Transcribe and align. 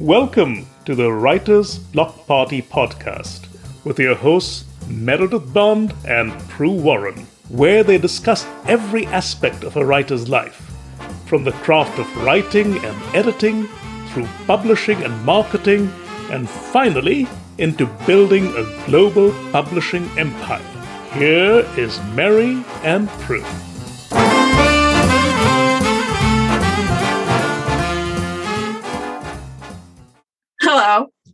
Welcome 0.00 0.66
to 0.86 0.94
the 0.94 1.12
Writers 1.12 1.78
Block 1.78 2.26
Party 2.26 2.62
podcast 2.62 3.46
with 3.84 3.98
your 3.98 4.14
hosts 4.14 4.64
Meredith 4.88 5.52
Bond 5.52 5.92
and 6.08 6.32
Pru 6.48 6.80
Warren, 6.80 7.26
where 7.50 7.84
they 7.84 7.98
discuss 7.98 8.46
every 8.64 9.04
aspect 9.08 9.62
of 9.62 9.76
a 9.76 9.84
writer's 9.84 10.26
life, 10.30 10.72
from 11.26 11.44
the 11.44 11.52
craft 11.52 11.98
of 11.98 12.24
writing 12.24 12.82
and 12.82 13.14
editing, 13.14 13.68
through 14.08 14.26
publishing 14.46 15.02
and 15.02 15.22
marketing, 15.22 15.92
and 16.30 16.48
finally 16.48 17.28
into 17.58 17.84
building 18.06 18.46
a 18.56 18.86
global 18.86 19.34
publishing 19.52 20.08
empire. 20.18 20.64
Here 21.12 21.68
is 21.76 22.00
Merry 22.14 22.64
and 22.82 23.06
Pru. 23.20 23.69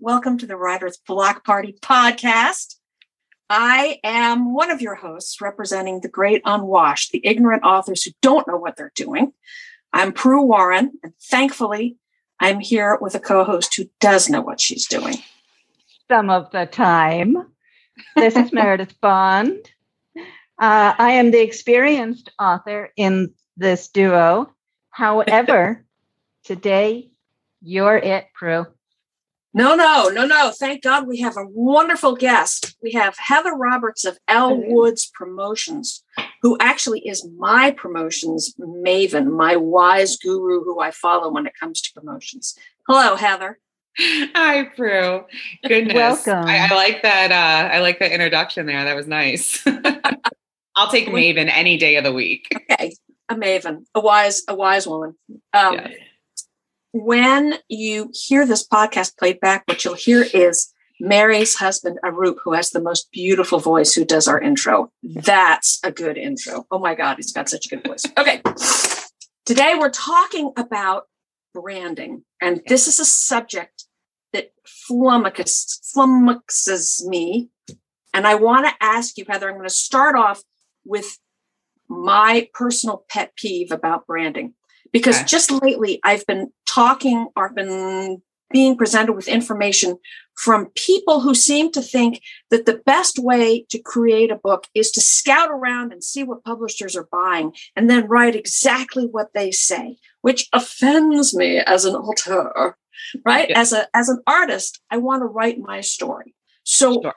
Welcome 0.06 0.38
to 0.38 0.46
the 0.46 0.56
Writers 0.56 0.98
Block 0.98 1.44
Party 1.44 1.74
podcast. 1.82 2.76
I 3.50 3.98
am 4.04 4.54
one 4.54 4.70
of 4.70 4.80
your 4.80 4.94
hosts 4.94 5.40
representing 5.40 6.00
the 6.00 6.08
great 6.08 6.42
unwashed, 6.44 7.10
the 7.10 7.26
ignorant 7.26 7.64
authors 7.64 8.04
who 8.04 8.12
don't 8.22 8.46
know 8.46 8.56
what 8.56 8.76
they're 8.76 8.92
doing. 8.94 9.32
I'm 9.92 10.12
Pru 10.12 10.46
Warren, 10.46 10.92
and 11.02 11.12
thankfully, 11.20 11.96
I'm 12.38 12.60
here 12.60 12.96
with 13.00 13.16
a 13.16 13.18
co 13.18 13.42
host 13.42 13.74
who 13.74 13.90
does 13.98 14.30
know 14.30 14.40
what 14.40 14.60
she's 14.60 14.86
doing. 14.86 15.16
Some 16.08 16.30
of 16.30 16.52
the 16.52 16.66
time. 16.66 17.38
This 18.14 18.36
is 18.36 18.52
Meredith 18.52 18.94
Bond. 19.00 19.58
Uh, 20.16 20.22
I 20.96 21.14
am 21.14 21.32
the 21.32 21.42
experienced 21.42 22.30
author 22.38 22.92
in 22.96 23.34
this 23.56 23.88
duo. 23.88 24.54
However, 24.90 25.84
today 26.44 27.10
you're 27.60 27.98
it, 27.98 28.28
Pru. 28.40 28.66
No, 29.56 29.74
no, 29.74 30.10
no, 30.10 30.26
no. 30.26 30.52
Thank 30.54 30.82
God 30.82 31.06
we 31.08 31.20
have 31.20 31.38
a 31.38 31.46
wonderful 31.48 32.14
guest. 32.14 32.76
We 32.82 32.92
have 32.92 33.16
Heather 33.16 33.54
Roberts 33.54 34.04
of 34.04 34.18
Elle 34.28 34.54
Woods 34.66 35.10
Promotions, 35.14 36.04
who 36.42 36.58
actually 36.60 37.00
is 37.08 37.26
my 37.38 37.70
promotions 37.70 38.54
maven, 38.60 39.32
my 39.34 39.56
wise 39.56 40.18
guru 40.18 40.62
who 40.62 40.78
I 40.80 40.90
follow 40.90 41.32
when 41.32 41.46
it 41.46 41.54
comes 41.58 41.80
to 41.80 41.92
promotions. 41.98 42.54
Hello, 42.86 43.16
Heather. 43.16 43.58
Hi, 43.98 44.70
Pru. 44.76 45.24
Goodness. 45.66 45.94
Welcome. 45.94 46.44
I, 46.46 46.68
I 46.70 46.74
like 46.74 47.00
that. 47.00 47.32
Uh, 47.32 47.74
I 47.74 47.80
like 47.80 47.98
that 48.00 48.12
introduction 48.12 48.66
there. 48.66 48.84
That 48.84 48.94
was 48.94 49.06
nice. 49.06 49.66
I'll 50.76 50.90
take 50.90 51.08
Maven 51.08 51.48
any 51.50 51.78
day 51.78 51.96
of 51.96 52.04
the 52.04 52.12
week. 52.12 52.46
Okay, 52.54 52.94
a 53.30 53.34
maven, 53.34 53.86
a 53.94 54.00
wise, 54.00 54.42
a 54.48 54.54
wise 54.54 54.86
woman. 54.86 55.14
Um, 55.54 55.76
Yeah. 55.76 55.88
When 56.98 57.56
you 57.68 58.10
hear 58.14 58.46
this 58.46 58.66
podcast 58.66 59.18
played 59.18 59.38
back, 59.38 59.68
what 59.68 59.84
you'll 59.84 59.92
hear 59.92 60.24
is 60.32 60.72
Merry's 60.98 61.56
husband, 61.56 61.98
Arup, 62.02 62.36
who 62.42 62.54
has 62.54 62.70
the 62.70 62.80
most 62.80 63.12
beautiful 63.12 63.58
voice, 63.58 63.92
who 63.92 64.02
does 64.02 64.26
our 64.26 64.40
intro. 64.40 64.90
That's 65.02 65.78
a 65.84 65.92
good 65.92 66.16
intro. 66.16 66.66
Oh 66.70 66.78
my 66.78 66.94
God, 66.94 67.16
he's 67.16 67.34
got 67.34 67.50
such 67.50 67.66
a 67.66 67.68
good 67.68 67.86
voice. 67.86 68.06
Okay. 68.16 68.40
Today 69.44 69.74
we're 69.78 69.90
talking 69.90 70.54
about 70.56 71.02
branding, 71.52 72.24
and 72.40 72.62
this 72.66 72.88
is 72.88 72.98
a 72.98 73.04
subject 73.04 73.84
that 74.32 74.52
flummoxes, 74.88 77.04
me. 77.04 77.50
And 78.14 78.26
I 78.26 78.36
want 78.36 78.68
to 78.68 78.72
ask 78.80 79.18
you, 79.18 79.26
Heather, 79.28 79.50
I'm 79.50 79.56
going 79.56 79.68
to 79.68 79.74
start 79.74 80.16
off 80.16 80.42
with 80.86 81.18
my 81.90 82.48
personal 82.54 83.04
pet 83.10 83.36
peeve 83.36 83.70
about 83.70 84.06
branding 84.06 84.54
because 84.96 85.16
Okay. 85.16 85.26
just 85.26 85.50
lately 85.50 86.00
I've 86.04 86.26
been 86.26 86.50
talking 86.66 87.28
or 87.36 87.52
been 87.52 88.22
being 88.50 88.76
presented 88.78 89.12
with 89.12 89.28
information 89.28 89.98
from 90.44 90.70
people 90.74 91.20
who 91.20 91.34
seem 91.34 91.70
to 91.72 91.82
think 91.82 92.22
that 92.50 92.64
the 92.64 92.80
best 92.86 93.18
way 93.18 93.66
to 93.68 93.78
create 93.78 94.30
a 94.30 94.36
book 94.48 94.62
is 94.74 94.90
to 94.92 95.00
scout 95.02 95.50
around 95.50 95.92
and 95.92 96.02
see 96.02 96.22
what 96.24 96.44
publishers 96.44 96.96
are 96.96 97.08
buying 97.12 97.52
and 97.74 97.90
then 97.90 98.06
write 98.08 98.34
exactly 98.34 99.04
what 99.04 99.34
they 99.34 99.50
say, 99.50 99.98
which 100.22 100.48
offends 100.54 101.34
me 101.36 101.58
as 101.58 101.84
an 101.84 101.94
author, 101.94 102.78
right? 103.26 103.50
As 103.50 103.74
a 103.74 103.86
as 103.92 104.08
an 104.08 104.22
artist, 104.26 104.80
I 104.90 104.96
want 104.96 105.20
to 105.20 105.26
write 105.26 105.58
my 105.58 105.82
story. 105.82 106.34
So 106.64 107.02
Sure. 107.02 107.14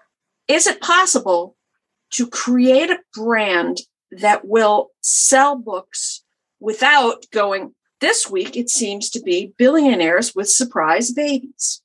is 0.49 0.67
it 0.67 0.81
possible 0.81 1.55
to 2.17 2.27
create 2.27 2.89
a 2.89 2.99
brand 3.13 3.75
that 4.11 4.41
will 4.43 4.89
sell 5.01 5.55
books 5.55 6.23
without 6.59 7.25
going 7.31 7.73
this 8.01 8.29
week 8.29 8.55
it 8.55 8.69
seems 8.69 9.09
to 9.09 9.21
be 9.21 9.53
billionaires 9.57 10.33
with 10.35 10.49
surprise 10.49 11.11
babies 11.11 11.81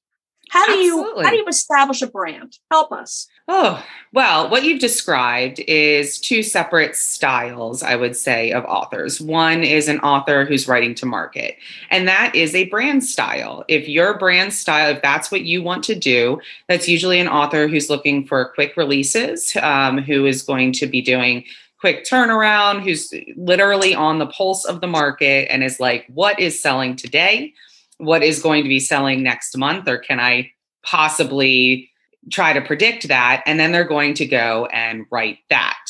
how 0.51 0.67
do 0.67 0.75
you 0.75 1.23
how 1.23 1.31
do 1.31 1.37
you 1.37 1.47
establish 1.47 2.03
a 2.03 2.07
brand 2.07 2.59
help 2.71 2.93
us 2.93 3.29
Oh, 3.47 3.85
well, 4.15 4.49
what 4.49 4.65
you've 4.65 4.81
described 4.81 5.61
is 5.69 6.19
two 6.19 6.43
separate 6.43 6.97
styles, 6.97 7.83
I 7.83 7.95
would 7.95 8.17
say, 8.17 8.53
of 8.53 8.65
authors. 8.65 9.21
One 9.21 9.63
is 9.63 9.87
an 9.87 10.01
author 10.01 10.47
who's 10.47 10.67
writing 10.67 10.95
to 10.97 11.07
market, 11.07 11.59
and 11.91 12.09
that 12.09 12.35
is 12.35 12.55
a 12.55 12.65
brand 12.71 13.05
style. 13.05 13.63
If 13.69 13.87
your 13.87 14.19
brand 14.19 14.55
style, 14.55 14.89
if 14.93 15.03
that's 15.03 15.31
what 15.31 15.43
you 15.43 15.63
want 15.63 15.85
to 15.85 15.95
do, 15.95 16.41
that's 16.69 16.89
usually 16.89 17.21
an 17.21 17.29
author 17.29 17.69
who's 17.69 17.91
looking 17.91 18.27
for 18.27 18.47
quick 18.55 18.79
releases, 18.79 19.55
um, 19.61 19.99
who 19.99 20.25
is 20.25 20.43
going 20.43 20.73
to 20.75 20.87
be 20.87 21.03
doing 21.03 21.45
quick 21.85 22.07
turnaround, 22.07 22.81
who's 22.81 23.13
literally 23.37 23.95
on 23.95 24.19
the 24.19 24.27
pulse 24.27 24.65
of 24.65 24.81
the 24.81 24.87
market 24.87 25.53
and 25.53 25.63
is 25.63 25.79
like, 25.79 26.07
what 26.09 26.41
is 26.41 26.59
selling 26.59 26.97
today? 26.97 27.53
What 27.99 28.23
is 28.23 28.41
going 28.41 28.63
to 28.63 28.71
be 28.71 28.81
selling 28.81 29.23
next 29.23 29.55
month? 29.59 29.87
Or 29.87 29.99
can 29.99 30.19
I 30.19 30.51
possibly 30.83 31.91
try 32.33 32.55
to 32.55 32.63
predict 32.63 33.09
that? 33.09 33.43
And 33.45 33.61
then 33.61 33.71
they're 33.71 33.85
going 33.85 34.15
to 34.15 34.25
go 34.25 34.65
and 34.73 35.05
write 35.11 35.41
that. 35.51 35.85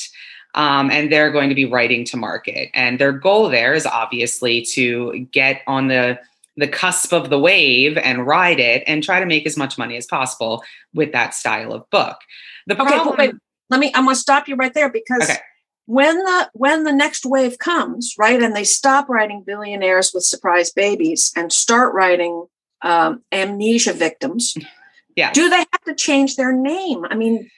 Um, 0.56 0.90
and 0.90 1.12
they're 1.12 1.30
going 1.30 1.48
to 1.50 1.54
be 1.54 1.64
writing 1.64 2.04
to 2.06 2.16
market. 2.16 2.70
And 2.74 2.98
their 2.98 3.12
goal 3.12 3.48
there 3.48 3.72
is 3.72 3.86
obviously 3.86 4.62
to 4.72 5.28
get 5.30 5.62
on 5.68 5.86
the 5.86 6.18
the 6.56 6.66
cusp 6.66 7.12
of 7.12 7.30
the 7.30 7.38
wave 7.38 7.96
and 7.98 8.26
ride 8.26 8.58
it 8.58 8.82
and 8.88 9.00
try 9.00 9.20
to 9.20 9.26
make 9.26 9.46
as 9.46 9.56
much 9.56 9.78
money 9.78 9.96
as 9.96 10.06
possible 10.06 10.64
with 10.92 11.12
that 11.12 11.34
style 11.34 11.72
of 11.72 11.88
book. 11.90 12.16
The 12.66 12.80
okay 12.80 12.96
problem, 12.96 13.16
wait 13.16 13.34
let 13.70 13.80
me 13.80 13.90
i'm 13.94 14.04
going 14.04 14.14
to 14.14 14.20
stop 14.20 14.46
you 14.46 14.54
right 14.56 14.74
there 14.74 14.90
because 14.90 15.22
Okay. 15.22 15.38
When 15.86 16.16
the 16.18 16.50
when 16.54 16.84
the 16.84 16.92
next 16.92 17.26
wave 17.26 17.58
comes 17.58 18.14
right 18.18 18.42
and 18.42 18.56
they 18.56 18.64
stop 18.64 19.08
writing 19.08 19.42
billionaires 19.46 20.12
with 20.14 20.24
surprise 20.24 20.72
babies 20.72 21.32
and 21.36 21.52
start 21.52 21.94
writing 21.94 22.46
um, 22.82 23.22
amnesia 23.32 23.92
victims 23.92 24.54
yeah, 25.16 25.32
do 25.32 25.48
they 25.48 25.58
have 25.58 25.84
to 25.86 25.94
change 25.94 26.36
their 26.36 26.52
name 26.52 27.04
i 27.08 27.14
mean 27.14 27.48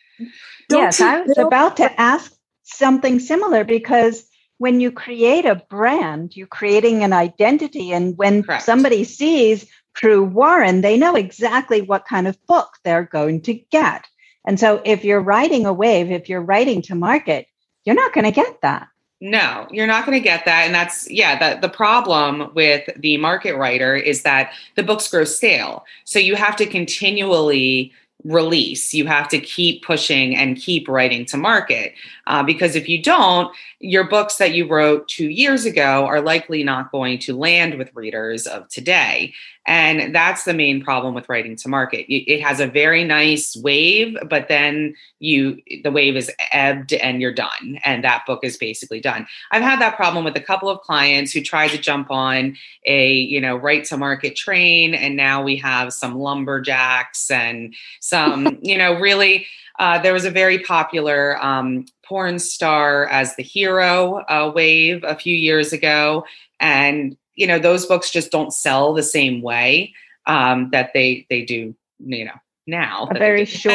don't 0.69 0.83
yes, 0.83 1.01
I 1.01 1.21
was 1.21 1.35
build- 1.35 1.47
about 1.47 1.77
to 1.79 2.01
ask 2.01 2.33
something 2.65 3.21
similar 3.21 3.65
because 3.65 4.29
when 4.59 4.81
you 4.81 4.91
create 4.91 5.45
a 5.45 5.63
brand, 5.69 6.35
you're 6.35 6.47
creating 6.47 7.05
an 7.05 7.13
identity. 7.13 7.93
And 7.93 8.17
when 8.17 8.43
Correct. 8.43 8.65
somebody 8.65 9.05
sees 9.05 9.67
Pru 9.95 10.29
Warren, 10.29 10.81
they 10.81 10.97
know 10.97 11.15
exactly 11.15 11.83
what 11.83 12.07
kind 12.07 12.27
of 12.27 12.39
book 12.47 12.69
they're 12.85 13.05
going 13.05 13.43
to 13.43 13.55
get. 13.55 14.07
And 14.47 14.59
so 14.59 14.81
if 14.85 15.05
you're 15.05 15.21
writing 15.21 15.67
a 15.67 15.73
wave, 15.73 16.11
if 16.11 16.29
you're 16.29 16.43
writing 16.43 16.83
to 16.83 16.95
market, 16.95 17.47
you're 17.87 17.95
not 17.95 18.13
going 18.13 18.25
to 18.25 18.31
get 18.31 18.61
that. 18.61 18.89
No, 19.23 19.67
you're 19.71 19.87
not 19.87 20.05
going 20.05 20.19
to 20.19 20.23
get 20.23 20.45
that. 20.45 20.67
And 20.67 20.75
that's, 20.75 21.11
yeah, 21.11 21.55
the, 21.55 21.61
the 21.61 21.73
problem 21.73 22.53
with 22.55 22.91
the 22.99 23.17
market 23.17 23.57
writer 23.57 23.97
is 23.97 24.23
that 24.23 24.53
the 24.75 24.83
books 24.83 25.09
grow 25.09 25.25
stale. 25.25 25.87
So 26.05 26.19
you 26.19 26.37
have 26.37 26.57
to 26.57 26.67
continually 26.67 27.95
release. 28.25 28.93
You 28.93 29.07
have 29.07 29.29
to 29.29 29.39
keep 29.39 29.85
pushing 29.85 30.37
and 30.37 30.59
keep 30.59 30.89
writing 30.89 31.25
to 31.27 31.39
market. 31.39 31.95
Uh, 32.27 32.43
because 32.43 32.77
if 32.77 32.89
you 32.89 33.03
don't, 33.03 33.55
your 33.81 34.05
books 34.05 34.37
that 34.37 34.55
you 34.55 34.67
wrote 34.69 35.07
two 35.09 35.29
years 35.29 35.65
ago 35.65 36.07
are 36.07 36.21
likely 36.21 36.65
not 36.65 36.91
going 36.91 37.19
to 37.21 37.37
land 37.37 37.77
with 37.77 37.95
readers 37.95 38.47
of 38.47 38.69
today. 38.69 39.35
And 39.67 40.15
that's 40.15 40.45
the 40.45 40.55
main 40.55 40.83
problem 40.83 41.13
with 41.13 41.29
writing 41.29 41.57
to 41.57 41.69
market. 41.69 42.07
It 42.09 42.41
has 42.41 42.61
a 42.61 42.69
very 42.69 43.03
nice 43.03 43.57
wave, 43.57 44.17
but 44.29 44.47
then 44.49 44.95
you 45.19 45.61
the 45.83 45.91
wave 45.91 46.17
is 46.17 46.31
ebbed 46.53 46.93
and 46.93 47.21
you're 47.21 47.35
done. 47.35 47.81
And 47.85 48.05
that 48.05 48.25
book 48.27 48.45
is 48.45 48.57
basically 48.57 49.01
done. 49.01 49.27
I've 49.51 49.63
had 49.63 49.81
that 49.81 49.97
problem 49.97 50.25
with 50.25 50.37
a 50.37 50.41
couple 50.41 50.69
of 50.69 50.81
clients 50.83 51.33
who 51.33 51.41
tried 51.41 51.69
to 51.69 51.79
jump 51.79 52.13
on 52.13 52.57
a 52.87 53.13
you 53.13 53.41
know 53.41 53.57
right 53.57 53.85
to 53.85 53.97
market 53.97 54.37
train, 54.37 54.95
and 54.95 55.17
now 55.17 55.43
we 55.43 55.57
have 55.57 55.93
some 55.93 56.17
lumberjacks 56.17 57.29
and 57.31 57.75
some 58.01 58.59
you 58.63 58.79
know 58.79 58.99
really. 58.99 59.47
Uh, 59.79 59.99
there 60.01 60.13
was 60.13 60.25
a 60.25 60.31
very 60.31 60.59
popular 60.59 61.43
um, 61.45 61.85
porn 62.05 62.39
star 62.39 63.07
as 63.09 63.37
the 63.37 63.43
hero 63.43 64.25
uh, 64.29 64.51
wave 64.55 65.05
a 65.05 65.15
few 65.15 65.35
years 65.35 65.73
ago, 65.73 66.25
and 66.61 67.17
you 67.35 67.47
know 67.47 67.59
those 67.59 67.87
books 67.87 68.11
just 68.11 68.31
don't 68.31 68.53
sell 68.53 68.95
the 68.95 69.03
same 69.03 69.43
way 69.43 69.93
um, 70.27 70.71
that 70.71 70.93
they 70.95 71.27
they 71.31 71.45
do 71.45 71.75
you 72.05 72.25
know 72.25 72.33
now 72.67 73.09
A 73.11 73.19
very 73.19 73.45
short- 73.45 73.75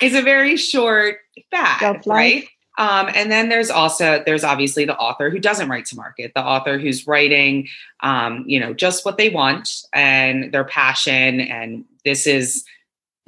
it's 0.00 0.14
a 0.14 0.22
very 0.22 0.56
short 0.56 1.18
fad 1.50 1.80
right? 2.06 2.48
Um, 2.78 3.10
and 3.12 3.30
then 3.30 3.48
there's 3.48 3.70
also 3.70 4.22
there's 4.24 4.44
obviously 4.44 4.84
the 4.84 4.96
author 4.96 5.30
who 5.30 5.40
doesn't 5.40 5.68
write 5.68 5.86
to 5.86 5.96
market, 5.96 6.30
the 6.34 6.44
author 6.44 6.78
who's 6.78 7.08
writing, 7.08 7.66
um, 8.04 8.44
you 8.46 8.60
know, 8.60 8.72
just 8.72 9.04
what 9.04 9.18
they 9.18 9.30
want 9.30 9.68
and 9.92 10.52
their 10.52 10.64
passion, 10.64 11.40
and 11.40 11.84
this 12.04 12.24
is 12.26 12.64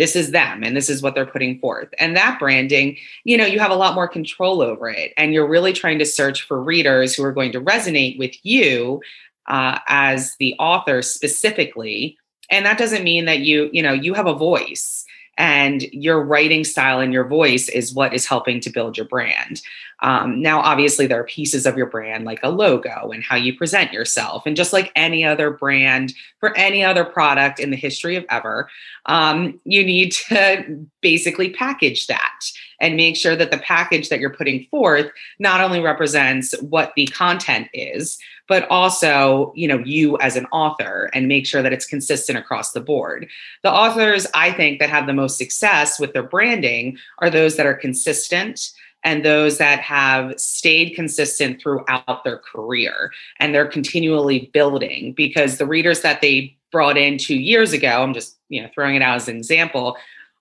this 0.01 0.17
is 0.17 0.31
them 0.31 0.65
and 0.65 0.75
this 0.75 0.89
is 0.89 1.03
what 1.03 1.15
they're 1.15 1.27
putting 1.27 1.59
forth. 1.59 1.89
And 1.99 2.17
that 2.17 2.39
branding 2.39 2.97
you 3.25 3.37
know 3.37 3.47
you 3.47 3.59
have 3.61 3.71
a 3.71 3.77
lot 3.77 3.95
more 3.95 4.09
control 4.09 4.63
over 4.63 4.89
it 4.89 5.13
and 5.17 5.33
you're 5.35 5.47
really 5.47 5.73
trying 5.73 5.99
to 5.99 6.07
search 6.07 6.43
for 6.43 6.61
readers 6.61 7.15
who 7.15 7.23
are 7.23 7.33
going 7.33 7.53
to 7.53 7.61
resonate 7.61 8.19
with 8.19 8.35
you 8.43 9.01
uh, 9.47 9.79
as 9.87 10.37
the 10.39 10.55
author 10.59 11.03
specifically. 11.03 12.17
And 12.51 12.65
that 12.67 12.79
doesn't 12.79 13.05
mean 13.05 13.27
that 13.27 13.41
you 13.41 13.69
you 13.73 13.83
know 13.83 13.93
you 13.93 14.15
have 14.15 14.27
a 14.27 14.35
voice 14.35 15.05
and 15.41 15.83
your 15.85 16.23
writing 16.23 16.65
style 16.65 17.01
and 17.01 17.15
your 17.15 17.25
voice 17.25 17.71
is 17.71 17.95
what 17.95 18.13
is 18.13 18.27
helping 18.27 18.61
to 18.61 18.69
build 18.69 18.99
your 18.99 19.07
brand. 19.07 19.63
Um, 20.03 20.43
now, 20.43 20.61
obviously, 20.61 21.07
there 21.07 21.21
are 21.21 21.25
pieces 21.25 21.65
of 21.65 21.79
your 21.79 21.87
brand 21.87 22.27
like 22.27 22.41
a 22.43 22.51
logo 22.51 23.11
and 23.11 23.25
how 23.25 23.37
you 23.37 23.57
present 23.57 23.91
yourself, 23.91 24.45
and 24.45 24.55
just 24.55 24.75
like 24.75 24.93
any 24.95 25.25
other 25.25 25.51
brand 25.51 26.13
for 26.41 26.55
any 26.59 26.85
other 26.85 27.05
product 27.05 27.59
in 27.59 27.71
the 27.71 27.77
history 27.77 28.17
of 28.17 28.27
ever, 28.29 28.69
um, 29.07 29.59
you 29.65 29.83
need 29.83 30.13
to 30.13 30.87
basically 31.01 31.51
package 31.51 32.07
that 32.07 32.41
and 32.81 32.97
make 32.97 33.17
sure 33.17 33.37
that 33.37 33.51
the 33.51 33.59
package 33.59 34.09
that 34.09 34.21
you're 34.21 34.35
putting 34.35 34.65
forth 34.71 35.11
not 35.39 35.61
only 35.61 35.81
represents 35.81 36.59
what 36.61 36.93
the 36.97 37.07
content 37.07 37.69
is, 37.75 38.19
but 38.49 38.67
also, 38.69 39.53
you 39.55 39.69
know, 39.69 39.79
you 39.79 40.19
as 40.19 40.35
an 40.35 40.47
author 40.47 41.09
and 41.15 41.29
make 41.29 41.47
sure 41.47 41.63
that 41.63 41.73
it's 41.73 41.87
consistent 41.87 42.37
across 42.37 42.73
the 42.73 42.81
board. 42.81 43.29
The 43.63 43.71
authors 43.71 44.27
I 44.35 44.51
think 44.51 44.81
that 44.81 44.91
have 44.91 45.07
the 45.07 45.13
most 45.13 45.39
success 45.39 46.01
with 46.01 46.13
their 46.13 46.25
branding 46.25 46.99
are 47.19 47.31
those 47.31 47.57
that 47.57 47.67
are 47.67 47.75
consistent 47.75 48.71
and 49.05 49.25
those 49.25 49.59
that 49.59 49.81
have 49.81 50.39
stayed 50.39 50.95
consistent 50.95 51.63
throughout 51.63 52.25
their 52.25 52.39
career 52.39 53.13
and 53.39 53.55
they're 53.55 53.67
continually 53.67 54.51
building 54.53 55.13
because 55.13 55.59
the 55.59 55.67
readers 55.67 56.01
that 56.01 56.21
they 56.21 56.57
brought 56.73 56.99
in 56.99 57.19
2 57.19 57.35
years 57.35 57.73
ago, 57.73 58.03
I'm 58.03 58.15
just, 58.15 58.37
you 58.49 58.63
know, 58.63 58.69
throwing 58.75 58.97
it 58.97 59.03
out 59.03 59.17
as 59.17 59.29
an 59.29 59.37
example, 59.37 59.97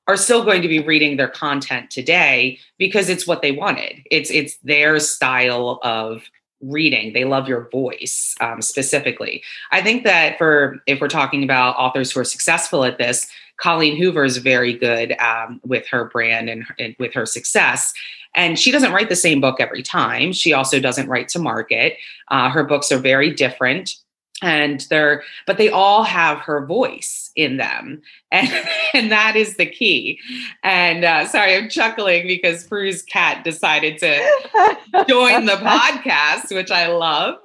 are 0.09 0.17
still 0.17 0.43
going 0.43 0.63
to 0.63 0.67
be 0.67 0.79
reading 0.79 1.17
their 1.17 1.27
content 1.27 1.91
today 1.91 2.57
because 2.79 3.09
it's 3.09 3.27
what 3.27 3.43
they 3.43 3.51
wanted. 3.51 4.01
It's 4.09 4.31
it's 4.31 4.57
their 4.63 4.99
style 4.99 5.79
of 5.83 6.23
reading. 6.61 7.13
They 7.13 7.25
love 7.25 7.47
your 7.47 7.69
voice 7.69 8.33
um, 8.41 8.63
specifically. 8.63 9.43
I 9.71 9.83
think 9.83 10.03
that 10.05 10.39
for 10.39 10.81
if 10.87 10.99
we're 10.99 11.09
talking 11.09 11.43
about 11.43 11.75
authors 11.75 12.11
who 12.11 12.21
are 12.21 12.25
successful 12.25 12.83
at 12.83 12.97
this 12.97 13.27
colleen 13.57 13.95
hoover 13.95 14.25
is 14.25 14.37
very 14.37 14.73
good 14.73 15.15
um, 15.19 15.61
with 15.63 15.87
her 15.89 16.05
brand 16.05 16.49
and, 16.49 16.65
and 16.79 16.95
with 16.97 17.13
her 17.13 17.27
success. 17.27 17.93
And 18.35 18.57
she 18.57 18.71
doesn't 18.71 18.91
write 18.91 19.09
the 19.09 19.15
same 19.15 19.39
book 19.39 19.57
every 19.59 19.83
time. 19.83 20.33
She 20.33 20.53
also 20.53 20.79
doesn't 20.79 21.07
write 21.07 21.27
to 21.29 21.39
market. 21.39 21.97
Uh, 22.29 22.49
her 22.49 22.63
books 22.63 22.91
are 22.91 22.97
very 22.97 23.31
different 23.31 23.93
and 24.41 24.81
they're 24.89 25.23
but 25.45 25.57
they 25.57 25.69
all 25.69 26.03
have 26.03 26.39
her 26.39 26.65
voice 26.65 27.31
in 27.35 27.57
them. 27.57 28.01
And 28.31 28.47
and 28.93 29.11
that 29.11 29.35
is 29.35 29.57
the 29.57 29.65
key. 29.65 30.19
And 30.61 31.03
uh, 31.03 31.25
sorry 31.25 31.55
i'm 31.55 31.67
chuckling 31.69 32.27
because 32.27 32.63
Pru's 32.65 33.01
cat 33.01 33.43
decided 33.43 33.97
to 33.99 34.77
join 35.07 35.45
the 35.45 35.53
podcast 35.53 36.53
which 36.53 36.69
i 36.71 36.87
love. 36.87 37.35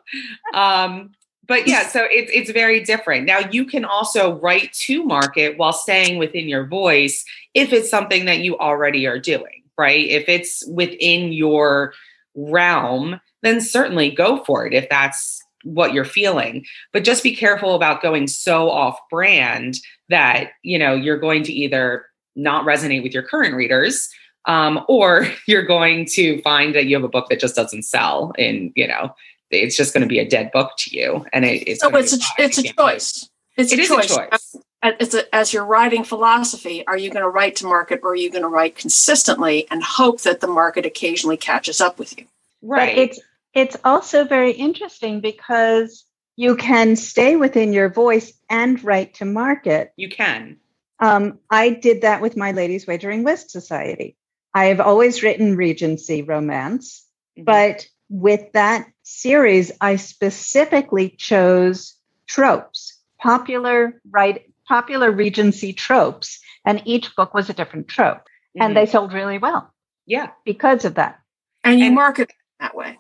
Um, 0.53 1.13
but 1.47 1.67
yeah 1.67 1.87
so 1.89 2.07
it's 2.11 2.31
it's 2.35 2.51
very 2.51 2.85
different. 2.85 3.25
Now 3.25 3.39
you 3.51 3.65
can 3.65 3.85
also 3.85 4.39
write 4.39 4.73
to 4.85 5.05
market 5.05 5.57
while 5.57 5.73
staying 5.73 6.19
within 6.19 6.49
your 6.49 6.67
voice 6.67 7.25
if 7.55 7.73
it's 7.73 7.89
something 7.89 8.27
that 8.27 8.41
you 8.41 8.59
already 8.59 9.07
are 9.07 9.19
doing 9.19 9.63
right? 9.77 10.07
If 10.07 10.29
it's 10.29 10.65
within 10.69 11.33
your 11.33 11.95
realm 12.35 13.21
then 13.43 13.61
certainly 13.61 14.11
go 14.11 14.43
for 14.45 14.67
it 14.67 14.75
if 14.75 14.89
that's 14.89 15.44
what 15.65 15.93
you're 15.93 16.05
feeling 16.05 16.65
but 16.93 17.05
just 17.05 17.23
be 17.23 17.35
careful 17.35 17.75
about 17.75 18.03
going 18.03 18.27
so 18.27 18.71
off 18.71 18.99
brand 19.11 19.77
that 20.09 20.51
you 20.63 20.79
know 20.79 20.95
you're 20.95 21.19
going 21.19 21.43
to 21.43 21.53
either 21.53 22.07
not 22.37 22.65
resonate 22.65 23.03
with 23.03 23.13
your 23.13 23.23
current 23.23 23.55
readers 23.55 24.09
um, 24.47 24.85
or 24.89 25.27
you're 25.47 25.65
going 25.65 26.07
to 26.07 26.41
find 26.43 26.75
that 26.75 26.87
you 26.87 26.97
have 26.97 27.05
a 27.05 27.09
book 27.09 27.29
that 27.29 27.41
just 27.41 27.57
doesn't 27.57 27.85
sell 27.85 28.33
and 28.39 28.73
you 28.77 28.87
know 28.87 29.15
it's 29.51 29.77
just 29.77 29.93
going 29.93 30.03
to 30.03 30.09
be 30.09 30.19
a 30.19 30.29
dead 30.29 30.51
book 30.53 30.73
to 30.79 30.97
you 30.97 31.25
and 31.33 31.45
it, 31.45 31.67
it's 31.69 31.81
so 31.81 31.95
it's 31.97 32.15
a, 32.15 32.19
it's 32.39 32.59
a 32.59 32.63
choice. 32.63 33.29
It's 33.57 33.73
it 33.73 33.79
a 33.79 33.83
is 33.83 33.89
choice. 33.89 34.11
a 34.11 34.29
choice 34.29 34.57
it's 34.85 35.15
a, 35.15 35.35
as 35.35 35.53
you're 35.53 35.65
writing 35.65 36.05
philosophy 36.05 36.87
are 36.87 36.97
you 36.97 37.11
going 37.11 37.23
to 37.23 37.29
write 37.29 37.57
to 37.57 37.67
market 37.67 38.01
or 38.03 38.11
are 38.11 38.17
you 38.17 38.31
going 38.31 38.43
to 38.43 38.49
write 38.49 38.77
consistently 38.77 39.67
and 39.71 39.83
hope 39.83 40.21
that 40.23 40.41
the 40.41 40.47
market 40.47 40.85
occasionally 40.85 41.37
catches 41.37 41.81
up 41.81 41.99
with 41.99 42.19
you? 42.19 42.27
Right 42.63 42.95
But 42.95 43.03
it's 43.03 43.21
it's 43.55 43.77
also 43.85 44.25
very 44.25 44.53
interesting 44.53 45.21
because 45.21 46.05
you 46.37 46.57
can 46.57 46.97
stay 46.97 47.37
within 47.37 47.73
your 47.73 47.89
voice 47.89 48.33
and 48.51 48.83
write 48.83 49.15
to 49.15 49.25
market. 49.25 49.93
you 49.97 50.09
can 50.09 50.59
Um, 51.01 51.39
I 51.51 51.71
did 51.71 52.03
that 52.03 52.21
with 52.23 52.37
my 52.37 52.53
Ladies 52.53 52.87
Wagering 52.87 53.25
Whist 53.25 53.51
Society. 53.51 54.17
I 54.55 54.67
have 54.67 54.81
always 54.81 55.23
written 55.23 55.57
Regency 55.57 56.23
romance, 56.23 57.05
Mhm. 57.37 57.45
but 57.45 57.87
with 58.09 58.53
that 58.53 58.87
series, 59.03 59.73
I 59.81 59.97
specifically 59.97 61.11
chose 61.11 61.97
tropes, 62.27 63.01
popular 63.21 64.01
right, 64.11 64.45
popular 64.69 65.11
Regency 65.11 65.73
tropes, 65.73 66.41
and 66.65 66.81
each 66.85 67.15
book 67.17 67.35
was 67.35 67.51
a 67.51 67.55
different 67.55 67.89
trope, 67.89 68.23
Mhm. 68.57 68.65
and 68.65 68.77
they 68.77 68.87
sold 68.87 69.13
really 69.13 69.39
well 69.39 69.73
yeah 70.07 70.29
because 70.45 70.85
of 70.85 70.95
that. 70.97 71.19
and 71.65 71.81
you 71.81 71.87
And- 71.87 71.95
market 71.95 72.31
that 72.61 72.75
way 72.77 72.99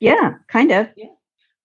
Yeah, 0.00 0.34
kind 0.48 0.70
of. 0.72 0.88
Yeah. 0.96 1.06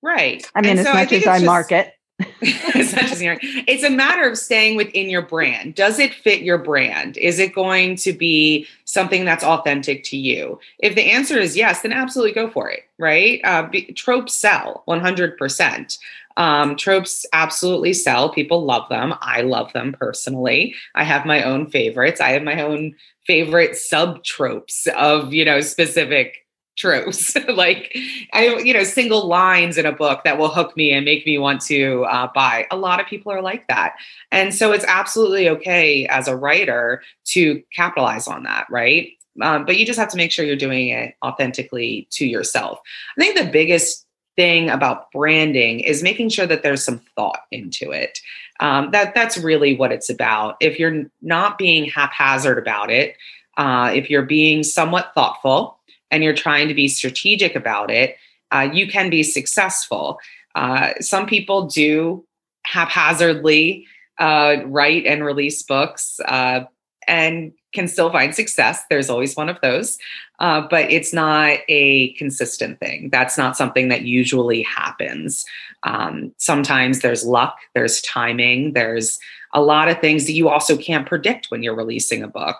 right. 0.01 0.45
I 0.55 0.61
mean, 0.61 0.71
And 0.71 0.79
as 0.79 0.85
so 0.85 0.91
I 0.91 1.01
much 1.01 1.09
think 1.09 1.23
as 1.23 1.27
I 1.27 1.35
just- 1.37 1.45
market. 1.45 1.93
as 2.75 2.93
much 2.95 3.11
as 3.11 3.21
you're 3.23 3.37
it's 3.41 3.83
a 3.83 3.89
matter 3.89 4.29
of 4.29 4.37
staying 4.37 4.77
within 4.77 5.09
your 5.09 5.23
brand. 5.23 5.73
Does 5.73 5.97
it 5.97 6.13
fit 6.13 6.41
your 6.41 6.59
brand? 6.59 7.17
Is 7.17 7.39
it 7.39 7.55
going 7.55 7.95
to 7.97 8.13
be 8.13 8.67
something 8.85 9.25
that's 9.25 9.43
authentic 9.43 10.03
to 10.05 10.17
you? 10.17 10.59
If 10.79 10.93
the 10.93 11.09
answer 11.11 11.37
is 11.39 11.57
yes 11.57 11.81
then 11.81 11.91
absolutely 11.91 12.33
go 12.33 12.49
for 12.49 12.69
it 12.69 12.81
right? 12.99 13.41
Uh, 13.43 13.63
be, 13.63 13.85
tropes 13.93 14.35
sell 14.35 14.83
100% 14.87 15.97
um, 16.37 16.75
tropes 16.75 17.25
absolutely 17.33 17.93
sell. 17.93 18.29
People 18.29 18.63
love 18.63 18.87
them. 18.89 19.13
I 19.21 19.41
love 19.41 19.71
them 19.73 19.93
personally. 19.93 20.73
I 20.95 21.03
have 21.03 21.25
my 21.25 21.43
own 21.43 21.69
favorites. 21.69 22.19
I 22.21 22.29
have 22.29 22.43
my 22.43 22.61
own 22.61 22.95
favorite 23.27 23.75
sub 23.75 24.23
tropes 24.23 24.87
of 24.97 25.33
you 25.33 25.45
know 25.45 25.61
specific 25.61 26.42
tropes 26.75 27.35
like 27.49 27.95
i 28.33 28.47
you 28.63 28.73
know 28.73 28.83
single 28.83 29.27
lines 29.27 29.77
in 29.77 29.85
a 29.85 29.91
book 29.91 30.23
that 30.23 30.37
will 30.37 30.49
hook 30.49 30.75
me 30.75 30.91
and 30.91 31.05
make 31.05 31.25
me 31.25 31.37
want 31.37 31.61
to 31.61 32.03
uh, 32.05 32.27
buy. 32.33 32.65
A 32.71 32.77
lot 32.77 32.99
of 32.99 33.07
people 33.07 33.31
are 33.31 33.41
like 33.41 33.67
that. 33.67 33.95
And 34.31 34.53
so 34.53 34.71
it's 34.71 34.85
absolutely 34.87 35.49
okay 35.49 36.05
as 36.07 36.27
a 36.27 36.35
writer 36.35 37.01
to 37.25 37.61
capitalize 37.75 38.27
on 38.27 38.43
that 38.43 38.67
right? 38.69 39.09
Um, 39.41 39.65
but 39.65 39.77
you 39.77 39.85
just 39.85 39.99
have 39.99 40.09
to 40.09 40.17
make 40.17 40.31
sure 40.31 40.45
you're 40.45 40.55
doing 40.55 40.89
it 40.89 41.15
authentically 41.25 42.07
to 42.11 42.25
yourself. 42.25 42.79
I 43.17 43.21
think 43.21 43.37
the 43.37 43.51
biggest 43.51 44.05
thing 44.35 44.69
about 44.69 45.11
branding 45.11 45.79
is 45.79 46.03
making 46.03 46.29
sure 46.29 46.45
that 46.45 46.63
there's 46.63 46.83
some 46.83 47.01
thought 47.15 47.41
into 47.51 47.91
it. 47.91 48.19
Um, 48.59 48.91
that 48.91 49.15
that's 49.15 49.37
really 49.37 49.75
what 49.75 49.91
it's 49.91 50.09
about. 50.09 50.55
If 50.59 50.79
you're 50.79 51.05
not 51.21 51.57
being 51.57 51.89
haphazard 51.89 52.57
about 52.57 52.91
it 52.91 53.15
uh, 53.57 53.91
if 53.93 54.09
you're 54.09 54.23
being 54.23 54.63
somewhat 54.63 55.11
thoughtful 55.13 55.79
and 56.13 56.23
you're 56.23 56.35
trying 56.35 56.67
to 56.67 56.75
be 56.75 56.87
strategic 56.87 57.55
about 57.55 57.89
it, 57.89 58.17
uh, 58.51 58.69
you 58.71 58.87
can 58.87 59.09
be 59.09 59.23
successful. 59.23 60.19
Uh, 60.53 60.93
some 61.01 61.25
people 61.25 61.65
do 61.65 62.23
haphazardly 62.67 63.87
uh, 64.19 64.57
write 64.65 65.07
and 65.07 65.25
release 65.25 65.63
books 65.63 66.19
uh, 66.25 66.61
and 67.07 67.51
can 67.73 67.87
still 67.87 68.11
find 68.11 68.35
success. 68.35 68.83
There's 68.91 69.09
always 69.09 69.35
one 69.35 69.49
of 69.49 69.59
those, 69.61 69.97
uh, 70.37 70.61
but 70.69 70.91
it's 70.91 71.13
not 71.13 71.57
a 71.67 72.13
consistent 72.13 72.79
thing. 72.79 73.09
That's 73.09 73.35
not 73.35 73.57
something 73.57 73.89
that 73.89 74.03
usually 74.03 74.61
happens. 74.61 75.43
Um, 75.81 76.31
sometimes 76.37 76.99
there's 76.99 77.25
luck, 77.25 77.57
there's 77.73 78.03
timing, 78.03 78.73
there's 78.73 79.17
a 79.51 79.61
lot 79.61 79.89
of 79.89 79.99
things 79.99 80.27
that 80.27 80.33
you 80.33 80.47
also 80.47 80.77
can't 80.77 81.07
predict 81.07 81.47
when 81.49 81.63
you're 81.63 81.75
releasing 81.75 82.21
a 82.21 82.27
book. 82.27 82.57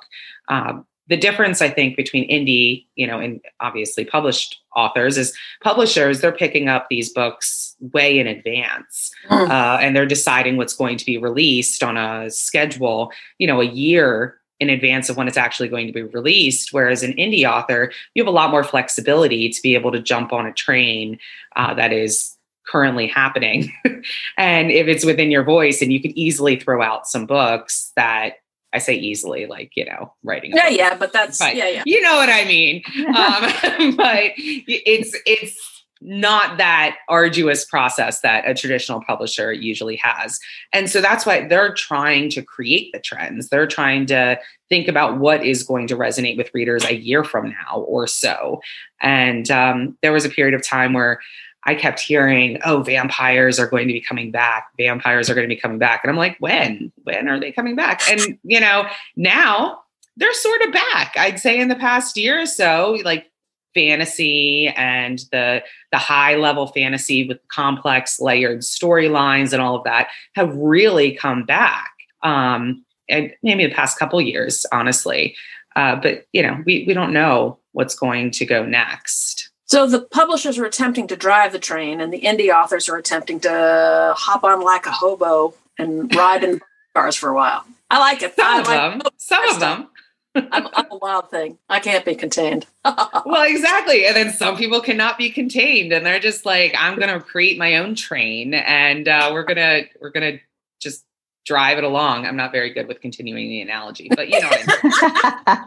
Um, 0.48 0.88
the 1.08 1.18
difference 1.18 1.62
i 1.62 1.70
think 1.70 1.96
between 1.98 2.28
indie 2.30 2.86
you 2.96 3.06
know 3.06 3.20
and 3.20 3.42
obviously 3.60 4.06
published 4.06 4.62
authors 4.76 5.18
is 5.18 5.36
publishers 5.62 6.22
they're 6.22 6.32
picking 6.32 6.68
up 6.70 6.88
these 6.90 7.12
books 7.12 7.76
way 7.94 8.18
in 8.20 8.28
advance 8.28 9.12
Mm. 9.30 9.50
uh, 9.50 9.78
and 9.82 9.96
they're 9.96 10.06
deciding 10.06 10.58
what's 10.58 10.76
going 10.76 10.98
to 10.98 11.06
be 11.06 11.18
released 11.18 11.82
on 11.84 11.96
a 11.98 12.30
schedule 12.30 13.12
you 13.38 13.48
know 13.48 13.62
a 13.62 13.66
year 13.66 14.38
in 14.60 14.70
advance 14.70 15.10
of 15.10 15.18
when 15.18 15.28
it's 15.28 15.38
actually 15.38 15.68
going 15.68 15.88
to 15.88 15.94
be 15.94 16.04
released 16.04 16.72
whereas 16.74 17.04
an 17.04 17.14
indie 17.14 17.50
author 17.50 17.92
you 18.14 18.24
have 18.24 18.28
a 18.28 18.32
lot 18.36 18.52
more 18.52 18.64
flexibility 18.64 19.50
to 19.50 19.62
be 19.62 19.76
able 19.76 19.92
to 19.92 20.00
jump 20.02 20.32
on 20.34 20.46
a 20.46 20.54
train 20.54 21.18
uh, 21.56 21.74
that 21.74 21.92
is 21.94 22.38
currently 22.68 23.08
happening 23.08 23.72
and 24.38 24.72
if 24.72 24.88
it's 24.88 25.04
within 25.06 25.32
your 25.32 25.44
voice 25.44 25.82
and 25.82 25.92
you 25.92 26.02
could 26.02 26.12
easily 26.12 26.56
throw 26.56 26.82
out 26.82 27.08
some 27.08 27.26
books 27.26 27.92
that 27.96 28.36
I 28.74 28.80
say 28.80 28.96
easily, 28.96 29.46
like, 29.46 29.72
you 29.76 29.86
know, 29.86 30.14
writing. 30.24 30.52
Yeah, 30.52 30.70
book. 30.70 30.78
yeah, 30.78 30.96
but 30.96 31.14
that's, 31.14 31.38
but 31.38 31.56
yeah, 31.56 31.70
yeah. 31.70 31.84
You 31.86 32.02
know 32.02 32.16
what 32.16 32.30
I 32.30 32.46
mean? 32.46 32.84
um, 33.08 33.96
but 33.96 34.34
it's, 34.38 35.16
it's, 35.26 35.70
not 36.06 36.58
that 36.58 36.98
arduous 37.08 37.64
process 37.64 38.20
that 38.22 38.44
a 38.46 38.54
traditional 38.54 39.02
publisher 39.08 39.54
usually 39.54 39.96
has. 39.96 40.38
And 40.74 40.90
so 40.90 41.00
that's 41.00 41.26
why 41.26 41.48
they're 41.48 41.74
trying 41.74 42.30
to 42.32 42.42
create 42.42 42.92
the 42.92 43.00
trends. 43.00 43.48
They're 43.48 43.68
trying 43.68 44.06
to 44.08 44.38
think 44.68 44.90
about 44.90 45.20
what 45.20 45.46
is 45.46 45.64
going 45.64 45.88
to 45.88 45.96
resonate 45.96 46.36
with 46.36 46.52
readers 46.54 46.84
a 46.84 46.96
year 46.96 47.24
from 47.24 47.50
now 47.50 47.80
or 47.88 48.06
so. 48.08 48.60
And 49.02 49.50
um, 49.50 49.98
there 50.02 50.12
was 50.12 50.26
a 50.26 50.30
period 50.30 50.54
of 50.54 50.66
time 50.66 50.92
where 50.92 51.20
I 51.66 51.76
kept 51.76 52.00
hearing, 52.00 52.60
oh, 52.66 52.82
vampires 52.82 53.60
are 53.60 53.68
going 53.68 53.88
to 53.88 53.94
be 53.94 54.02
coming 54.02 54.32
back. 54.32 54.70
Vampires 54.78 55.30
are 55.30 55.36
going 55.36 55.48
to 55.48 55.56
be 55.56 55.60
coming 55.60 55.78
back. 55.78 56.02
And 56.04 56.12
I'm 56.12 56.18
like, 56.18 56.36
when? 56.40 56.92
When 57.04 57.30
are 57.30 57.40
they 57.40 57.52
coming 57.52 57.76
back? 57.76 58.02
And, 58.10 58.38
you 58.44 58.60
know, 58.60 58.86
now 59.16 59.80
they're 60.18 60.34
sort 60.34 60.62
of 60.62 60.74
back. 60.74 61.16
I'd 61.18 61.40
say 61.40 61.60
in 61.60 61.70
the 61.70 61.76
past 61.76 62.18
year 62.18 62.42
or 62.42 62.46
so, 62.46 62.98
like 63.04 63.32
fantasy 63.74 64.68
and 64.76 65.20
the 65.32 65.64
the 65.92 65.98
high 65.98 66.36
level 66.36 66.68
fantasy 66.68 67.28
with 67.28 67.40
complex 67.48 68.20
layered 68.20 68.60
storylines 68.60 69.52
and 69.54 69.62
all 69.62 69.76
of 69.76 69.84
that 69.84 70.10
have 70.36 70.56
really 70.56 71.14
come 71.14 71.46
back. 71.46 71.92
Um, 72.22 72.86
and 73.10 73.34
maybe 73.44 73.66
the 73.66 73.74
past 73.74 74.00
couple 74.00 74.22
years, 74.22 74.66
honestly. 74.72 75.36
Uh, 75.76 75.96
but 75.96 76.28
you 76.34 76.42
know, 76.42 76.62
we 76.66 76.84
we 76.88 76.94
don't 76.94 77.14
know 77.14 77.58
what's 77.72 77.96
going 77.96 78.32
to 78.32 78.46
go 78.46 78.66
next. 78.66 79.33
So 79.74 79.88
the 79.88 80.02
publishers 80.02 80.60
are 80.60 80.66
attempting 80.66 81.08
to 81.08 81.16
drive 81.16 81.52
the 81.52 81.58
train, 81.58 82.00
and 82.00 82.14
the 82.14 82.22
indie 82.22 82.54
authors 82.54 82.88
are 82.90 82.96
attempting 82.96 83.40
to 83.40 84.14
hop 84.16 84.44
on 84.44 84.62
like 84.62 84.86
a 84.86 84.92
hobo 84.92 85.56
and 85.80 86.14
ride 86.14 86.44
in 86.44 86.62
cars 86.94 87.16
for 87.16 87.30
a 87.30 87.34
while. 87.34 87.66
I 87.90 87.98
like 87.98 88.22
it. 88.22 88.36
Some 88.36 88.46
I 88.46 88.60
of 88.60 88.68
like 88.68 89.00
them. 89.00 89.12
Some 89.18 89.50
of 89.50 89.60
them. 89.60 89.88
I'm, 90.36 90.68
I'm, 90.74 90.86
a 90.92 90.98
wild 90.98 91.32
thing. 91.32 91.58
I 91.70 91.80
can't 91.80 92.06
be 92.06 92.14
contained. 92.14 92.68
well, 92.86 93.48
exactly. 93.48 94.06
And 94.06 94.16
then 94.16 94.32
some 94.32 94.58
people 94.58 94.80
cannot 94.80 95.18
be 95.18 95.32
contained, 95.32 95.92
and 95.92 96.06
they're 96.06 96.20
just 96.20 96.46
like, 96.46 96.76
I'm 96.78 97.00
going 97.00 97.12
to 97.12 97.20
create 97.20 97.58
my 97.58 97.78
own 97.78 97.96
train, 97.96 98.54
and 98.54 99.08
uh, 99.08 99.32
we're 99.34 99.44
gonna 99.44 99.86
we're 100.00 100.12
gonna 100.12 100.38
just 100.82 101.04
drive 101.48 101.80
it 101.80 101.84
along. 101.84 102.28
I'm 102.28 102.36
not 102.36 102.52
very 102.52 102.72
good 102.72 102.88
with 102.88 103.02
continuing 103.02 103.50
the 103.50 103.62
analogy, 103.62 104.08
but 104.16 104.30
you 104.30 104.40
know 104.40 104.50
what 104.50 104.84
I 105.44 105.66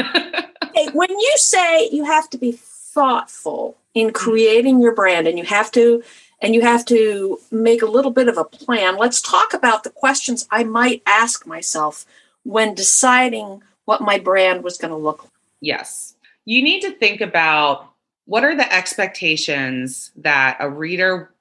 mean. 0.00 0.44
hey, 0.74 0.88
when 0.88 1.10
you 1.10 1.34
say 1.36 1.88
you 1.92 2.04
have 2.04 2.28
to 2.30 2.36
be 2.36 2.58
thoughtful 2.98 3.76
in 3.94 4.08
mm-hmm. 4.08 4.14
creating 4.14 4.80
your 4.80 4.94
brand 4.94 5.28
and 5.28 5.38
you 5.38 5.44
have 5.44 5.70
to 5.72 6.02
and 6.40 6.54
you 6.54 6.60
have 6.62 6.84
to 6.84 7.38
make 7.50 7.82
a 7.82 7.86
little 7.86 8.12
bit 8.12 8.28
of 8.28 8.38
a 8.38 8.44
plan, 8.44 8.96
let's 8.96 9.20
talk 9.20 9.54
about 9.54 9.82
the 9.82 9.90
questions 9.90 10.46
I 10.50 10.62
might 10.64 11.02
ask 11.04 11.46
myself 11.46 12.06
when 12.44 12.74
deciding 12.74 13.62
what 13.86 14.00
my 14.00 14.18
brand 14.18 14.62
was 14.62 14.78
going 14.78 14.92
to 14.92 14.96
look 14.96 15.24
like. 15.24 15.32
Yes. 15.60 16.14
You 16.44 16.62
need 16.62 16.80
to 16.82 16.92
think 16.92 17.20
about 17.20 17.90
what 18.26 18.44
are 18.44 18.54
the 18.54 18.72
expectations 18.72 20.12
that 20.16 20.58
a 20.60 20.70
reader 20.70 21.32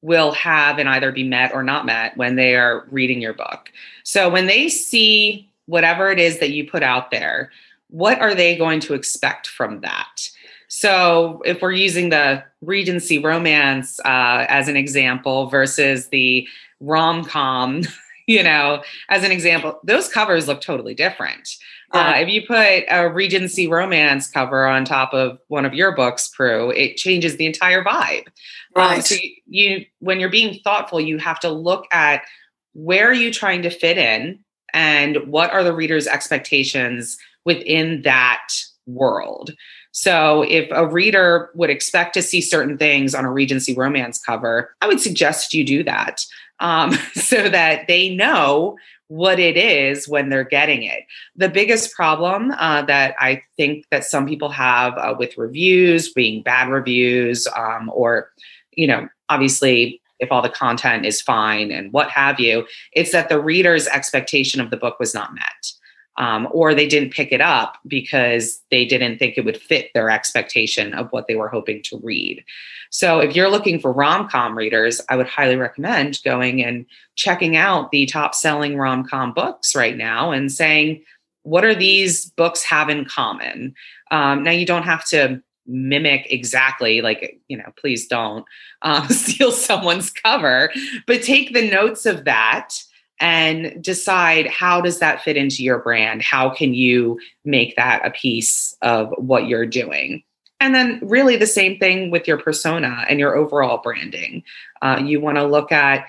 will 0.00 0.32
have 0.32 0.78
and 0.78 0.88
either 0.88 1.12
be 1.12 1.24
met 1.24 1.52
or 1.52 1.62
not 1.62 1.84
met 1.84 2.16
when 2.16 2.36
they 2.36 2.56
are 2.56 2.86
reading 2.90 3.20
your 3.20 3.34
book. 3.34 3.70
So 4.04 4.30
when 4.30 4.46
they 4.46 4.68
see 4.68 5.50
whatever 5.66 6.10
it 6.10 6.18
is 6.18 6.38
that 6.38 6.50
you 6.50 6.70
put 6.70 6.82
out 6.82 7.10
there, 7.10 7.50
what 7.90 8.20
are 8.20 8.34
they 8.34 8.56
going 8.56 8.80
to 8.80 8.94
expect 8.94 9.46
from 9.48 9.80
that? 9.80 10.30
So 10.68 11.42
if 11.44 11.62
we're 11.62 11.72
using 11.72 12.10
the 12.10 12.42
Regency 12.60 13.18
romance 13.18 14.00
uh, 14.00 14.46
as 14.48 14.68
an 14.68 14.76
example 14.76 15.48
versus 15.48 16.08
the 16.08 16.48
rom 16.80 17.24
com, 17.24 17.82
you 18.26 18.42
know, 18.42 18.82
as 19.08 19.24
an 19.24 19.32
example, 19.32 19.78
those 19.84 20.08
covers 20.08 20.48
look 20.48 20.60
totally 20.60 20.94
different. 20.94 21.48
Uh, 21.92 22.14
if 22.16 22.28
you 22.28 22.44
put 22.46 22.84
a 22.90 23.08
Regency 23.08 23.68
romance 23.68 24.28
cover 24.28 24.66
on 24.66 24.84
top 24.84 25.14
of 25.14 25.38
one 25.48 25.64
of 25.64 25.72
your 25.72 25.94
books, 25.94 26.28
Pru, 26.36 26.76
it 26.76 26.96
changes 26.96 27.36
the 27.36 27.46
entire 27.46 27.84
vibe. 27.84 28.26
Um, 28.26 28.32
right. 28.74 28.96
Um, 28.96 29.02
so 29.02 29.14
you, 29.14 29.30
you, 29.46 29.84
when 30.00 30.18
you're 30.18 30.28
being 30.28 30.60
thoughtful, 30.64 31.00
you 31.00 31.18
have 31.18 31.40
to 31.40 31.50
look 31.50 31.86
at 31.92 32.22
where 32.74 33.08
are 33.08 33.14
you 33.14 33.32
trying 33.32 33.62
to 33.62 33.70
fit 33.70 33.96
in, 33.96 34.40
and 34.74 35.16
what 35.28 35.50
are 35.52 35.64
the 35.64 35.72
reader's 35.72 36.06
expectations 36.06 37.16
within 37.44 38.02
that 38.02 38.48
world. 38.86 39.52
So 39.96 40.42
if 40.42 40.68
a 40.72 40.86
reader 40.86 41.48
would 41.54 41.70
expect 41.70 42.12
to 42.14 42.22
see 42.22 42.42
certain 42.42 42.76
things 42.76 43.14
on 43.14 43.24
a 43.24 43.32
Regency 43.32 43.74
romance 43.74 44.18
cover, 44.18 44.74
I 44.82 44.88
would 44.88 45.00
suggest 45.00 45.54
you 45.54 45.64
do 45.64 45.82
that 45.84 46.22
um, 46.60 46.92
so 47.14 47.48
that 47.48 47.86
they 47.88 48.14
know 48.14 48.76
what 49.08 49.38
it 49.38 49.56
is 49.56 50.06
when 50.06 50.28
they're 50.28 50.44
getting 50.44 50.82
it. 50.82 51.04
The 51.36 51.48
biggest 51.48 51.94
problem 51.94 52.50
uh, 52.58 52.82
that 52.82 53.14
I 53.18 53.42
think 53.56 53.86
that 53.90 54.04
some 54.04 54.26
people 54.26 54.50
have 54.50 54.98
uh, 54.98 55.14
with 55.18 55.38
reviews 55.38 56.12
being 56.12 56.42
bad 56.42 56.68
reviews, 56.68 57.48
um, 57.56 57.90
or, 57.94 58.30
you 58.72 58.86
know, 58.86 59.08
obviously 59.30 60.02
if 60.18 60.30
all 60.30 60.42
the 60.42 60.50
content 60.50 61.06
is 61.06 61.22
fine 61.22 61.72
and 61.72 61.90
what 61.90 62.10
have 62.10 62.38
you, 62.38 62.66
it's 62.92 63.12
that 63.12 63.30
the 63.30 63.40
reader's 63.40 63.86
expectation 63.86 64.60
of 64.60 64.68
the 64.68 64.76
book 64.76 65.00
was 65.00 65.14
not 65.14 65.34
met 65.34 65.72
um, 66.18 66.48
or 66.50 66.74
they 66.74 66.86
didn't 66.86 67.12
pick 67.12 67.32
it 67.32 67.40
up 67.40 67.76
because 67.86 68.60
they 68.70 68.84
didn't 68.84 69.18
think 69.18 69.36
it 69.36 69.44
would 69.44 69.60
fit 69.60 69.90
their 69.94 70.10
expectation 70.10 70.94
of 70.94 71.08
what 71.10 71.26
they 71.26 71.36
were 71.36 71.48
hoping 71.48 71.82
to 71.84 72.00
read. 72.02 72.44
So, 72.90 73.20
if 73.20 73.34
you're 73.34 73.50
looking 73.50 73.80
for 73.80 73.92
rom 73.92 74.28
com 74.28 74.56
readers, 74.56 75.00
I 75.08 75.16
would 75.16 75.26
highly 75.26 75.56
recommend 75.56 76.20
going 76.24 76.62
and 76.62 76.86
checking 77.14 77.56
out 77.56 77.90
the 77.90 78.06
top 78.06 78.34
selling 78.34 78.76
rom 78.76 79.06
com 79.06 79.32
books 79.32 79.74
right 79.74 79.96
now 79.96 80.30
and 80.30 80.50
saying, 80.50 81.02
what 81.42 81.64
are 81.64 81.74
these 81.74 82.26
books 82.30 82.62
have 82.64 82.88
in 82.88 83.04
common? 83.04 83.74
Um, 84.10 84.42
now, 84.42 84.50
you 84.52 84.66
don't 84.66 84.84
have 84.84 85.04
to 85.06 85.42
mimic 85.68 86.26
exactly 86.30 87.00
like 87.00 87.40
you 87.48 87.56
know 87.56 87.72
please 87.76 88.06
don't 88.06 88.44
um, 88.82 89.08
steal 89.08 89.50
someone's 89.50 90.12
cover 90.12 90.70
but 91.08 91.22
take 91.22 91.52
the 91.52 91.68
notes 91.68 92.06
of 92.06 92.24
that 92.24 92.74
and 93.20 93.82
decide 93.82 94.46
how 94.46 94.80
does 94.80 94.98
that 94.98 95.22
fit 95.22 95.36
into 95.36 95.62
your 95.62 95.78
brand? 95.78 96.22
How 96.22 96.50
can 96.50 96.74
you 96.74 97.18
make 97.44 97.76
that 97.76 98.04
a 98.04 98.10
piece 98.10 98.76
of 98.82 99.12
what 99.16 99.46
you're 99.46 99.66
doing? 99.66 100.22
And 100.60 100.74
then 100.74 101.00
really 101.02 101.36
the 101.36 101.46
same 101.46 101.78
thing 101.78 102.10
with 102.10 102.26
your 102.26 102.38
persona 102.38 103.04
and 103.08 103.18
your 103.18 103.36
overall 103.36 103.78
branding. 103.78 104.42
Uh, 104.82 105.02
you 105.04 105.20
want 105.20 105.36
to 105.36 105.44
look 105.44 105.72
at 105.72 106.06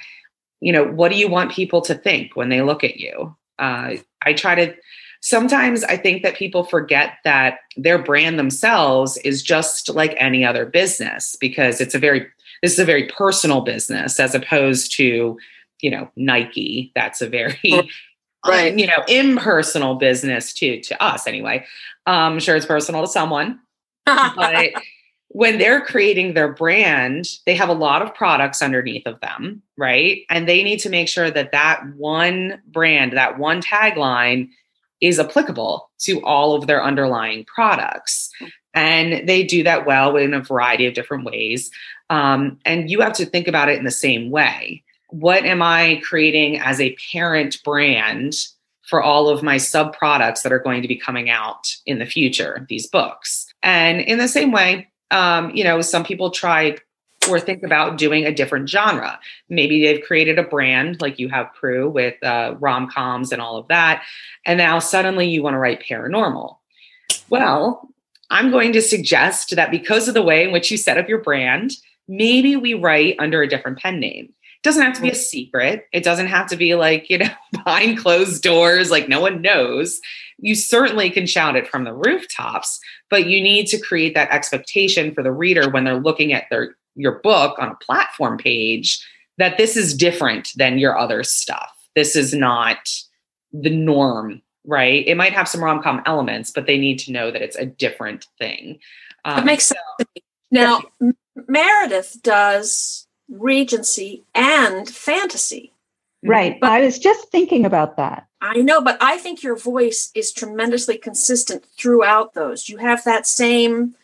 you 0.59 0.73
know 0.73 0.85
what 0.85 1.11
do 1.11 1.17
you 1.17 1.27
want 1.27 1.51
people 1.51 1.81
to 1.81 1.93
think 1.93 2.35
when 2.35 2.49
they 2.49 2.61
look 2.61 2.83
at 2.83 2.97
you? 2.97 3.35
Uh, 3.59 3.95
i 4.23 4.33
try 4.33 4.53
to 4.53 4.73
sometimes 5.21 5.83
i 5.85 5.97
think 5.97 6.21
that 6.21 6.35
people 6.35 6.63
forget 6.63 7.13
that 7.23 7.59
their 7.75 7.97
brand 7.97 8.37
themselves 8.37 9.17
is 9.17 9.41
just 9.41 9.89
like 9.89 10.15
any 10.17 10.45
other 10.45 10.65
business 10.65 11.35
because 11.39 11.81
it's 11.81 11.95
a 11.95 11.99
very 11.99 12.27
this 12.61 12.73
is 12.73 12.79
a 12.79 12.85
very 12.85 13.07
personal 13.07 13.61
business 13.61 14.19
as 14.19 14.35
opposed 14.35 14.95
to 14.95 15.37
you 15.81 15.91
know 15.91 16.09
nike 16.15 16.91
that's 16.95 17.21
a 17.21 17.27
very 17.27 17.59
right. 18.45 18.77
you 18.77 18.87
know 18.87 19.03
impersonal 19.07 19.95
business 19.95 20.53
to 20.53 20.79
to 20.81 21.01
us 21.03 21.27
anyway. 21.27 21.65
Um, 22.05 22.33
i'm 22.33 22.39
sure 22.39 22.55
it's 22.55 22.65
personal 22.65 23.01
to 23.01 23.07
someone 23.07 23.59
but 24.05 24.71
when 25.29 25.57
they're 25.57 25.81
creating 25.81 26.33
their 26.33 26.51
brand 26.51 27.27
they 27.45 27.55
have 27.55 27.69
a 27.69 27.73
lot 27.73 28.01
of 28.01 28.13
products 28.13 28.61
underneath 28.61 29.05
of 29.05 29.19
them 29.19 29.61
right? 29.77 30.23
And 30.29 30.49
they 30.49 30.63
need 30.63 30.79
to 30.79 30.89
make 30.89 31.07
sure 31.07 31.31
that 31.31 31.51
that 31.51 31.83
one 31.95 32.61
brand 32.67 33.13
that 33.13 33.37
one 33.37 33.61
tagline 33.61 34.49
is 34.99 35.19
applicable 35.19 35.89
to 35.99 36.19
all 36.23 36.55
of 36.55 36.65
their 36.65 36.83
underlying 36.83 37.45
products. 37.45 38.31
And 38.73 39.27
they 39.27 39.43
do 39.43 39.63
that 39.63 39.85
well 39.85 40.17
in 40.17 40.33
a 40.33 40.41
variety 40.41 40.87
of 40.87 40.95
different 40.95 41.23
ways. 41.23 41.69
Um, 42.09 42.59
and 42.65 42.89
you 42.89 43.01
have 43.01 43.13
to 43.13 43.25
think 43.25 43.47
about 43.47 43.69
it 43.69 43.77
in 43.77 43.85
the 43.85 43.91
same 43.91 44.31
way 44.31 44.83
what 45.09 45.45
am 45.45 45.61
I 45.61 46.01
creating 46.03 46.59
as 46.59 46.79
a 46.79 46.95
parent 47.11 47.63
brand 47.63 48.33
for 48.83 49.01
all 49.01 49.29
of 49.29 49.43
my 49.43 49.57
sub 49.57 49.97
products 49.97 50.41
that 50.43 50.51
are 50.51 50.59
going 50.59 50.81
to 50.81 50.87
be 50.87 50.95
coming 50.95 51.29
out 51.29 51.75
in 51.85 51.99
the 51.99 52.05
future, 52.05 52.65
these 52.69 52.87
books? 52.87 53.47
And 53.63 54.01
in 54.01 54.17
the 54.17 54.27
same 54.27 54.51
way, 54.51 54.87
um, 55.11 55.51
you 55.51 55.63
know, 55.63 55.81
some 55.81 56.03
people 56.03 56.31
try 56.31 56.77
or 57.29 57.39
think 57.39 57.63
about 57.63 57.97
doing 57.97 58.25
a 58.25 58.33
different 58.33 58.69
genre. 58.69 59.19
Maybe 59.49 59.81
they've 59.81 60.03
created 60.03 60.39
a 60.39 60.43
brand 60.43 61.01
like 61.01 61.19
you 61.19 61.29
have 61.29 61.51
Pru 61.61 61.91
with 61.91 62.21
uh, 62.23 62.55
rom 62.59 62.89
coms 62.89 63.31
and 63.31 63.41
all 63.41 63.57
of 63.57 63.67
that. 63.67 64.03
And 64.45 64.57
now 64.57 64.79
suddenly 64.79 65.27
you 65.27 65.43
want 65.43 65.53
to 65.53 65.59
write 65.59 65.83
paranormal. 65.83 66.57
Well, 67.29 67.89
I'm 68.29 68.51
going 68.51 68.73
to 68.73 68.81
suggest 68.81 69.55
that 69.55 69.71
because 69.71 70.07
of 70.07 70.13
the 70.13 70.21
way 70.21 70.43
in 70.43 70.51
which 70.51 70.69
you 70.71 70.77
set 70.77 70.97
up 70.97 71.09
your 71.09 71.21
brand, 71.21 71.71
maybe 72.07 72.55
we 72.55 72.73
write 72.73 73.15
under 73.19 73.41
a 73.41 73.47
different 73.47 73.79
pen 73.79 73.99
name 73.99 74.33
doesn't 74.63 74.83
have 74.83 74.95
to 74.95 75.01
be 75.01 75.09
a 75.09 75.15
secret. 75.15 75.85
It 75.93 76.03
doesn't 76.03 76.27
have 76.27 76.47
to 76.47 76.55
be 76.55 76.75
like, 76.75 77.09
you 77.09 77.19
know, 77.19 77.29
behind 77.51 77.97
closed 77.97 78.43
doors, 78.43 78.91
like 78.91 79.07
no 79.07 79.21
one 79.21 79.41
knows. 79.41 79.99
You 80.39 80.55
certainly 80.55 81.09
can 81.09 81.25
shout 81.25 81.55
it 81.55 81.67
from 81.67 81.83
the 81.83 81.93
rooftops, 81.93 82.79
but 83.09 83.27
you 83.27 83.41
need 83.41 83.67
to 83.67 83.79
create 83.79 84.13
that 84.15 84.31
expectation 84.31 85.13
for 85.13 85.23
the 85.23 85.31
reader 85.31 85.69
when 85.69 85.83
they're 85.83 85.99
looking 85.99 86.33
at 86.33 86.45
their 86.49 86.75
your 86.95 87.19
book 87.19 87.57
on 87.59 87.69
a 87.69 87.75
platform 87.75 88.37
page 88.37 88.99
that 89.37 89.57
this 89.57 89.77
is 89.77 89.95
different 89.95 90.49
than 90.55 90.79
your 90.79 90.97
other 90.97 91.23
stuff. 91.23 91.71
This 91.95 92.15
is 92.15 92.33
not 92.33 92.89
the 93.53 93.69
norm, 93.69 94.41
right? 94.65 95.07
It 95.07 95.15
might 95.15 95.33
have 95.33 95.47
some 95.47 95.63
rom 95.63 95.81
com 95.81 96.01
elements, 96.05 96.51
but 96.51 96.65
they 96.65 96.77
need 96.77 96.99
to 96.99 97.11
know 97.11 97.31
that 97.31 97.41
it's 97.41 97.55
a 97.55 97.65
different 97.65 98.25
thing. 98.39 98.79
Um, 99.25 99.39
it 99.39 99.45
makes 99.45 99.67
sense. 99.67 99.81
Now, 100.51 100.81
Meredith 101.47 102.17
does 102.23 103.06
Regency 103.29 104.23
and 104.33 104.89
fantasy. 104.89 105.73
Mm-hmm. 106.23 106.29
Right. 106.29 106.59
But 106.59 106.71
I 106.71 106.81
was 106.81 106.99
just 106.99 107.29
thinking 107.29 107.65
about 107.65 107.97
that. 107.97 108.27
I 108.41 108.57
know, 108.57 108.81
but 108.81 108.97
I 109.01 109.17
think 109.17 109.41
your 109.41 109.55
voice 109.55 110.11
is 110.13 110.31
tremendously 110.31 110.97
consistent 110.97 111.65
throughout 111.77 112.33
those. 112.33 112.69
You 112.69 112.77
have 112.77 113.03
that 113.03 113.25
same 113.25 113.95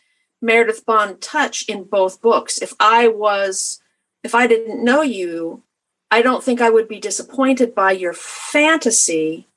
Meredith 0.42 0.84
Bond 0.84 1.20
touch 1.20 1.68
in 1.68 1.84
both 1.84 2.20
books. 2.20 2.60
If 2.60 2.74
I 2.78 3.08
was, 3.08 3.80
if 4.22 4.34
I 4.34 4.46
didn't 4.46 4.82
know 4.84 5.02
you, 5.02 5.62
I 6.10 6.22
don't 6.22 6.44
think 6.44 6.60
I 6.60 6.70
would 6.70 6.88
be 6.88 7.00
disappointed 7.00 7.74
by 7.74 7.92
your 7.92 8.12
fantasy 8.12 9.48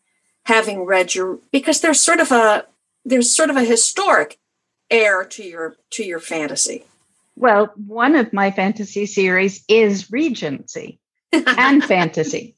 having 0.46 0.86
read 0.86 1.14
your 1.14 1.40
because 1.52 1.82
there's 1.82 2.00
sort 2.00 2.20
of 2.20 2.32
a 2.32 2.66
there's 3.04 3.30
sort 3.30 3.50
of 3.50 3.58
a 3.58 3.64
historic 3.64 4.40
air 4.90 5.24
to 5.26 5.44
your 5.44 5.76
to 5.92 6.04
your 6.04 6.20
fantasy. 6.20 6.86
Well, 7.38 7.72
one 7.76 8.16
of 8.16 8.34
my 8.34 8.50
fantasy 8.50 9.06
series 9.06 9.64
is 9.70 10.12
Regency 10.12 11.00
and 11.32 11.84
fantasy. 11.94 12.58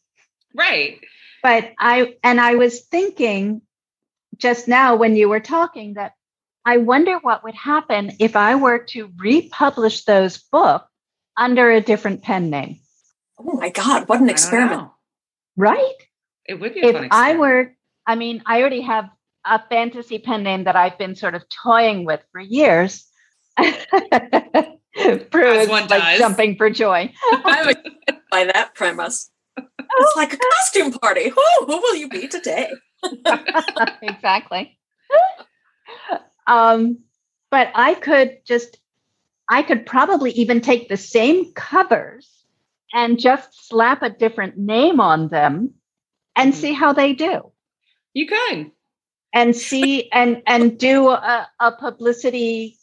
Right. 0.56 1.00
But 1.44 1.74
I 1.78 2.16
and 2.24 2.40
I 2.40 2.56
was 2.56 2.80
thinking 2.80 3.62
just 4.38 4.70
now 4.70 4.96
when 4.96 5.18
you 5.18 5.28
were 5.28 5.42
talking 5.42 5.96
that 5.96 6.14
I 6.66 6.78
wonder 6.78 7.18
what 7.20 7.44
would 7.44 7.56
happen 7.56 8.14
if 8.20 8.38
I 8.38 8.56
were 8.56 8.80
to 8.90 9.12
republish 9.18 10.06
those 10.06 10.38
books 10.38 10.90
under 11.36 11.70
a 11.72 11.82
different 11.82 12.24
pen 12.24 12.50
name. 12.50 12.80
Oh 13.38 13.58
my 13.58 13.70
God, 13.70 14.08
what 14.08 14.22
an 14.22 14.30
experiment. 14.30 14.90
Right? 15.58 15.96
It 16.48 16.60
would 16.60 16.74
be 16.74 16.82
if 16.82 17.12
I 17.12 17.36
were, 17.36 17.76
I 18.08 18.16
mean, 18.16 18.44
I 18.46 18.62
already 18.62 18.82
have 18.82 19.10
a 19.46 19.62
fantasy 19.68 20.20
pen 20.20 20.44
name 20.44 20.66
that 20.66 20.78
I've 20.78 20.98
been 20.98 21.16
sort 21.16 21.36
of 21.36 21.44
toying 21.50 22.06
with 22.06 22.22
for 22.32 22.40
years. 22.40 23.09
Prue 25.32 25.52
is 25.52 25.70
like 25.70 25.88
does. 25.88 26.20
jumping 26.20 26.56
for 26.56 26.70
joy. 26.70 27.12
I'm 27.32 27.76
by 28.32 28.46
that 28.46 28.76
premise. 28.76 29.30
It's 29.58 30.16
like 30.16 30.34
a 30.34 30.38
costume 30.38 30.94
party. 30.94 31.30
Who, 31.30 31.44
who 31.66 31.78
will 31.78 31.96
you 31.96 32.10
be 32.10 32.28
today? 32.28 32.70
exactly. 34.02 34.78
Um, 36.48 37.00
but 37.52 37.70
I 37.76 37.96
could 37.96 38.40
just, 38.46 38.78
I 39.50 39.64
could 39.64 39.86
probably 39.86 40.32
even 40.32 40.62
take 40.62 40.90
the 40.90 40.98
same 40.98 41.54
covers 41.54 42.40
and 42.94 43.20
just 43.20 43.68
slap 43.68 44.02
a 44.02 44.10
different 44.10 44.58
name 44.58 45.00
on 45.00 45.30
them 45.30 45.74
and 46.36 46.54
mm-hmm. 46.54 46.62
see 46.62 46.74
how 46.74 46.94
they 46.94 47.14
do. 47.14 47.52
You 48.14 48.28
could. 48.28 48.72
And 49.32 49.56
see 49.56 50.10
and 50.12 50.42
and 50.48 50.80
do 50.80 51.10
a, 51.10 51.48
a 51.60 51.72
publicity 51.74 52.79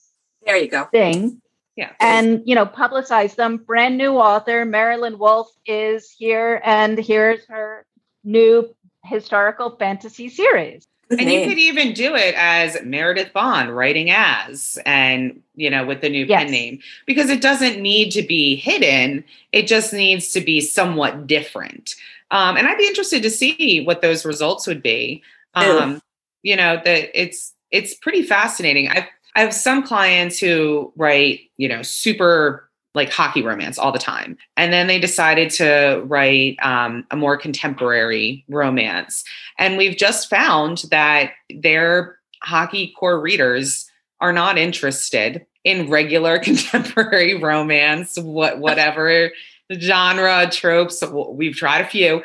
there 0.47 0.57
you 0.57 0.69
go 0.69 0.85
thing. 0.85 1.41
Yeah. 1.77 1.93
And 2.01 2.43
you 2.47 2.55
know, 2.55 2.65
publicize 2.65 3.35
them. 3.35 3.59
Brand 3.59 3.99
new 3.99 4.15
author, 4.15 4.65
Marilyn 4.65 5.19
Wolfe 5.19 5.53
is 5.67 6.11
here, 6.11 6.63
and 6.65 6.99
here's 6.99 7.45
her 7.47 7.85
new 8.25 8.75
historical 9.05 9.77
fantasy 9.77 10.29
series. 10.29 10.87
Good 11.09 11.21
and 11.21 11.29
name. 11.29 11.43
you 11.43 11.49
could 11.49 11.59
even 11.59 11.93
do 11.93 12.17
it 12.17 12.35
as 12.37 12.79
Meredith 12.83 13.33
Bond 13.33 13.77
writing 13.77 14.11
as, 14.11 14.79
and 14.85 15.41
you 15.55 15.71
know, 15.71 15.85
with 15.85 16.01
the 16.01 16.09
new 16.09 16.25
yes. 16.25 16.45
pen 16.45 16.51
name, 16.51 16.81
because 17.07 17.31
it 17.31 17.41
doesn't 17.43 17.81
need 17.81 18.11
to 18.13 18.23
be 18.23 18.57
hidden. 18.57 19.23
It 19.53 19.67
just 19.67 19.93
needs 19.93 20.33
to 20.33 20.41
be 20.41 20.61
somewhat 20.61 21.27
different. 21.27 21.95
Um, 22.31 22.57
and 22.57 22.67
I'd 22.67 22.79
be 22.79 22.89
interested 22.89 23.23
to 23.23 23.31
see 23.31 23.85
what 23.85 24.03
those 24.03 24.25
results 24.25 24.67
would 24.67 24.83
be. 24.83 25.23
Um, 25.55 26.03
you 26.43 26.57
know, 26.57 26.81
that 26.85 27.11
it's 27.15 27.55
it's 27.71 27.95
pretty 27.95 28.23
fascinating. 28.23 28.89
I've 28.89 29.07
I 29.37 29.41
have 29.41 29.53
some 29.53 29.83
clients 29.83 30.39
who 30.39 30.93
write, 30.97 31.41
you 31.59 31.69
know, 31.69 31.83
super 31.83 32.71
like 32.95 33.13
hockey 33.13 33.43
romance 33.43 33.79
all 33.79 33.93
the 33.93 33.99
time. 33.99 34.39
And 34.57 34.73
then 34.73 34.87
they 34.87 34.99
decided 34.99 35.51
to 35.51 36.03
write 36.07 36.57
um, 36.63 37.07
a 37.11 37.17
more 37.17 37.37
contemporary 37.37 38.47
romance. 38.49 39.23
And 39.59 39.77
we've 39.77 39.99
just 39.99 40.31
found 40.31 40.85
that 40.91 41.33
their 41.55 42.17
hockey 42.43 42.95
core 42.99 43.21
readers 43.21 43.89
are 44.23 44.33
not 44.33 44.57
interested 44.57 45.45
in 45.65 45.91
regular 45.91 46.39
contemporary 46.43 47.35
romance, 47.35 48.19
what 48.19 48.59
whatever 48.59 49.31
genre 49.79 50.49
tropes. 50.51 51.05
We've 51.31 51.55
tried 51.55 51.83
a 51.83 51.89
few 51.89 52.23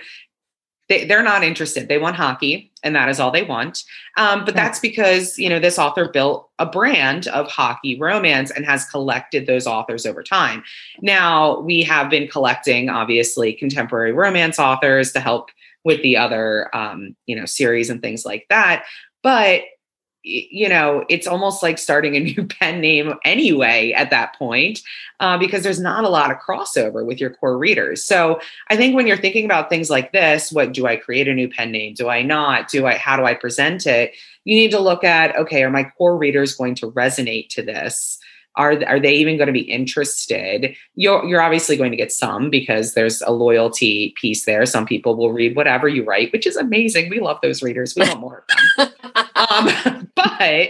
they, 0.91 1.05
they're 1.05 1.23
not 1.23 1.41
interested. 1.41 1.87
They 1.87 1.97
want 1.97 2.17
hockey, 2.17 2.69
and 2.83 2.93
that 2.97 3.07
is 3.07 3.17
all 3.17 3.31
they 3.31 3.43
want. 3.43 3.85
Um, 4.17 4.43
but 4.43 4.55
that's 4.55 4.77
because 4.77 5.39
you 5.39 5.47
know 5.47 5.57
this 5.57 5.79
author 5.79 6.09
built 6.09 6.49
a 6.59 6.65
brand 6.65 7.27
of 7.27 7.47
hockey 7.49 7.97
romance 7.97 8.51
and 8.51 8.65
has 8.65 8.83
collected 8.83 9.47
those 9.47 9.65
authors 9.65 10.05
over 10.05 10.21
time. 10.21 10.63
Now 11.01 11.61
we 11.61 11.81
have 11.83 12.09
been 12.09 12.27
collecting, 12.27 12.89
obviously, 12.89 13.53
contemporary 13.53 14.11
romance 14.11 14.59
authors 14.59 15.13
to 15.13 15.21
help 15.21 15.49
with 15.85 16.01
the 16.01 16.17
other 16.17 16.69
um, 16.75 17.15
you 17.25 17.37
know 17.37 17.45
series 17.45 17.89
and 17.89 18.01
things 18.01 18.25
like 18.25 18.45
that. 18.49 18.83
But 19.23 19.61
you 20.23 20.69
know, 20.69 21.03
it's 21.09 21.27
almost 21.27 21.63
like 21.63 21.77
starting 21.77 22.15
a 22.15 22.19
new 22.35 22.45
pen 22.45 22.79
name 22.81 23.13
anyway 23.25 23.91
at 23.91 24.09
that 24.09 24.35
point, 24.37 24.81
uh, 25.19 25.37
because 25.37 25.63
there's 25.63 25.79
not 25.79 26.03
a 26.03 26.09
lot 26.09 26.31
of 26.31 26.37
crossover 26.37 27.05
with 27.05 27.19
your 27.19 27.31
core 27.31 27.57
readers. 27.57 28.03
So 28.03 28.39
I 28.69 28.77
think 28.77 28.95
when 28.95 29.07
you're 29.07 29.17
thinking 29.17 29.45
about 29.45 29.69
things 29.69 29.89
like 29.89 30.11
this, 30.11 30.51
what 30.51 30.73
do 30.73 30.87
I 30.87 30.95
create 30.95 31.27
a 31.27 31.33
new 31.33 31.49
pen 31.49 31.71
name? 31.71 31.93
Do 31.93 32.09
I 32.09 32.21
not? 32.21 32.69
Do 32.69 32.85
I, 32.85 32.95
how 32.95 33.17
do 33.17 33.25
I 33.25 33.33
present 33.33 33.85
it? 33.85 34.13
You 34.45 34.55
need 34.55 34.71
to 34.71 34.79
look 34.79 35.03
at, 35.03 35.35
okay, 35.35 35.63
are 35.63 35.69
my 35.69 35.83
core 35.83 36.17
readers 36.17 36.55
going 36.55 36.75
to 36.75 36.91
resonate 36.91 37.49
to 37.49 37.61
this? 37.61 38.17
are 38.55 38.83
are 38.85 38.99
they 38.99 39.13
even 39.13 39.37
going 39.37 39.47
to 39.47 39.53
be 39.53 39.61
interested 39.61 40.75
you're 40.95 41.23
you're 41.25 41.41
obviously 41.41 41.77
going 41.77 41.91
to 41.91 41.97
get 41.97 42.11
some 42.11 42.49
because 42.49 42.93
there's 42.93 43.21
a 43.21 43.31
loyalty 43.31 44.13
piece 44.19 44.45
there 44.45 44.65
some 44.65 44.85
people 44.85 45.15
will 45.15 45.31
read 45.31 45.55
whatever 45.55 45.87
you 45.87 46.03
write 46.03 46.31
which 46.33 46.45
is 46.45 46.57
amazing 46.57 47.09
we 47.09 47.19
love 47.19 47.39
those 47.41 47.63
readers 47.63 47.95
we 47.95 48.05
want 48.05 48.19
more 48.19 48.43
of 48.77 48.77
them 48.77 48.89
um, 49.51 50.09
but 50.15 50.69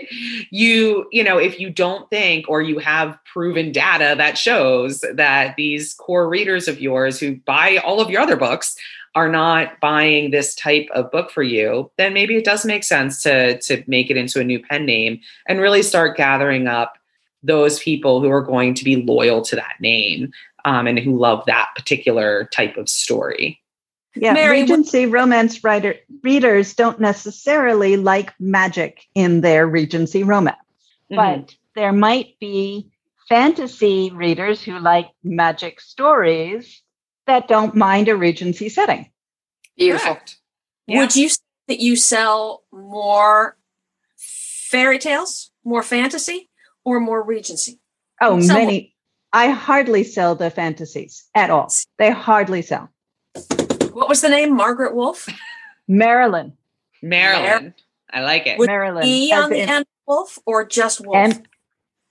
you 0.50 1.08
you 1.12 1.24
know 1.24 1.38
if 1.38 1.60
you 1.60 1.70
don't 1.70 2.10
think 2.10 2.50
or 2.50 2.62
you 2.62 2.80
have 2.80 3.18
proven 3.26 3.72
data 3.72 4.16
that 4.18 4.38
shows 4.38 5.04
that 5.14 5.56
these 5.56 5.94
core 5.94 6.28
readers 6.28 6.68
of 6.68 6.82
yours 6.82 7.20
who 7.20 7.36
buy 7.38 7.78
all 7.78 8.02
of 8.02 8.10
your 8.10 8.22
other 8.22 8.36
books 8.36 8.76
are 9.14 9.30
not 9.30 9.80
buying 9.82 10.32
this 10.32 10.56
type 10.56 10.88
of 10.94 11.12
book 11.12 11.32
for 11.32 11.44
you, 11.44 11.92
then 11.98 12.14
maybe 12.14 12.38
it 12.38 12.46
does 12.46 12.66
make 12.66 12.84
sense 12.84 13.22
to 13.24 13.60
to 13.60 13.84
make 13.88 14.10
it 14.10 14.18
into 14.18 14.40
a 14.40 14.44
new 14.44 14.60
pen 14.60 14.86
name 14.86 15.20
and 15.48 15.60
really 15.60 15.84
start 15.84 16.18
gathering 16.18 16.68
up 16.68 16.98
those 17.44 17.80
people 17.80 18.22
who 18.22 18.30
are 18.30 18.44
going 18.44 18.74
to 18.76 18.84
be 18.84 18.98
loyal 18.98 19.42
to 19.42 19.56
that 19.56 19.76
name 19.80 20.32
um, 20.66 20.88
and 20.88 21.00
who 21.00 21.18
love 21.18 21.44
that 21.46 21.70
particular 21.76 22.48
type 22.54 22.78
of 22.78 22.88
story. 22.88 23.61
Yeah, 24.16 24.34
Merry, 24.34 24.62
Regency 24.62 25.06
romance 25.06 25.64
writer 25.64 25.96
readers 26.22 26.74
don't 26.74 27.00
necessarily 27.00 27.98
like 27.98 28.34
magic 28.40 29.06
in 29.16 29.42
their 29.42 29.68
Regency 29.68 30.24
romance, 30.24 30.58
mm-hmm. 31.12 31.16
but 31.16 31.56
there 31.76 31.94
might 31.94 32.38
be 32.40 32.92
fantasy 33.30 34.12
readers 34.14 34.62
who 34.62 34.80
like 34.80 35.10
magic 35.24 35.80
stories 35.80 36.82
that 37.28 37.48
don't 37.48 37.76
mind 37.76 38.10
a 38.10 38.16
Regency 38.16 38.68
setting. 38.68 39.10
Beautiful. 39.78 40.18
Yeah. 40.88 41.00
Would 41.00 41.16
you 41.16 41.30
say 41.30 41.42
that 41.68 41.80
you 41.80 41.96
sell 41.96 42.64
more 42.72 43.56
fairy 44.18 45.00
tales, 45.00 45.52
more 45.64 45.84
fantasy? 45.84 46.50
or 46.84 47.00
more 47.00 47.22
Regency? 47.22 47.80
Oh, 48.20 48.38
many. 48.38 48.96
I 49.34 49.50
hardly 49.50 50.04
sell 50.04 50.36
the 50.36 50.50
fantasies 50.50 51.26
at 51.34 51.50
all. 51.50 51.72
They 51.98 52.12
hardly 52.12 52.62
sell. 52.62 52.90
What 53.94 54.10
was 54.10 54.22
the 54.22 54.30
name? 54.30 54.56
Margaret 54.56 54.96
Wolf? 54.96 55.28
Marilyn. 55.88 56.54
Marilyn. 57.02 57.74
I 58.12 58.22
like 58.22 58.48
it. 58.48 58.58
Would 58.58 58.68
Marilyn. 58.68 59.06
E 59.06 59.34
on 59.34 59.50
the 59.50 59.60
end 59.60 59.86
Wolf 60.06 60.40
or 60.46 60.66
just 60.66 61.02
Wolf? 61.06 61.16
And 61.16 61.48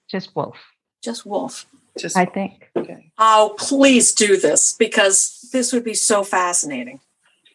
just 0.09 0.35
Wolf. 0.35 0.57
Just 1.03 1.27
Wolf. 1.27 1.66
Just 1.99 2.16
I 2.16 2.25
think. 2.25 2.71
Okay. 2.77 3.12
Oh, 3.19 3.55
please 3.59 4.12
do 4.12 4.37
this 4.37 4.73
because 4.73 5.49
this 5.53 5.73
would 5.73 5.85
be 5.85 5.95
so 5.95 6.23
fascinating. 6.23 7.01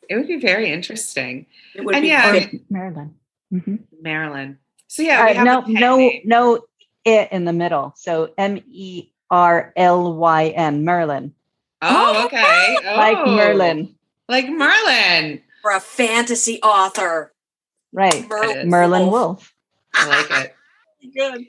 It 0.10 0.16
would 0.16 0.28
be 0.28 0.40
very 0.40 0.72
interesting. 0.72 1.46
It 1.74 1.84
would 1.84 1.96
and 1.96 2.04
be 2.04 2.10
yeah, 2.10 2.48
Marilyn. 2.70 3.16
Mm-hmm. 3.52 3.76
Marilyn. 4.02 4.60
So 4.88 5.02
yeah, 5.02 5.36
uh, 5.40 5.44
no, 5.44 5.64
no, 5.68 5.98
name. 5.98 6.22
no 6.26 6.66
it 7.04 7.32
in 7.32 7.46
the 7.46 7.54
middle. 7.54 7.94
So 7.98 8.34
M 8.38 8.62
E 8.70 9.10
R 9.30 9.74
L 9.76 10.16
Y 10.16 10.48
N, 10.50 10.84
Merlin. 10.84 11.34
Oh, 11.82 12.26
okay. 12.26 12.78
Oh, 12.86 12.96
like 12.96 13.26
Merlin. 13.26 13.95
Like 14.28 14.50
Merlin. 14.50 15.42
For 15.62 15.72
a 15.72 15.80
fantasy 15.80 16.62
author. 16.62 17.34
Right. 17.92 18.28
Merlin, 18.28 18.70
Merlyn 18.70 19.12
Wolf. 19.12 19.54
I 19.94 20.08
like 20.08 20.46
it. 20.46 20.56
Good. 21.16 21.46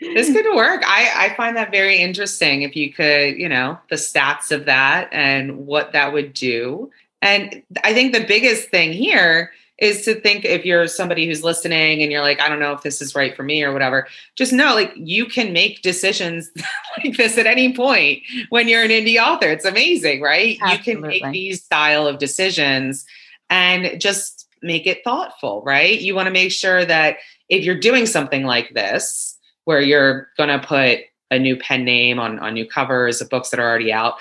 This 0.00 0.32
could 0.32 0.56
work. 0.56 0.82
I, 0.86 1.10
I 1.14 1.36
find 1.36 1.56
that 1.56 1.70
very 1.70 1.98
interesting 1.98 2.62
if 2.62 2.74
you 2.74 2.92
could, 2.92 3.36
you 3.36 3.48
know, 3.48 3.78
the 3.90 3.96
stats 3.96 4.50
of 4.50 4.64
that 4.64 5.10
and 5.12 5.66
what 5.66 5.92
that 5.92 6.12
would 6.12 6.32
do. 6.32 6.90
And 7.20 7.62
I 7.84 7.92
think 7.92 8.14
the 8.14 8.24
biggest 8.24 8.70
thing 8.70 8.94
here 8.94 9.52
is 9.80 10.04
to 10.04 10.14
think 10.20 10.44
if 10.44 10.64
you're 10.64 10.86
somebody 10.86 11.26
who's 11.26 11.42
listening 11.42 12.02
and 12.02 12.12
you're 12.12 12.20
like, 12.20 12.40
I 12.40 12.48
don't 12.48 12.60
know 12.60 12.72
if 12.72 12.82
this 12.82 13.00
is 13.00 13.14
right 13.14 13.34
for 13.34 13.42
me 13.42 13.62
or 13.62 13.72
whatever, 13.72 14.06
just 14.36 14.52
know 14.52 14.74
like 14.74 14.92
you 14.94 15.26
can 15.26 15.52
make 15.52 15.82
decisions 15.82 16.50
like 17.04 17.16
this 17.16 17.38
at 17.38 17.46
any 17.46 17.74
point 17.74 18.22
when 18.50 18.68
you're 18.68 18.82
an 18.82 18.90
indie 18.90 19.22
author. 19.22 19.48
It's 19.48 19.64
amazing, 19.64 20.20
right? 20.20 20.58
Absolutely. 20.60 20.92
You 20.92 20.96
can 21.00 21.08
make 21.08 21.32
these 21.32 21.64
style 21.64 22.06
of 22.06 22.18
decisions 22.18 23.06
and 23.48 24.00
just 24.00 24.48
make 24.62 24.86
it 24.86 25.02
thoughtful, 25.02 25.62
right? 25.62 25.98
You 25.98 26.14
want 26.14 26.26
to 26.26 26.32
make 26.32 26.52
sure 26.52 26.84
that 26.84 27.16
if 27.48 27.64
you're 27.64 27.78
doing 27.78 28.06
something 28.06 28.44
like 28.44 28.74
this, 28.74 29.38
where 29.64 29.80
you're 29.80 30.28
going 30.36 30.48
to 30.48 30.66
put 30.66 31.00
a 31.30 31.38
new 31.38 31.56
pen 31.56 31.84
name 31.84 32.18
on, 32.18 32.38
on 32.38 32.54
new 32.54 32.66
covers 32.66 33.20
of 33.20 33.28
books 33.28 33.50
that 33.50 33.60
are 33.60 33.68
already 33.68 33.92
out, 33.92 34.14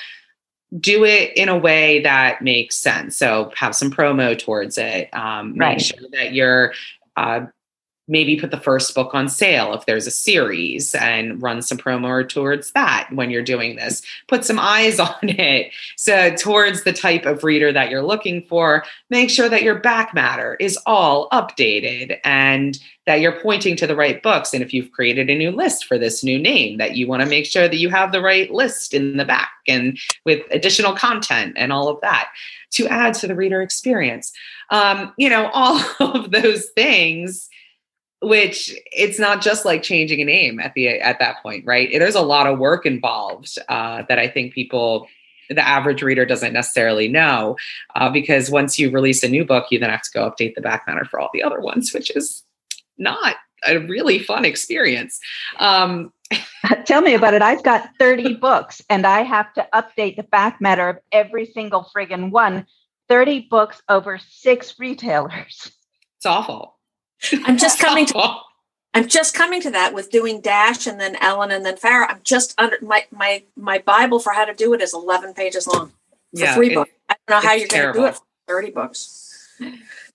do 0.77 1.03
it 1.03 1.35
in 1.35 1.49
a 1.49 1.57
way 1.57 2.01
that 2.01 2.41
makes 2.41 2.75
sense. 2.75 3.17
So 3.17 3.51
have 3.55 3.75
some 3.75 3.89
promo 3.91 4.37
towards 4.37 4.77
it. 4.77 5.09
Um, 5.13 5.55
Right. 5.55 5.77
Make 5.77 5.79
sure 5.79 6.09
that 6.13 6.33
you're 6.33 6.73
uh, 7.17 7.47
maybe 8.09 8.35
put 8.35 8.51
the 8.51 8.59
first 8.59 8.93
book 8.95 9.13
on 9.13 9.29
sale 9.29 9.73
if 9.73 9.85
there's 9.85 10.07
a 10.07 10.11
series 10.11 10.95
and 10.95 11.41
run 11.41 11.61
some 11.61 11.77
promo 11.77 12.27
towards 12.27 12.71
that 12.71 13.07
when 13.13 13.29
you're 13.29 13.43
doing 13.43 13.75
this. 13.75 14.01
Put 14.27 14.43
some 14.43 14.59
eyes 14.59 14.99
on 14.99 15.13
it. 15.21 15.71
So 15.95 16.35
towards 16.35 16.83
the 16.83 16.93
type 16.93 17.25
of 17.25 17.43
reader 17.43 17.71
that 17.71 17.89
you're 17.89 18.03
looking 18.03 18.43
for, 18.43 18.83
make 19.09 19.29
sure 19.29 19.47
that 19.47 19.63
your 19.63 19.79
back 19.79 20.13
matter 20.13 20.57
is 20.59 20.77
all 20.85 21.29
updated 21.29 22.19
and 22.23 22.77
that 23.05 23.21
you're 23.21 23.39
pointing 23.39 23.75
to 23.75 23.87
the 23.87 23.95
right 23.95 24.21
books. 24.21 24.53
And 24.53 24.61
if 24.61 24.73
you've 24.73 24.91
created 24.91 25.29
a 25.29 25.35
new 25.35 25.51
list 25.51 25.85
for 25.85 25.97
this 25.97 26.23
new 26.23 26.37
name, 26.37 26.77
that 26.77 26.95
you 26.95 27.07
want 27.07 27.23
to 27.23 27.29
make 27.29 27.45
sure 27.45 27.67
that 27.67 27.77
you 27.77 27.89
have 27.89 28.11
the 28.11 28.21
right 28.21 28.51
list 28.51 28.93
in 28.93 29.17
the 29.17 29.25
back 29.25 29.51
and 29.67 29.97
with 30.25 30.41
additional 30.51 30.95
content 30.95 31.53
and 31.57 31.71
all 31.71 31.87
of 31.87 32.01
that 32.01 32.29
to 32.71 32.87
add 32.87 33.13
to 33.15 33.27
the 33.27 33.35
reader 33.35 33.61
experience. 33.61 34.31
Um, 34.69 35.13
you 35.17 35.29
know, 35.29 35.49
all 35.53 35.81
of 35.99 36.31
those 36.31 36.67
things 36.75 37.48
which 38.21 38.75
it's 38.91 39.17
not 39.17 39.41
just 39.41 39.65
like 39.65 39.81
changing 39.81 40.21
a 40.21 40.25
name 40.25 40.59
at 40.59 40.73
the 40.73 40.87
at 40.87 41.19
that 41.19 41.41
point 41.41 41.65
right 41.65 41.89
there's 41.93 42.15
a 42.15 42.21
lot 42.21 42.47
of 42.47 42.59
work 42.59 42.85
involved 42.85 43.57
uh, 43.69 44.03
that 44.09 44.19
i 44.19 44.27
think 44.27 44.53
people 44.53 45.07
the 45.49 45.67
average 45.67 46.03
reader 46.03 46.25
doesn't 46.25 46.53
necessarily 46.53 47.07
know 47.07 47.55
uh, 47.95 48.09
because 48.09 48.51
once 48.51 48.77
you 48.77 48.91
release 48.91 49.23
a 49.23 49.29
new 49.29 49.45
book 49.45 49.67
you 49.71 49.79
then 49.79 49.89
have 49.89 50.01
to 50.01 50.11
go 50.11 50.29
update 50.29 50.53
the 50.55 50.61
back 50.61 50.83
matter 50.87 51.05
for 51.05 51.19
all 51.19 51.29
the 51.33 51.43
other 51.43 51.61
ones 51.61 51.93
which 51.93 52.15
is 52.15 52.43
not 52.97 53.35
a 53.67 53.77
really 53.77 54.19
fun 54.19 54.45
experience 54.45 55.19
um, 55.59 56.11
Tell 56.85 57.01
me 57.01 57.15
about 57.15 57.33
it. 57.33 57.41
I've 57.41 57.63
got 57.63 57.89
30 57.99 58.33
books 58.41 58.83
and 58.89 59.05
I 59.05 59.21
have 59.21 59.53
to 59.53 59.67
update 59.73 60.15
the 60.15 60.23
back 60.23 60.61
matter 60.61 60.87
of 60.89 60.97
every 61.11 61.45
single 61.45 61.89
friggin' 61.95 62.31
one. 62.31 62.67
30 63.07 63.47
books 63.49 63.81
over 63.89 64.19
six 64.19 64.75
retailers. 64.77 65.71
it's 66.17 66.25
awful 66.25 66.78
I'm 67.45 67.57
just 67.57 67.79
coming 67.79 68.05
to 68.07 68.35
I'm 68.95 69.07
just 69.07 69.35
coming 69.35 69.61
to 69.61 69.69
that 69.71 69.93
with 69.93 70.09
doing 70.09 70.41
Dash 70.41 70.87
and 70.87 70.99
then 70.99 71.15
Ellen 71.21 71.51
and 71.51 71.63
then 71.65 71.75
Farrah. 71.77 72.09
I'm 72.09 72.21
just 72.23 72.59
under 72.59 72.77
my 72.81 73.05
my 73.11 73.43
my 73.55 73.77
Bible 73.79 74.19
for 74.19 74.33
how 74.33 74.45
to 74.45 74.53
do 74.53 74.73
it 74.73 74.81
is 74.81 74.93
11 74.93 75.33
pages 75.33 75.67
long 75.67 75.89
for 75.89 75.93
Yeah, 76.33 76.55
three 76.55 76.71
it- 76.71 76.75
books. 76.75 76.91
I 77.09 77.15
don't 77.27 77.41
know 77.43 77.47
how 77.47 77.53
you're 77.55 77.67
going 77.67 77.93
to 77.93 77.99
do 77.99 78.05
it 78.05 78.15
for 78.15 78.21
30 78.47 78.71
books. 78.71 79.25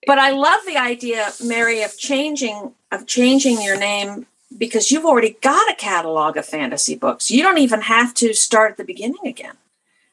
But 0.07 0.17
I 0.17 0.31
love 0.31 0.61
the 0.65 0.77
idea, 0.77 1.31
Merry, 1.43 1.81
of 1.83 1.97
changing 1.97 2.73
of 2.91 3.05
changing 3.05 3.61
your 3.61 3.77
name 3.77 4.25
because 4.57 4.91
you've 4.91 5.05
already 5.05 5.37
got 5.41 5.69
a 5.71 5.75
catalog 5.75 6.37
of 6.37 6.45
fantasy 6.45 6.95
books. 6.95 7.29
You 7.31 7.43
don't 7.43 7.57
even 7.57 7.81
have 7.81 8.13
to 8.15 8.33
start 8.33 8.71
at 8.71 8.77
the 8.77 8.83
beginning 8.85 9.25
again. 9.25 9.55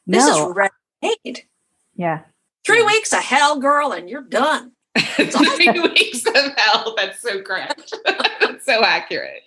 This 0.05 0.25
No. 0.27 0.49
is 0.49 0.55
ready 0.55 0.73
made. 1.01 1.43
Yeah. 1.95 2.21
Three 2.65 2.83
weeks 2.83 3.13
of 3.13 3.19
hell, 3.19 3.59
girl, 3.59 3.91
and 3.91 4.09
you're 4.09 4.21
done. 4.21 4.71
three 4.97 5.69
weeks 5.79 6.25
of 6.25 6.57
hell. 6.57 6.93
That's 6.95 7.21
so 7.21 7.41
correct. 7.41 7.93
That's 8.05 8.65
so 8.65 8.83
accurate. 8.83 9.43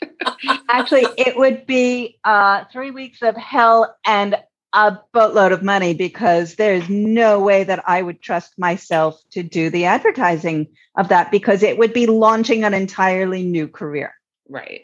Actually, 0.69 1.07
it 1.17 1.37
would 1.37 1.67
be 1.67 2.19
uh, 2.25 2.65
three 2.73 2.91
weeks 2.91 3.23
of 3.23 3.37
hell 3.37 3.97
and 4.05 4.37
a 4.73 4.99
boatload 5.13 5.53
of 5.53 5.63
money 5.63 5.95
because 5.95 6.57
there's 6.57 6.89
no 6.89 7.41
way 7.41 7.65
that 7.65 7.83
I 7.89 8.03
would 8.03 8.21
trust 8.21 8.59
myself 8.59 9.23
to 9.31 9.43
do 9.43 9.71
the 9.71 9.87
advertising 9.87 10.67
of 10.97 11.09
that 11.09 11.31
because 11.31 11.63
it 11.63 11.79
would 11.79 11.93
be 11.93 12.07
launching 12.07 12.65
an 12.65 12.75
entirely 12.75 13.43
new 13.43 13.69
career. 13.69 14.15
right. 14.49 14.83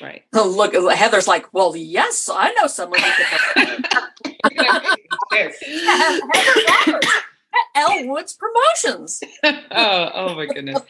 Right. 0.00 0.22
Oh, 0.32 0.48
look, 0.48 0.72
Heather's 0.72 1.26
like, 1.26 1.52
well, 1.52 1.76
yes, 1.76 2.30
I 2.32 2.52
know 2.52 2.68
someone 2.68 3.00
who 3.00 3.10
could 3.54 3.84
Roberts, 7.76 7.98
Elle 8.00 8.08
Woods 8.08 8.32
Promotions. 8.38 9.22
oh, 9.44 10.10
oh 10.14 10.34
my 10.34 10.46
goodness. 10.46 10.80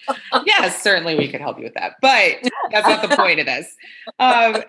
Yes, 0.45 0.83
certainly 0.83 1.17
we 1.17 1.29
could 1.29 1.41
help 1.41 1.59
you 1.59 1.65
with 1.65 1.75
that, 1.75 1.95
but 2.01 2.37
that's 2.71 2.87
not 2.87 3.09
the 3.09 3.17
point 3.17 3.41
of 3.41 3.47
this. 3.47 3.75
Um, 4.19 4.63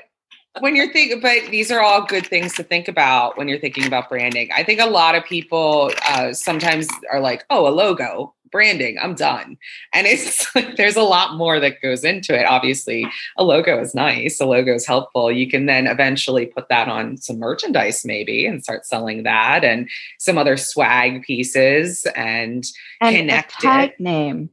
when 0.60 0.76
you're 0.76 0.92
thinking, 0.92 1.22
but 1.22 1.50
these 1.50 1.72
are 1.72 1.82
all 1.82 2.06
good 2.06 2.28
things 2.28 2.54
to 2.56 2.64
think 2.64 2.88
about 2.88 3.38
when 3.38 3.48
you're 3.48 3.60
thinking 3.60 3.86
about 3.86 4.10
branding. 4.10 4.50
I 4.54 4.64
think 4.64 4.82
a 4.82 4.86
lot 4.86 5.16
of 5.16 5.24
people 5.24 5.92
uh, 6.10 6.34
sometimes 6.34 6.88
are 7.12 7.22
like, 7.22 7.46
"Oh, 7.50 7.68
a 7.68 7.72
logo, 7.72 8.34
branding, 8.52 8.98
I'm 9.02 9.16
done," 9.16 9.58
and 9.94 10.06
it's 10.08 10.46
like 10.56 10.76
there's 10.76 10.96
a 10.96 11.04
lot 11.04 11.36
more 11.38 11.60
that 11.60 11.82
goes 11.82 12.04
into 12.04 12.38
it. 12.40 12.46
Obviously, 12.46 13.08
a 13.38 13.44
logo 13.44 13.80
is 13.80 13.96
nice, 13.96 14.40
a 14.40 14.46
logo 14.46 14.74
is 14.76 14.86
helpful. 14.86 15.32
You 15.32 15.50
can 15.50 15.66
then 15.66 15.88
eventually 15.88 16.46
put 16.48 16.70
that 16.70 16.88
on 16.88 17.18
some 17.18 17.40
merchandise, 17.40 18.04
maybe, 18.06 18.46
and 18.46 18.64
start 18.64 18.86
selling 18.86 19.24
that, 19.24 19.64
and 19.64 19.90
some 20.20 20.38
other 20.38 20.58
swag 20.58 21.24
pieces, 21.24 22.06
and 22.16 22.66
And 23.02 23.16
Connect 23.16 23.54
a 23.54 23.62
tag 23.62 23.90
it. 23.92 24.00
name. 24.00 24.50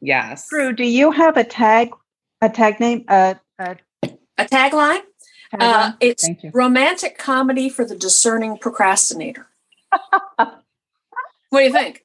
yes, 0.00 0.48
Pru, 0.52 0.74
do 0.76 0.84
you 0.84 1.10
have 1.10 1.36
a 1.36 1.44
tag, 1.44 1.90
a 2.40 2.48
tag 2.48 2.80
name? 2.80 3.04
Uh, 3.08 3.34
a 3.58 3.76
A 4.38 4.44
tagline? 4.44 5.00
Uh, 5.58 5.92
it's 6.00 6.28
romantic 6.54 7.18
comedy 7.18 7.68
for 7.68 7.84
the 7.84 7.96
discerning 7.96 8.56
procrastinator. 8.56 9.48
what 10.36 10.62
do 11.52 11.60
you 11.60 11.72
think? 11.72 12.04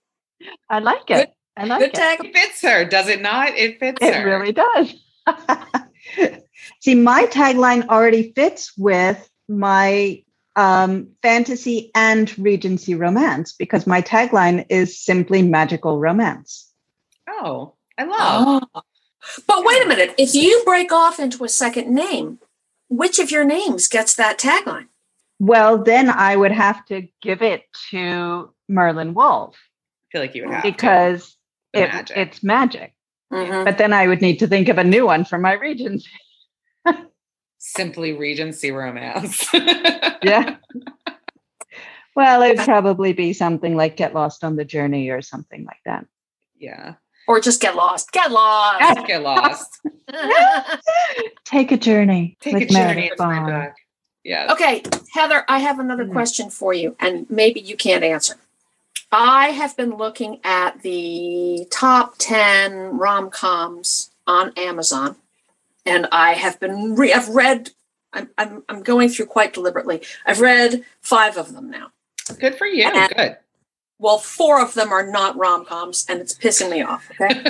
I 0.70 0.80
like 0.80 1.10
it. 1.10 1.34
I 1.58 1.66
like 1.66 1.80
Good 1.80 1.90
it. 1.90 1.94
tag. 1.94 2.34
Fits 2.34 2.62
her, 2.62 2.86
does 2.86 3.08
it 3.08 3.22
not? 3.22 3.56
It 3.58 3.80
fits 3.80 4.02
her. 4.02 4.10
It 4.10 4.16
her. 4.16 4.26
really 4.26 4.52
does. 4.52 4.94
See, 6.82 6.96
my 6.96 7.26
tagline 7.26 7.88
already 7.88 8.34
fits 8.34 8.74
with 8.78 9.30
my 9.48 10.24
um, 10.56 11.10
fantasy 11.22 11.92
and 11.96 12.38
Regency 12.38 12.96
romance 12.96 13.54
because 13.54 13.88
my 13.88 14.02
tagline 14.02 14.66
is 14.70 15.00
simply 15.00 15.42
magical 15.42 16.00
romance. 16.00 16.72
Oh, 17.30 17.76
I 17.98 18.04
love. 18.04 18.64
Oh. 18.74 18.82
But 19.48 19.66
wait 19.66 19.84
a 19.84 19.88
minute. 19.88 20.14
If 20.20 20.36
you 20.36 20.62
break 20.66 20.92
off 20.92 21.18
into 21.18 21.44
a 21.44 21.50
second 21.50 21.92
name, 21.92 22.38
which 22.90 23.18
of 23.18 23.32
your 23.32 23.44
names 23.44 23.88
gets 23.88 24.14
that 24.18 24.38
tagline? 24.38 24.86
Well, 25.40 25.80
then 25.80 26.12
I 26.12 26.36
would 26.36 26.52
have 26.52 26.86
to 26.86 27.08
give 27.24 27.42
it 27.42 27.64
to 27.90 28.54
Merlyn 28.70 29.14
Wolf 29.14 29.58
I 29.58 29.75
feel 30.16 30.22
like 30.22 30.36
you 30.36 30.44
would 30.46 30.54
have 30.54 30.64
because 30.64 31.36
The 31.74 31.84
it, 31.84 31.88
magic. 31.92 32.18
it's 32.18 32.44
magic. 32.44 32.94
Mhm. 33.34 33.66
But 33.66 33.78
then 33.78 33.92
I 33.92 34.08
would 34.08 34.22
need 34.22 34.38
to 34.40 34.48
think 34.48 34.70
of 34.70 34.78
a 34.78 34.84
new 34.84 35.06
one 35.06 35.26
for 35.26 35.38
my 35.38 35.54
Regency. 35.54 36.08
simply 37.58 38.14
Regency 38.14 38.72
romance. 38.72 39.46
Yeah. 40.24 40.56
well, 42.16 42.42
it'd 42.42 42.66
probably 42.66 43.14
be 43.14 43.32
something 43.34 43.76
like 43.76 43.96
Get 43.98 44.16
Lost 44.16 44.44
on 44.44 44.56
the 44.56 44.66
Journey 44.66 45.10
or 45.10 45.22
something 45.22 45.66
like 45.66 45.82
that. 45.86 46.06
yeah. 46.58 46.96
Or 47.28 47.40
just 47.40 47.60
get 47.62 47.76
lost. 47.76 48.12
Get 48.12 48.32
lost. 48.32 49.06
Get 49.08 49.22
lost. 49.24 49.82
Take 51.46 51.72
a 51.72 51.78
journey. 51.78 52.38
Take 52.40 52.54
with 52.54 52.64
a 52.64 52.66
journey 52.68 52.74
Meredith 52.86 53.12
into 53.14 53.26
my 53.28 53.40
Bond. 53.40 53.48
book. 53.68 53.74
Yeah. 54.24 54.52
okay, 54.54 54.82
Heather, 55.14 55.44
I 55.48 55.60
have 55.60 55.78
another 55.80 56.06
Hmm. 56.06 56.12
question 56.14 56.50
for 56.52 56.74
you, 56.74 56.96
and 57.00 57.28
maybe 57.30 57.60
you 57.62 57.76
can't 57.76 58.04
answer. 58.04 58.36
I 59.12 59.48
have 59.50 59.78
been 59.78 59.96
looking 59.98 60.40
at 60.44 60.82
the 60.82 61.68
top 61.72 62.16
10 62.18 62.98
rom 62.98 63.30
coms 63.30 64.12
on 64.28 64.52
Amazon, 64.58 65.16
and 65.86 66.08
I 66.12 66.34
have 66.34 66.60
been, 66.60 66.96
re- 66.96 67.14
I've 67.14 67.30
read, 67.30 67.72
I'm, 68.14 68.30
I'm, 68.38 68.64
I'm 68.68 68.84
going 68.84 69.10
through 69.10 69.28
quite 69.28 69.54
deliberately. 69.54 70.02
I've 70.26 70.42
read 70.42 70.84
five 71.02 71.38
of 71.38 71.54
them 71.54 71.70
now. 71.70 71.92
Good 72.40 72.56
for 72.56 72.66
you. 72.68 72.84
And- 72.94 73.14
Good. 73.16 73.38
Well, 73.98 74.18
four 74.18 74.62
of 74.62 74.74
them 74.74 74.92
are 74.92 75.10
not 75.10 75.38
rom 75.38 75.64
coms, 75.64 76.06
and 76.10 76.20
it's 76.20 76.34
pissing 76.34 76.70
me 76.70 76.82
off. 76.82 77.10
Okay. 77.12 77.42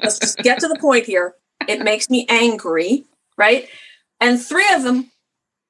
let's 0.00 0.20
just 0.20 0.38
get 0.38 0.60
to 0.60 0.68
the 0.68 0.78
point 0.78 1.04
here. 1.04 1.34
It 1.66 1.80
makes 1.80 2.08
me 2.08 2.26
angry, 2.28 3.04
right? 3.36 3.68
And 4.20 4.40
three 4.40 4.72
of 4.72 4.84
them, 4.84 5.10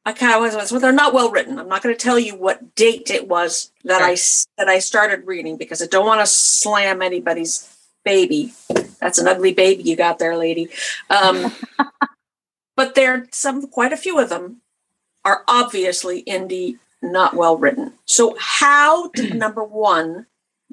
I 0.08 0.12
kind 0.12 0.32
of 0.32 0.40
was, 0.40 0.72
well, 0.72 0.80
they're 0.80 0.90
not 0.90 1.12
well 1.12 1.30
written. 1.30 1.58
I'm 1.58 1.68
not 1.68 1.82
going 1.82 1.94
to 1.94 2.02
tell 2.02 2.18
you 2.18 2.34
what 2.34 2.74
date 2.74 3.10
it 3.10 3.28
was 3.28 3.70
that 3.84 4.00
I 4.00 4.12
s- 4.12 4.46
that 4.56 4.66
I 4.66 4.78
started 4.78 5.26
reading 5.26 5.58
because 5.58 5.82
I 5.82 5.86
don't 5.86 6.06
want 6.06 6.22
to 6.22 6.26
slam 6.26 7.02
anybody's 7.02 7.68
baby. 8.06 8.54
That's 9.02 9.18
an 9.18 9.28
ugly 9.28 9.52
baby 9.52 9.82
you 9.82 9.96
got 9.96 10.18
there, 10.18 10.34
lady. 10.34 10.70
Um, 11.10 11.52
but 12.74 12.94
there, 12.94 13.12
are 13.16 13.26
some 13.32 13.66
quite 13.68 13.92
a 13.92 13.98
few 13.98 14.18
of 14.18 14.30
them 14.30 14.62
are 15.26 15.44
obviously 15.46 16.22
indie, 16.22 16.78
not 17.02 17.34
well 17.34 17.58
written. 17.58 17.92
So 18.06 18.34
how 18.40 19.10
did 19.10 19.34
number 19.36 19.62
one 19.62 20.24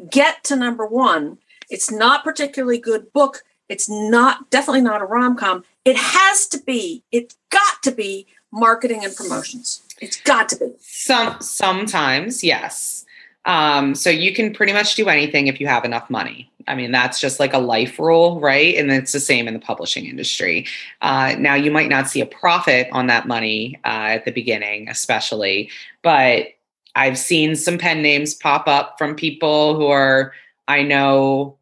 get 0.10 0.46
to 0.46 0.56
number 0.56 0.86
one? 0.88 1.40
It's 1.70 1.92
not 1.92 2.24
particularly 2.24 2.78
good 2.78 3.12
book. 3.12 3.44
It's 3.68 3.90
not 3.90 4.50
definitely 4.50 4.80
not 4.80 5.02
a 5.02 5.06
rom 5.06 5.36
com. 5.36 5.66
It 5.84 5.98
has 5.98 6.48
to 6.48 6.58
be. 6.58 7.04
It's 7.12 7.36
got 7.50 7.84
to 7.84 7.92
be 7.92 8.28
marketing 8.56 9.04
and 9.06 9.16
promotions. 9.16 9.84
It's 10.02 10.20
got 10.22 10.50
to 10.50 10.56
be. 10.58 10.72
Some 10.80 11.38
sometimes, 11.42 12.44
yes. 12.44 13.06
Um, 13.46 13.94
so 13.94 14.10
you 14.10 14.34
can 14.34 14.54
pretty 14.54 14.74
much 14.74 14.96
do 14.96 15.08
anything 15.08 15.48
if 15.48 15.60
you 15.62 15.68
have 15.68 15.86
enough 15.86 16.10
money. 16.10 16.50
I 16.68 16.74
mean, 16.74 16.92
that's 16.92 17.20
just 17.20 17.40
like 17.40 17.54
a 17.54 17.60
life 17.60 18.00
rule, 18.00 18.40
right? 18.40 18.76
And 18.76 18.92
it's 18.92 19.12
the 19.12 19.20
same 19.20 19.48
in 19.48 19.54
the 19.54 19.60
publishing 19.60 20.08
industry. 20.08 20.66
Uh, 21.02 21.36
now, 21.38 21.54
you 21.54 21.70
might 21.70 21.90
not 21.90 22.10
see 22.10 22.22
a 22.22 22.26
profit 22.26 22.88
on 22.92 23.06
that 23.06 23.28
money 23.28 23.80
uh, 23.86 24.18
at 24.18 24.26
the 24.26 24.32
beginning, 24.32 24.90
especially, 24.90 25.70
but 26.02 26.48
I've 26.96 27.20
seen 27.20 27.56
some 27.56 27.78
pen 27.78 28.02
names 28.02 28.34
pop 28.34 28.68
up 28.68 28.98
from 28.98 29.16
people 29.16 29.76
who 29.76 29.86
are, 29.88 30.34
I 30.68 30.82
know 30.82 31.58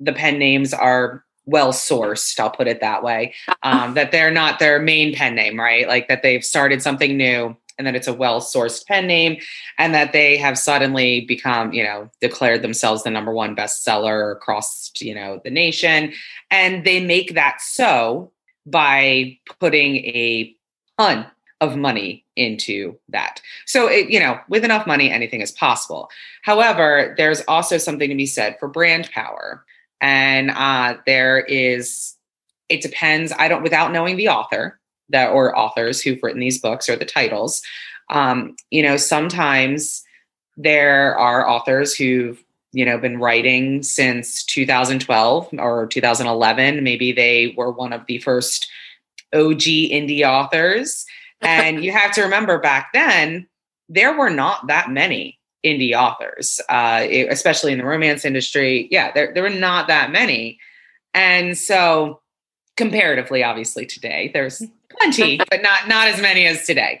the 0.00 0.12
pen 0.12 0.38
names 0.38 0.74
are 0.74 1.22
well 1.46 1.72
sourced 1.72 2.38
i'll 2.38 2.50
put 2.50 2.68
it 2.68 2.80
that 2.80 3.02
way 3.02 3.34
um, 3.62 3.94
that 3.94 4.12
they're 4.12 4.30
not 4.30 4.58
their 4.58 4.80
main 4.80 5.14
pen 5.14 5.34
name 5.34 5.58
right 5.58 5.88
like 5.88 6.08
that 6.08 6.22
they've 6.22 6.44
started 6.44 6.82
something 6.82 7.16
new 7.16 7.56
and 7.78 7.86
that 7.86 7.96
it's 7.96 8.08
a 8.08 8.14
well 8.14 8.40
sourced 8.40 8.84
pen 8.86 9.06
name 9.06 9.40
and 9.78 9.94
that 9.94 10.12
they 10.12 10.36
have 10.36 10.58
suddenly 10.58 11.22
become 11.22 11.72
you 11.72 11.82
know 11.82 12.10
declared 12.20 12.62
themselves 12.62 13.02
the 13.02 13.10
number 13.10 13.32
one 13.32 13.56
bestseller 13.56 14.32
across 14.32 14.90
you 15.00 15.14
know 15.14 15.40
the 15.44 15.50
nation 15.50 16.12
and 16.50 16.84
they 16.84 17.04
make 17.04 17.34
that 17.34 17.60
so 17.60 18.30
by 18.66 19.38
putting 19.58 19.96
a 19.96 20.54
ton 20.98 21.26
of 21.60 21.76
money 21.76 22.24
into 22.36 22.98
that. 23.10 23.42
So, 23.66 23.86
it, 23.86 24.10
you 24.10 24.18
know, 24.18 24.40
with 24.48 24.64
enough 24.64 24.86
money, 24.86 25.10
anything 25.10 25.42
is 25.42 25.52
possible. 25.52 26.08
However, 26.42 27.14
there's 27.18 27.42
also 27.42 27.76
something 27.76 28.08
to 28.08 28.16
be 28.16 28.26
said 28.26 28.56
for 28.58 28.68
brand 28.68 29.10
power 29.12 29.64
and 30.00 30.50
uh, 30.50 30.96
there 31.06 31.38
is 31.38 32.16
it 32.68 32.80
depends 32.80 33.32
i 33.38 33.48
don't 33.48 33.62
without 33.62 33.92
knowing 33.92 34.16
the 34.16 34.28
author 34.28 34.78
that 35.08 35.30
or 35.30 35.56
authors 35.58 36.00
who've 36.00 36.22
written 36.22 36.40
these 36.40 36.60
books 36.60 36.88
or 36.88 36.96
the 36.96 37.04
titles 37.04 37.62
um, 38.10 38.54
you 38.70 38.82
know 38.82 38.96
sometimes 38.96 40.02
there 40.56 41.16
are 41.18 41.48
authors 41.48 41.94
who've 41.94 42.42
you 42.72 42.84
know 42.84 42.98
been 42.98 43.18
writing 43.18 43.82
since 43.82 44.44
2012 44.44 45.48
or 45.58 45.86
2011 45.86 46.84
maybe 46.84 47.12
they 47.12 47.54
were 47.56 47.70
one 47.70 47.92
of 47.92 48.06
the 48.06 48.18
first 48.18 48.68
og 49.32 49.60
indie 49.60 50.22
authors. 50.22 51.06
And 51.42 51.82
you 51.82 51.90
have 51.90 52.12
to 52.16 52.22
remember 52.22 52.58
back 52.58 52.92
then 52.92 53.48
there 53.88 54.14
were 54.14 54.28
not 54.28 54.66
that 54.66 54.90
many 54.90 55.39
indie 55.64 55.94
authors, 55.94 56.60
uh, 56.68 57.06
especially 57.28 57.72
in 57.72 57.78
the 57.78 57.84
romance 57.84 58.24
industry. 58.24 58.88
Yeah, 58.90 59.12
there, 59.12 59.32
there 59.32 59.42
were 59.42 59.50
not 59.50 59.88
that 59.88 60.10
many. 60.10 60.58
And 61.14 61.56
so 61.56 62.20
comparatively, 62.76 63.42
obviously 63.42 63.86
today, 63.86 64.30
there's 64.32 64.62
plenty, 64.90 65.38
but 65.50 65.62
not, 65.62 65.88
not 65.88 66.08
as 66.08 66.20
many 66.20 66.46
as 66.46 66.64
today. 66.64 67.00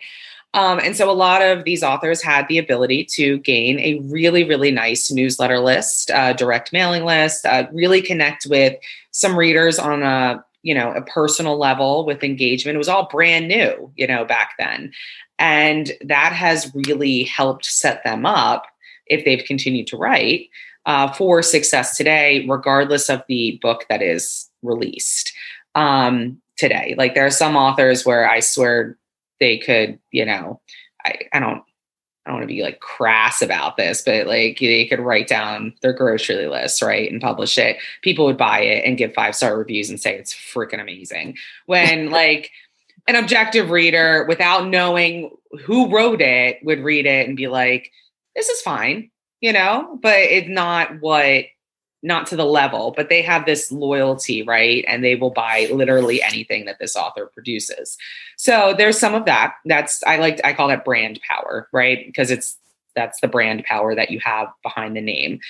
Um, 0.52 0.80
and 0.80 0.96
so 0.96 1.08
a 1.08 1.12
lot 1.12 1.42
of 1.42 1.64
these 1.64 1.82
authors 1.82 2.22
had 2.22 2.48
the 2.48 2.58
ability 2.58 3.04
to 3.12 3.38
gain 3.38 3.78
a 3.78 4.00
really, 4.00 4.42
really 4.42 4.72
nice 4.72 5.10
newsletter 5.10 5.60
list, 5.60 6.10
uh, 6.10 6.32
direct 6.32 6.72
mailing 6.72 7.04
list, 7.04 7.46
uh, 7.46 7.66
really 7.72 8.02
connect 8.02 8.46
with 8.46 8.76
some 9.12 9.38
readers 9.38 9.78
on 9.78 10.02
a 10.02 10.44
you 10.62 10.74
know 10.74 10.92
a 10.92 11.02
personal 11.02 11.58
level 11.58 12.04
with 12.04 12.22
engagement. 12.22 12.74
It 12.74 12.78
was 12.78 12.88
all 12.88 13.08
brand 13.08 13.48
new, 13.48 13.92
you 13.96 14.06
know, 14.06 14.24
back 14.24 14.52
then. 14.58 14.92
And 15.38 15.92
that 16.02 16.32
has 16.32 16.70
really 16.74 17.24
helped 17.24 17.64
set 17.64 18.04
them 18.04 18.26
up 18.26 18.66
if 19.06 19.24
they've 19.24 19.44
continued 19.44 19.86
to 19.88 19.96
write 19.96 20.48
uh, 20.86 21.12
for 21.12 21.42
success 21.42 21.96
today, 21.96 22.46
regardless 22.48 23.08
of 23.08 23.22
the 23.28 23.58
book 23.62 23.86
that 23.88 24.02
is 24.02 24.48
released 24.62 25.32
um, 25.74 26.40
today. 26.56 26.94
Like 26.98 27.14
there 27.14 27.26
are 27.26 27.30
some 27.30 27.56
authors 27.56 28.04
where 28.04 28.28
I 28.28 28.40
swear 28.40 28.98
they 29.40 29.58
could, 29.58 29.98
you 30.10 30.24
know, 30.26 30.60
I, 31.04 31.14
I 31.32 31.40
don't 31.40 31.62
I 32.26 32.30
don't 32.30 32.40
want 32.40 32.48
to 32.48 32.54
be 32.54 32.62
like 32.62 32.80
crass 32.80 33.40
about 33.40 33.76
this, 33.76 34.02
but 34.02 34.26
like 34.26 34.58
they 34.58 34.86
could 34.86 35.00
write 35.00 35.26
down 35.26 35.72
their 35.80 35.92
grocery 35.92 36.46
list, 36.46 36.82
right, 36.82 37.10
and 37.10 37.20
publish 37.20 37.56
it. 37.56 37.78
People 38.02 38.26
would 38.26 38.36
buy 38.36 38.60
it 38.60 38.84
and 38.84 38.98
give 38.98 39.14
five 39.14 39.34
star 39.34 39.56
reviews 39.56 39.88
and 39.88 39.98
say 39.98 40.16
it's 40.16 40.34
freaking 40.34 40.80
amazing. 40.80 41.36
When 41.66 42.10
like 42.10 42.50
an 43.06 43.16
objective 43.16 43.70
reader 43.70 44.24
without 44.28 44.68
knowing 44.68 45.30
who 45.64 45.90
wrote 45.90 46.20
it 46.20 46.58
would 46.62 46.80
read 46.80 47.06
it 47.06 47.26
and 47.26 47.36
be 47.36 47.48
like 47.48 47.90
this 48.36 48.48
is 48.48 48.60
fine 48.60 49.10
you 49.40 49.52
know 49.52 49.98
but 50.00 50.16
it's 50.16 50.48
not 50.48 51.00
what 51.00 51.44
not 52.02 52.26
to 52.26 52.36
the 52.36 52.44
level 52.44 52.92
but 52.96 53.08
they 53.08 53.22
have 53.22 53.46
this 53.46 53.70
loyalty 53.70 54.42
right? 54.42 54.84
And 54.88 55.04
they 55.04 55.14
will 55.14 55.30
buy 55.30 55.68
literally 55.72 56.22
anything 56.22 56.64
that 56.64 56.78
this 56.78 56.96
author 56.96 57.26
produces. 57.26 57.96
So 58.36 58.74
there's 58.76 58.98
some 58.98 59.14
of 59.14 59.24
that. 59.26 59.54
That's 59.64 60.02
i 60.04 60.16
like 60.16 60.40
i 60.44 60.52
call 60.52 60.68
that 60.68 60.84
brand 60.84 61.20
power 61.28 61.68
right? 61.72 62.06
Because 62.06 62.30
it's 62.30 62.56
that's 62.96 63.20
the 63.20 63.28
brand 63.28 63.64
power 63.64 63.94
that 63.94 64.10
you 64.10 64.20
have 64.20 64.48
behind 64.62 64.96
the 64.96 65.00
name. 65.00 65.40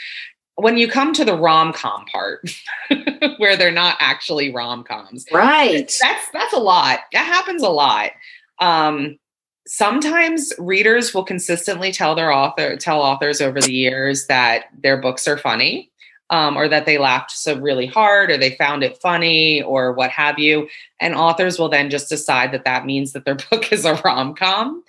When 0.56 0.76
you 0.76 0.88
come 0.88 1.14
to 1.14 1.24
the 1.24 1.36
rom-com 1.36 2.04
part 2.06 2.50
where 3.38 3.56
they're 3.56 3.70
not 3.70 3.96
actually 3.98 4.52
rom-coms 4.52 5.24
right. 5.32 5.92
that's 6.00 6.28
that's 6.30 6.52
a 6.52 6.58
lot. 6.58 7.00
That 7.12 7.26
happens 7.26 7.62
a 7.62 7.68
lot. 7.68 8.10
Um 8.58 9.18
sometimes 9.66 10.52
readers 10.58 11.14
will 11.14 11.24
consistently 11.24 11.92
tell 11.92 12.14
their 12.14 12.32
author 12.32 12.76
tell 12.76 13.00
authors 13.00 13.40
over 13.40 13.60
the 13.60 13.72
years 13.72 14.26
that 14.26 14.64
their 14.82 14.96
books 14.96 15.28
are 15.28 15.38
funny 15.38 15.89
um, 16.30 16.56
or 16.56 16.68
that 16.68 16.86
they 16.86 16.98
laughed 16.98 17.32
so 17.32 17.58
really 17.58 17.86
hard 17.86 18.30
or 18.30 18.36
they 18.36 18.56
found 18.56 18.82
it 18.82 19.00
funny 19.00 19.62
or 19.62 19.92
what 19.92 20.10
have 20.10 20.38
you 20.38 20.68
and 21.00 21.14
authors 21.14 21.58
will 21.58 21.68
then 21.68 21.90
just 21.90 22.08
decide 22.08 22.52
that 22.52 22.64
that 22.64 22.86
means 22.86 23.12
that 23.12 23.24
their 23.24 23.34
book 23.50 23.72
is 23.72 23.84
a 23.84 23.94
rom-com 24.04 24.82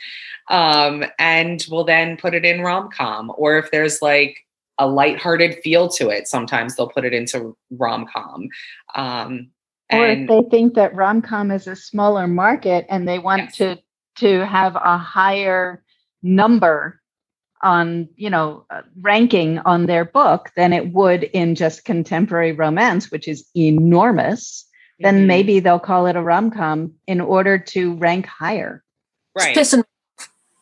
um, 0.49 1.03
and 1.19 1.65
will 1.69 1.83
then 1.83 2.17
put 2.17 2.33
it 2.33 2.45
in 2.45 2.61
rom-com 2.61 3.31
or 3.37 3.57
if 3.57 3.71
there's 3.71 4.01
like 4.01 4.45
a 4.81 4.87
lighthearted 4.87 5.59
feel 5.63 5.87
to 5.87 6.09
it. 6.09 6.27
Sometimes 6.27 6.75
they'll 6.75 6.89
put 6.89 7.05
it 7.05 7.13
into 7.13 7.55
rom 7.69 8.07
com. 8.11 8.49
Um, 8.95 9.51
or 9.91 10.07
if 10.07 10.27
they 10.27 10.41
think 10.49 10.73
that 10.75 10.95
rom 10.95 11.21
com 11.21 11.51
is 11.51 11.67
a 11.67 11.75
smaller 11.75 12.27
market 12.27 12.85
and 12.89 13.07
they 13.07 13.19
want 13.19 13.43
yes. 13.43 13.57
to 13.57 13.79
to 14.17 14.45
have 14.45 14.75
a 14.75 14.97
higher 14.97 15.83
number 16.23 17.00
on 17.63 18.07
you 18.15 18.29
know 18.29 18.65
uh, 18.69 18.81
ranking 19.01 19.59
on 19.59 19.85
their 19.85 20.05
book 20.05 20.51
than 20.55 20.73
it 20.73 20.93
would 20.93 21.23
in 21.23 21.55
just 21.55 21.85
contemporary 21.85 22.51
romance 22.51 23.11
which 23.11 23.27
is 23.27 23.45
enormous 23.55 24.65
mm-hmm. 24.93 25.03
then 25.03 25.27
maybe 25.27 25.59
they'll 25.59 25.79
call 25.79 26.05
it 26.07 26.15
a 26.15 26.21
rom-com 26.21 26.93
in 27.07 27.21
order 27.21 27.57
to 27.57 27.95
rank 27.95 28.25
higher 28.25 28.83
right 29.35 29.55
it's 29.55 29.73
pissing, 29.73 29.83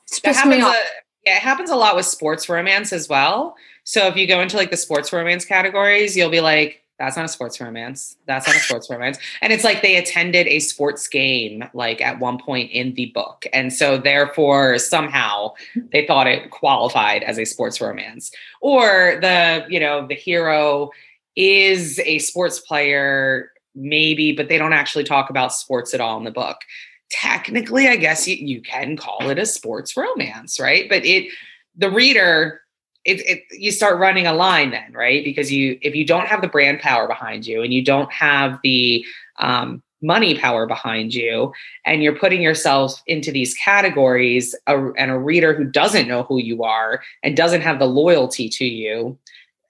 it's 0.08 0.20
pissing 0.20 0.50
me 0.50 0.62
off. 0.62 0.76
A, 0.76 0.80
yeah, 1.26 1.36
it 1.38 1.42
happens 1.42 1.70
a 1.70 1.76
lot 1.76 1.96
with 1.96 2.06
sports 2.06 2.50
romance 2.50 2.94
as 2.94 3.08
well 3.10 3.56
so 3.90 4.06
if 4.06 4.16
you 4.16 4.28
go 4.28 4.40
into 4.40 4.56
like 4.56 4.70
the 4.70 4.78
sports 4.78 5.12
romance 5.12 5.46
categories, 5.46 6.16
you'll 6.16 6.30
be 6.30 6.42
like, 6.42 6.84
that's 7.00 7.16
not 7.16 7.26
a 7.26 7.30
sports 7.30 7.60
romance. 7.62 8.18
That's 8.28 8.46
not 8.46 8.58
a 8.58 8.60
sports 8.60 8.90
romance. 8.90 9.18
And 9.42 9.54
it's 9.54 9.64
like 9.64 9.82
they 9.82 9.96
attended 9.96 10.48
a 10.48 10.60
sports 10.60 11.08
game 11.08 11.64
like 11.74 12.02
at 12.02 12.20
one 12.20 12.38
point 12.38 12.72
in 12.72 12.94
the 12.94 13.08
book. 13.08 13.46
And 13.54 13.74
so 13.74 13.98
therefore 13.98 14.78
somehow 14.78 15.54
they 15.94 16.06
thought 16.06 16.28
it 16.28 16.52
qualified 16.52 17.24
as 17.24 17.40
a 17.40 17.46
sports 17.46 17.80
romance. 17.80 18.32
Or 18.62 19.18
the, 19.22 19.66
you 19.70 19.80
know, 19.80 20.06
the 20.06 20.14
hero 20.14 20.92
is 21.38 22.00
a 22.00 22.20
sports 22.20 22.60
player 22.60 23.52
maybe, 23.74 24.34
but 24.34 24.50
they 24.50 24.58
don't 24.58 24.74
actually 24.74 25.06
talk 25.06 25.30
about 25.30 25.54
sports 25.54 25.94
at 25.94 26.02
all 26.02 26.18
in 26.18 26.26
the 26.26 26.32
book. 26.32 26.58
Technically, 27.10 27.88
I 27.88 27.96
guess 27.96 28.28
you, 28.28 28.36
you 28.36 28.62
can 28.62 28.98
call 28.98 29.30
it 29.30 29.40
a 29.40 29.46
sports 29.46 29.96
romance, 29.96 30.60
right? 30.60 30.88
But 30.90 31.06
it 31.06 31.32
the 31.78 31.90
reader 31.90 32.62
it, 33.10 33.28
it, 33.28 33.44
you 33.52 33.72
start 33.72 34.00
running 34.00 34.28
a 34.28 34.34
line 34.34 34.72
then, 34.72 34.94
right? 34.94 35.24
Because 35.24 35.52
you 35.52 35.78
if 35.82 35.96
you 35.96 36.06
don't 36.06 36.28
have 36.28 36.42
the 36.42 36.48
brand 36.48 36.80
power 36.80 37.08
behind 37.08 37.48
you 37.48 37.64
and 37.64 37.74
you 37.74 37.84
don't 37.84 38.12
have 38.12 38.60
the 38.64 39.06
um, 39.38 39.82
money 40.02 40.38
power 40.38 40.66
behind 40.66 41.14
you, 41.14 41.52
and 41.86 42.04
you're 42.04 42.16
putting 42.16 42.42
yourself 42.42 43.02
into 43.08 43.32
these 43.32 43.54
categories, 43.56 44.56
a, 44.68 44.92
and 44.94 45.12
a 45.12 45.18
reader 45.18 45.54
who 45.54 45.66
doesn't 45.66 46.08
know 46.08 46.24
who 46.24 46.40
you 46.40 46.64
are 46.64 47.02
and 47.24 47.36
doesn't 47.36 47.62
have 47.62 47.80
the 47.80 47.88
loyalty 47.88 48.48
to 48.50 48.66
you, 48.66 49.18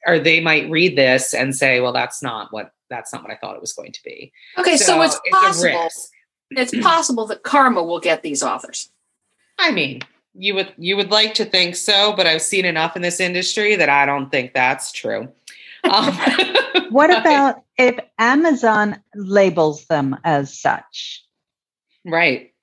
or 0.06 0.20
they 0.20 0.40
might 0.40 0.70
read 0.70 0.98
this 0.98 1.34
and 1.34 1.56
say, 1.56 1.80
"Well, 1.80 1.94
that's 1.94 2.22
not 2.22 2.52
what 2.52 2.74
that's 2.90 3.14
not 3.14 3.24
what 3.24 3.32
I 3.32 3.36
thought 3.36 3.56
it 3.56 3.62
was 3.62 3.74
going 3.74 3.94
to 3.94 4.04
be." 4.04 4.32
Okay, 4.58 4.78
so, 4.78 4.86
so 4.86 5.02
it's, 5.02 5.20
it's 5.24 5.38
possible. 5.38 5.90
It's 6.52 6.78
possible 6.80 7.28
that 7.28 7.44
karma 7.44 7.84
will 7.84 8.00
get 8.00 8.24
these 8.24 8.42
authors. 8.42 8.90
I 9.60 9.72
mean, 9.72 10.02
you 10.34 10.56
would 10.56 10.74
you 10.78 10.96
would 10.96 11.12
like 11.12 11.34
to 11.36 11.46
think 11.46 11.76
so, 11.76 12.14
but 12.16 12.28
I've 12.28 12.42
seen 12.42 12.66
enough 12.66 12.96
in 12.96 13.02
this 13.02 13.20
industry 13.20 13.76
that 13.76 13.90
I 13.90 14.06
don't 14.06 14.30
think 14.30 14.54
that's 14.54 14.92
true. 14.92 15.30
Um, 15.84 16.14
what 16.90 17.10
about 17.10 17.64
if 17.78 18.00
Amazon 18.18 19.02
labels 19.16 19.86
them 19.86 20.18
as 20.24 20.58
such? 20.58 21.24
Right. 22.06 22.54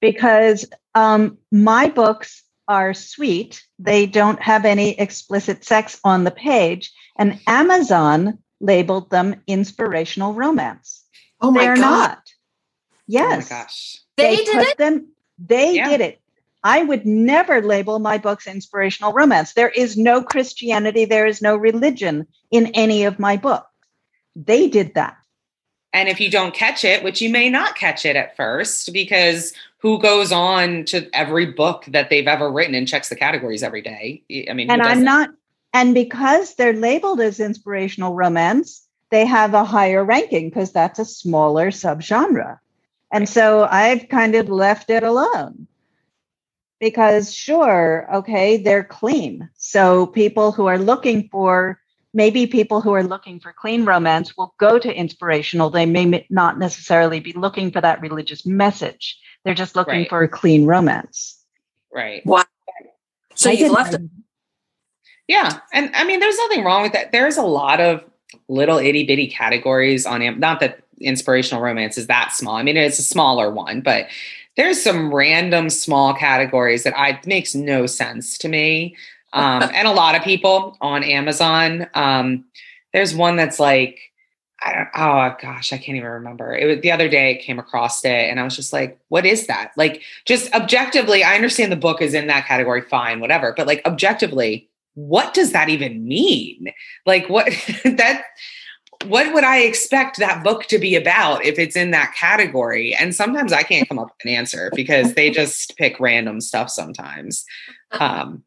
Because 0.00 0.66
um, 0.94 1.38
my 1.52 1.88
books 1.88 2.42
are 2.68 2.94
sweet. 2.94 3.62
They 3.78 4.06
don't 4.06 4.40
have 4.40 4.64
any 4.64 4.98
explicit 4.98 5.64
sex 5.64 6.00
on 6.04 6.24
the 6.24 6.30
page. 6.30 6.92
And 7.18 7.40
Amazon 7.46 8.38
labeled 8.60 9.10
them 9.10 9.42
inspirational 9.46 10.32
romance. 10.34 11.04
Oh 11.40 11.50
my 11.50 11.64
They're 11.64 11.76
god. 11.76 11.80
not. 11.82 12.32
Yes. 13.06 13.50
Oh 13.50 13.54
my 13.54 13.60
gosh. 13.62 13.98
They, 14.16 14.36
did 14.36 14.54
put 14.54 14.68
it? 14.68 14.78
Them, 14.78 15.08
they 15.38 15.74
Yeah. 15.74 15.88
did 15.88 16.00
it. 16.00 16.19
I 16.62 16.82
would 16.82 17.06
never 17.06 17.62
label 17.62 17.98
my 17.98 18.18
books 18.18 18.46
inspirational 18.46 19.12
romance. 19.12 19.54
There 19.54 19.70
is 19.70 19.96
no 19.96 20.22
Christianity, 20.22 21.04
there 21.04 21.26
is 21.26 21.40
no 21.40 21.56
religion 21.56 22.26
in 22.50 22.66
any 22.68 23.04
of 23.04 23.18
my 23.18 23.36
books. 23.36 23.66
They 24.36 24.68
did 24.68 24.94
that. 24.94 25.16
And 25.92 26.08
if 26.08 26.20
you 26.20 26.30
don't 26.30 26.54
catch 26.54 26.84
it, 26.84 27.02
which 27.02 27.20
you 27.20 27.30
may 27.30 27.50
not 27.50 27.74
catch 27.74 28.06
it 28.06 28.14
at 28.14 28.36
first, 28.36 28.92
because 28.92 29.52
who 29.78 29.98
goes 29.98 30.30
on 30.30 30.84
to 30.84 31.08
every 31.12 31.46
book 31.46 31.84
that 31.88 32.10
they've 32.10 32.28
ever 32.28 32.50
written 32.50 32.74
and 32.74 32.86
checks 32.86 33.08
the 33.08 33.16
categories 33.16 33.62
every 33.62 33.82
day? 33.82 34.22
I 34.48 34.52
mean, 34.52 34.70
and 34.70 34.82
I'm 34.82 35.02
not, 35.02 35.30
and 35.72 35.94
because 35.94 36.54
they're 36.54 36.74
labeled 36.74 37.20
as 37.20 37.40
inspirational 37.40 38.14
romance, 38.14 38.86
they 39.10 39.26
have 39.26 39.54
a 39.54 39.64
higher 39.64 40.04
ranking 40.04 40.48
because 40.48 40.72
that's 40.72 41.00
a 41.00 41.04
smaller 41.04 41.70
subgenre. 41.70 42.58
And 43.12 43.28
so 43.28 43.66
I've 43.68 44.08
kind 44.08 44.36
of 44.36 44.48
left 44.48 44.90
it 44.90 45.02
alone 45.02 45.66
because, 46.80 47.32
sure, 47.34 48.08
okay, 48.12 48.56
they're 48.56 48.84
clean. 48.84 49.48
So 49.56 50.06
people 50.06 50.50
who 50.52 50.66
are 50.66 50.78
looking 50.78 51.28
for, 51.30 51.78
maybe 52.14 52.46
people 52.46 52.80
who 52.80 52.92
are 52.94 53.04
looking 53.04 53.38
for 53.38 53.52
clean 53.52 53.84
romance 53.84 54.36
will 54.36 54.54
go 54.58 54.78
to 54.78 54.92
inspirational. 54.92 55.70
They 55.70 55.86
may 55.86 56.26
not 56.30 56.58
necessarily 56.58 57.20
be 57.20 57.32
looking 57.34 57.70
for 57.70 57.80
that 57.82 58.00
religious 58.00 58.44
message, 58.46 59.18
they're 59.44 59.54
just 59.54 59.76
looking 59.76 60.00
Right. 60.00 60.08
for 60.08 60.22
a 60.22 60.28
clean 60.28 60.66
romance. 60.66 61.36
right. 61.92 62.24
Wow. 62.26 62.44
So 63.34 63.50
I 63.50 63.54
you 63.54 63.72
left 63.72 63.94
it. 63.94 64.02
Yeah. 65.28 65.60
And 65.72 65.90
I 65.94 66.04
mean, 66.04 66.20
there's 66.20 66.36
nothing 66.38 66.64
wrong 66.64 66.82
with 66.82 66.92
that. 66.92 67.10
There's 67.12 67.36
a 67.36 67.42
lot 67.42 67.80
of 67.80 68.04
little 68.48 68.78
itty 68.78 69.04
bitty 69.06 69.28
categories 69.28 70.06
on 70.06 70.22
Am- 70.22 70.38
not 70.40 70.60
that 70.60 70.80
inspirational 71.00 71.62
romance 71.62 71.96
is 71.96 72.06
that 72.08 72.32
small. 72.32 72.56
I 72.56 72.62
mean, 72.62 72.76
it's 72.76 72.98
a 72.98 73.02
smaller 73.02 73.50
one, 73.50 73.80
but 73.80 74.06
there's 74.56 74.82
some 74.82 75.14
random 75.14 75.70
small 75.70 76.14
categories 76.14 76.82
that 76.84 76.98
I 76.98 77.20
makes 77.26 77.54
no 77.54 77.86
sense 77.86 78.38
to 78.38 78.48
me. 78.48 78.96
Um, 79.32 79.62
and 79.74 79.86
a 79.86 79.92
lot 79.92 80.14
of 80.14 80.22
people 80.22 80.76
on 80.80 81.02
Amazon. 81.02 81.86
Um, 81.94 82.44
there's 82.92 83.14
one 83.14 83.36
that's 83.36 83.60
like, 83.60 84.00
I 84.62 84.74
don't, 84.74 84.88
oh 84.94 85.36
gosh, 85.40 85.72
I 85.72 85.78
can't 85.78 85.96
even 85.96 86.10
remember. 86.10 86.54
It 86.54 86.66
was 86.66 86.80
the 86.82 86.92
other 86.92 87.08
day 87.08 87.30
I 87.30 87.42
came 87.42 87.58
across 87.58 88.04
it 88.04 88.10
and 88.10 88.38
I 88.38 88.44
was 88.44 88.56
just 88.56 88.72
like, 88.72 88.98
what 89.08 89.24
is 89.24 89.46
that? 89.46 89.72
Like, 89.76 90.02
just 90.26 90.52
objectively, 90.52 91.24
I 91.24 91.34
understand 91.34 91.72
the 91.72 91.76
book 91.76 92.02
is 92.02 92.12
in 92.12 92.26
that 92.26 92.46
category, 92.46 92.82
fine, 92.82 93.20
whatever. 93.20 93.54
But 93.56 93.66
like, 93.66 93.80
objectively, 93.86 94.68
what 94.94 95.32
does 95.32 95.52
that 95.52 95.70
even 95.70 96.06
mean? 96.06 96.72
Like, 97.06 97.28
what 97.30 97.46
that, 97.84 98.24
what 99.06 99.32
would 99.32 99.44
I 99.44 99.60
expect 99.60 100.18
that 100.18 100.44
book 100.44 100.66
to 100.66 100.78
be 100.78 100.94
about 100.94 101.44
if 101.44 101.58
it's 101.58 101.76
in 101.76 101.90
that 101.92 102.14
category? 102.14 102.94
And 102.94 103.14
sometimes 103.14 103.52
I 103.52 103.62
can't 103.62 103.88
come 103.88 103.98
up 103.98 104.08
with 104.08 104.30
an 104.30 104.36
answer 104.36 104.70
because 104.74 105.14
they 105.14 105.30
just 105.30 105.76
pick 105.76 105.98
random 105.98 106.40
stuff 106.40 106.70
sometimes. 106.70 107.44
Um, 107.92 108.44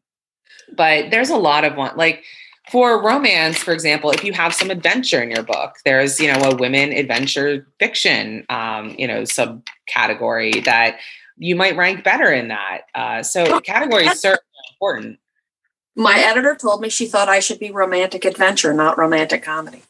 but 0.72 1.10
there's 1.10 1.30
a 1.30 1.36
lot 1.36 1.64
of 1.64 1.76
one, 1.76 1.96
like, 1.96 2.24
for 2.70 3.02
romance, 3.02 3.58
for 3.58 3.72
example, 3.72 4.10
if 4.10 4.24
you 4.24 4.32
have 4.32 4.54
some 4.54 4.70
adventure 4.70 5.22
in 5.22 5.30
your 5.30 5.42
book, 5.42 5.74
there's 5.84 6.18
you 6.18 6.32
know 6.32 6.38
a 6.50 6.56
women 6.56 6.92
adventure 6.92 7.66
fiction, 7.78 8.46
um, 8.48 8.94
you 8.98 9.06
know, 9.06 9.22
subcategory 9.22 10.64
that 10.64 10.98
you 11.36 11.56
might 11.56 11.76
rank 11.76 12.04
better 12.04 12.32
in 12.32 12.48
that. 12.48 12.82
Uh, 12.94 13.22
so 13.22 13.60
categories 13.64 14.08
are 14.08 14.14
certainly 14.14 14.44
important. 14.72 15.18
My 15.94 16.18
editor 16.18 16.54
told 16.54 16.80
me 16.80 16.88
she 16.88 17.06
thought 17.06 17.28
I 17.28 17.40
should 17.40 17.58
be 17.58 17.70
romantic 17.70 18.24
adventure, 18.24 18.72
not 18.72 18.96
romantic 18.96 19.42
comedy. 19.42 19.82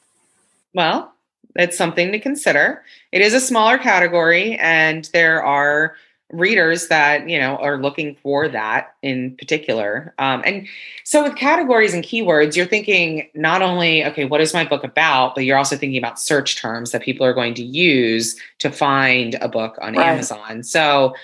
Well, 0.75 1.13
it's 1.57 1.79
something 1.79 2.13
to 2.13 2.19
consider. 2.19 2.83
It 3.13 3.23
is 3.23 3.33
a 3.33 3.41
smaller 3.41 3.79
category, 3.79 4.57
and 4.59 5.09
there 5.13 5.43
are 5.43 5.95
readers 6.33 6.89
that 6.89 7.29
you 7.29 7.39
know 7.39 7.57
are 7.59 7.79
looking 7.79 8.17
for 8.17 8.49
that 8.49 8.95
in 9.03 9.37
particular 9.37 10.15
um, 10.19 10.43
and 10.45 10.67
so 11.05 11.23
with 11.23 11.37
categories 11.37 11.95
and 11.95 12.03
keywords 12.03 12.57
you're 12.57 12.67
thinking 12.67 13.29
not 13.35 13.63
only 13.63 14.05
okay 14.05 14.25
what 14.25 14.41
is 14.41 14.53
my 14.55 14.65
book 14.65 14.83
about 14.83 15.35
but 15.35 15.45
you're 15.45 15.59
also 15.59 15.77
thinking 15.77 15.99
about 15.99 16.19
search 16.19 16.57
terms 16.57 16.91
that 16.91 17.03
people 17.03 17.25
are 17.25 17.35
going 17.35 17.55
to 17.55 17.63
use 17.63 18.41
to 18.59 18.71
find 18.71 19.35
a 19.43 19.49
book 19.49 19.79
on 19.81 19.95
Right. 19.95 20.09
amazon 20.09 20.63
so 20.63 21.15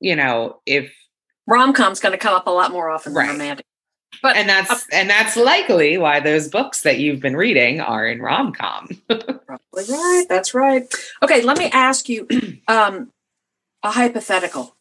you 0.00 0.16
know 0.16 0.60
if 0.66 0.92
Rom 1.46 1.72
com's 1.72 2.00
going 2.00 2.12
to 2.12 2.18
come 2.18 2.34
up 2.34 2.46
a 2.46 2.50
lot 2.50 2.70
more 2.70 2.90
often 2.90 3.14
Right. 3.14 3.28
than 3.28 3.38
romantic. 3.38 3.66
But 4.22 4.36
and 4.36 4.48
that's 4.48 4.86
and 4.92 5.08
that's 5.08 5.36
likely 5.36 5.96
why 5.96 6.20
those 6.20 6.48
books 6.48 6.82
that 6.82 6.98
you've 6.98 7.20
been 7.20 7.36
reading 7.36 7.80
are 7.80 8.06
in 8.06 8.20
rom-com 8.20 8.88
Probably 9.08 9.84
right. 9.88 10.24
That's 10.28 10.52
right. 10.52 10.92
Okay, 11.22 11.42
let 11.42 11.58
me 11.58 11.70
ask 11.72 12.08
you 12.08 12.28
um, 12.68 13.10
a 13.82 13.90
hypothetical. 13.92 14.76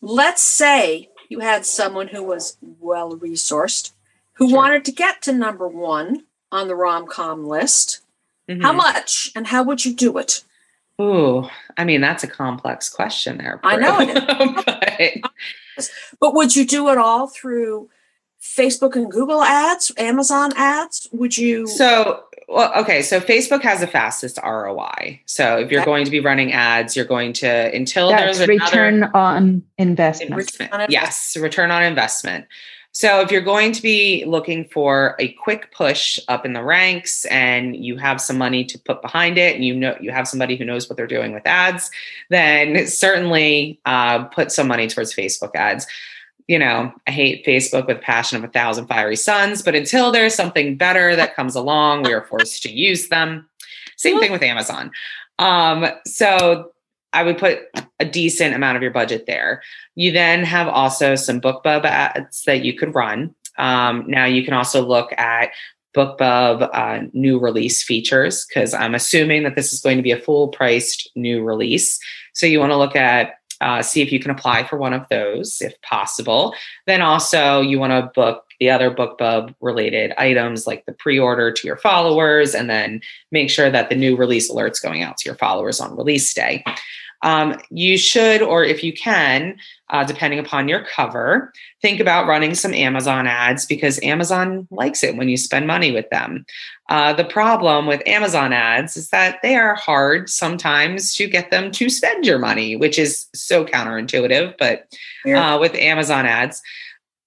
Let's 0.00 0.42
say 0.42 1.08
you 1.28 1.40
had 1.40 1.66
someone 1.66 2.08
who 2.08 2.22
was 2.22 2.56
well 2.78 3.16
resourced, 3.16 3.92
who 4.34 4.48
Sure. 4.48 4.56
wanted 4.58 4.84
to 4.84 4.92
get 4.92 5.22
to 5.22 5.32
number 5.32 5.66
one 5.66 6.24
on 6.52 6.68
the 6.68 6.76
rom 6.76 7.06
com 7.06 7.44
list. 7.46 8.00
How 8.48 8.72
Mhm. 8.72 8.76
much 8.76 9.32
and 9.34 9.46
how 9.46 9.62
would 9.64 9.84
you 9.84 9.94
do 9.94 10.18
it? 10.18 10.44
Ooh, 11.00 11.48
I 11.76 11.84
mean 11.84 12.00
that's 12.02 12.22
a 12.22 12.28
complex 12.28 12.88
question 12.88 13.38
there. 13.38 13.58
I 13.64 13.76
know 13.76 13.96
it 14.00 15.22
but 15.76 15.90
But 16.20 16.34
would 16.34 16.54
you 16.54 16.64
do 16.66 16.90
it 16.90 16.98
all 16.98 17.26
through 17.26 17.88
Facebook 18.54 18.94
and 18.96 19.10
Google 19.10 19.42
ads, 19.42 19.90
Amazon 19.96 20.52
ads? 20.56 21.08
Would 21.12 21.36
you? 21.36 21.66
So, 21.66 22.24
well, 22.48 22.72
okay. 22.76 23.02
So 23.02 23.20
Facebook 23.20 23.62
has 23.62 23.80
the 23.80 23.86
fastest 23.86 24.38
ROI. 24.44 25.20
So 25.26 25.58
if 25.58 25.70
you're 25.70 25.80
Okay. 25.80 25.90
going 25.90 26.04
to 26.04 26.10
be 26.10 26.20
running 26.20 26.52
ads, 26.52 26.94
you're 26.94 27.04
going 27.04 27.32
to 27.34 27.74
until 27.74 28.10
That's 28.10 28.38
there's 28.38 28.48
another 28.48 28.52
return 28.82 29.04
on 29.14 29.62
investment. 29.78 30.30
investment. 30.32 30.70
Return 30.72 30.80
on 30.82 30.86
Yes, 30.90 31.36
return 31.36 31.70
on 31.70 31.82
investment. 31.82 32.46
So 32.92 33.20
if 33.22 33.32
you're 33.32 33.40
going 33.40 33.72
to 33.72 33.82
be 33.82 34.24
looking 34.24 34.66
for 34.66 35.16
a 35.18 35.32
quick 35.32 35.72
push 35.72 36.20
up 36.28 36.46
in 36.46 36.52
the 36.52 36.62
ranks 36.62 37.24
and 37.24 37.74
you 37.74 37.96
have 37.96 38.20
some 38.20 38.38
money 38.38 38.64
to 38.66 38.78
put 38.78 39.02
behind 39.02 39.36
it 39.36 39.56
and 39.56 39.64
you 39.64 39.74
know 39.74 39.96
you 40.00 40.12
have 40.12 40.28
somebody 40.28 40.54
who 40.56 40.64
knows 40.64 40.88
what 40.88 40.96
they're 40.96 41.08
doing 41.08 41.32
with 41.32 41.44
ads, 41.44 41.90
then 42.30 42.86
certainly 42.86 43.80
uh, 43.84 44.22
put 44.26 44.52
some 44.52 44.68
money 44.68 44.86
towards 44.86 45.12
Facebook 45.12 45.56
ads. 45.56 45.88
You 46.46 46.58
know, 46.58 46.92
I 47.06 47.10
hate 47.10 47.44
Facebook 47.46 47.86
with 47.86 48.00
passion 48.02 48.36
of 48.36 48.44
a 48.44 48.52
thousand 48.52 48.86
fiery 48.86 49.16
suns, 49.16 49.62
but 49.62 49.74
until 49.74 50.12
there's 50.12 50.34
something 50.34 50.76
better 50.76 51.16
that 51.16 51.34
comes 51.34 51.54
along, 51.54 52.02
we 52.02 52.12
are 52.12 52.24
forced 52.24 52.62
to 52.64 52.72
use 52.72 53.08
them. 53.08 53.48
Same 53.96 54.20
thing 54.20 54.32
with 54.32 54.42
Amazon. 54.42 54.90
Um, 55.38 55.86
so 56.06 56.72
I 57.14 57.22
would 57.22 57.38
put 57.38 57.60
a 58.00 58.04
decent 58.04 58.54
amount 58.54 58.76
of 58.76 58.82
your 58.82 58.90
budget 58.90 59.26
there. 59.26 59.62
You 59.94 60.12
then 60.12 60.44
have 60.44 60.68
also 60.68 61.14
some 61.14 61.40
BookBub 61.40 61.84
ads 61.84 62.42
that 62.42 62.64
you 62.64 62.74
could 62.74 62.94
run. 62.94 63.34
Um, 63.56 64.04
now 64.08 64.24
you 64.26 64.44
can 64.44 64.52
also 64.52 64.84
look 64.84 65.12
at 65.16 65.50
BookBub 65.94 66.70
uh, 66.72 67.06
new 67.12 67.38
release 67.38 67.84
features 67.84 68.44
because 68.46 68.74
I'm 68.74 68.96
assuming 68.96 69.44
that 69.44 69.54
this 69.54 69.72
is 69.72 69.80
going 69.80 69.96
to 69.96 70.02
be 70.02 70.10
a 70.10 70.20
full 70.20 70.48
priced 70.48 71.08
new 71.14 71.44
release. 71.44 72.00
So 72.32 72.46
you 72.46 72.58
want 72.58 72.72
to 72.72 72.76
look 72.76 72.96
at 72.96 73.34
uh, 73.64 73.82
see 73.82 74.02
if 74.02 74.12
you 74.12 74.20
can 74.20 74.30
apply 74.30 74.62
for 74.62 74.76
one 74.76 74.92
of 74.92 75.08
those 75.08 75.60
if 75.62 75.80
possible. 75.80 76.54
Then 76.86 77.00
also 77.00 77.62
you 77.62 77.80
want 77.80 77.92
to 77.92 78.12
book 78.14 78.44
the 78.60 78.70
other 78.70 78.90
BookBub 78.90 79.54
related 79.60 80.12
items 80.18 80.66
like 80.66 80.84
the 80.84 80.92
pre-order 80.92 81.50
to 81.50 81.66
your 81.66 81.78
followers, 81.78 82.54
and 82.54 82.68
then 82.68 83.00
make 83.32 83.50
sure 83.50 83.70
that 83.70 83.88
the 83.88 83.96
new 83.96 84.16
release 84.16 84.52
alerts 84.52 84.82
going 84.82 85.02
out 85.02 85.16
to 85.18 85.28
your 85.28 85.36
followers 85.36 85.80
on 85.80 85.96
release 85.96 86.32
day. 86.34 86.62
Um, 87.22 87.58
you 87.70 87.96
should, 87.96 88.42
or 88.42 88.62
if 88.62 88.84
you 88.84 88.92
can, 88.92 89.56
uh, 89.94 90.02
depending 90.02 90.40
upon 90.40 90.66
your 90.66 90.84
cover, 90.84 91.52
think 91.80 92.00
about 92.00 92.26
running 92.26 92.52
some 92.52 92.74
Amazon 92.74 93.28
ads 93.28 93.64
because 93.64 94.02
Amazon 94.02 94.66
likes 94.72 95.04
it 95.04 95.16
when 95.16 95.28
you 95.28 95.36
spend 95.36 95.68
money 95.68 95.92
with 95.92 96.10
them. 96.10 96.44
Uh, 96.88 97.12
the 97.12 97.24
problem 97.24 97.86
with 97.86 98.02
Amazon 98.04 98.52
ads 98.52 98.96
is 98.96 99.10
that 99.10 99.38
they 99.44 99.54
are 99.54 99.76
hard 99.76 100.28
sometimes 100.28 101.14
to 101.14 101.28
get 101.28 101.52
them 101.52 101.70
to 101.70 101.88
spend 101.88 102.26
your 102.26 102.40
money, 102.40 102.74
which 102.74 102.98
is 102.98 103.28
so 103.36 103.64
counterintuitive. 103.64 104.54
But 104.58 104.92
uh, 105.38 105.58
with 105.60 105.76
Amazon 105.76 106.26
ads, 106.26 106.60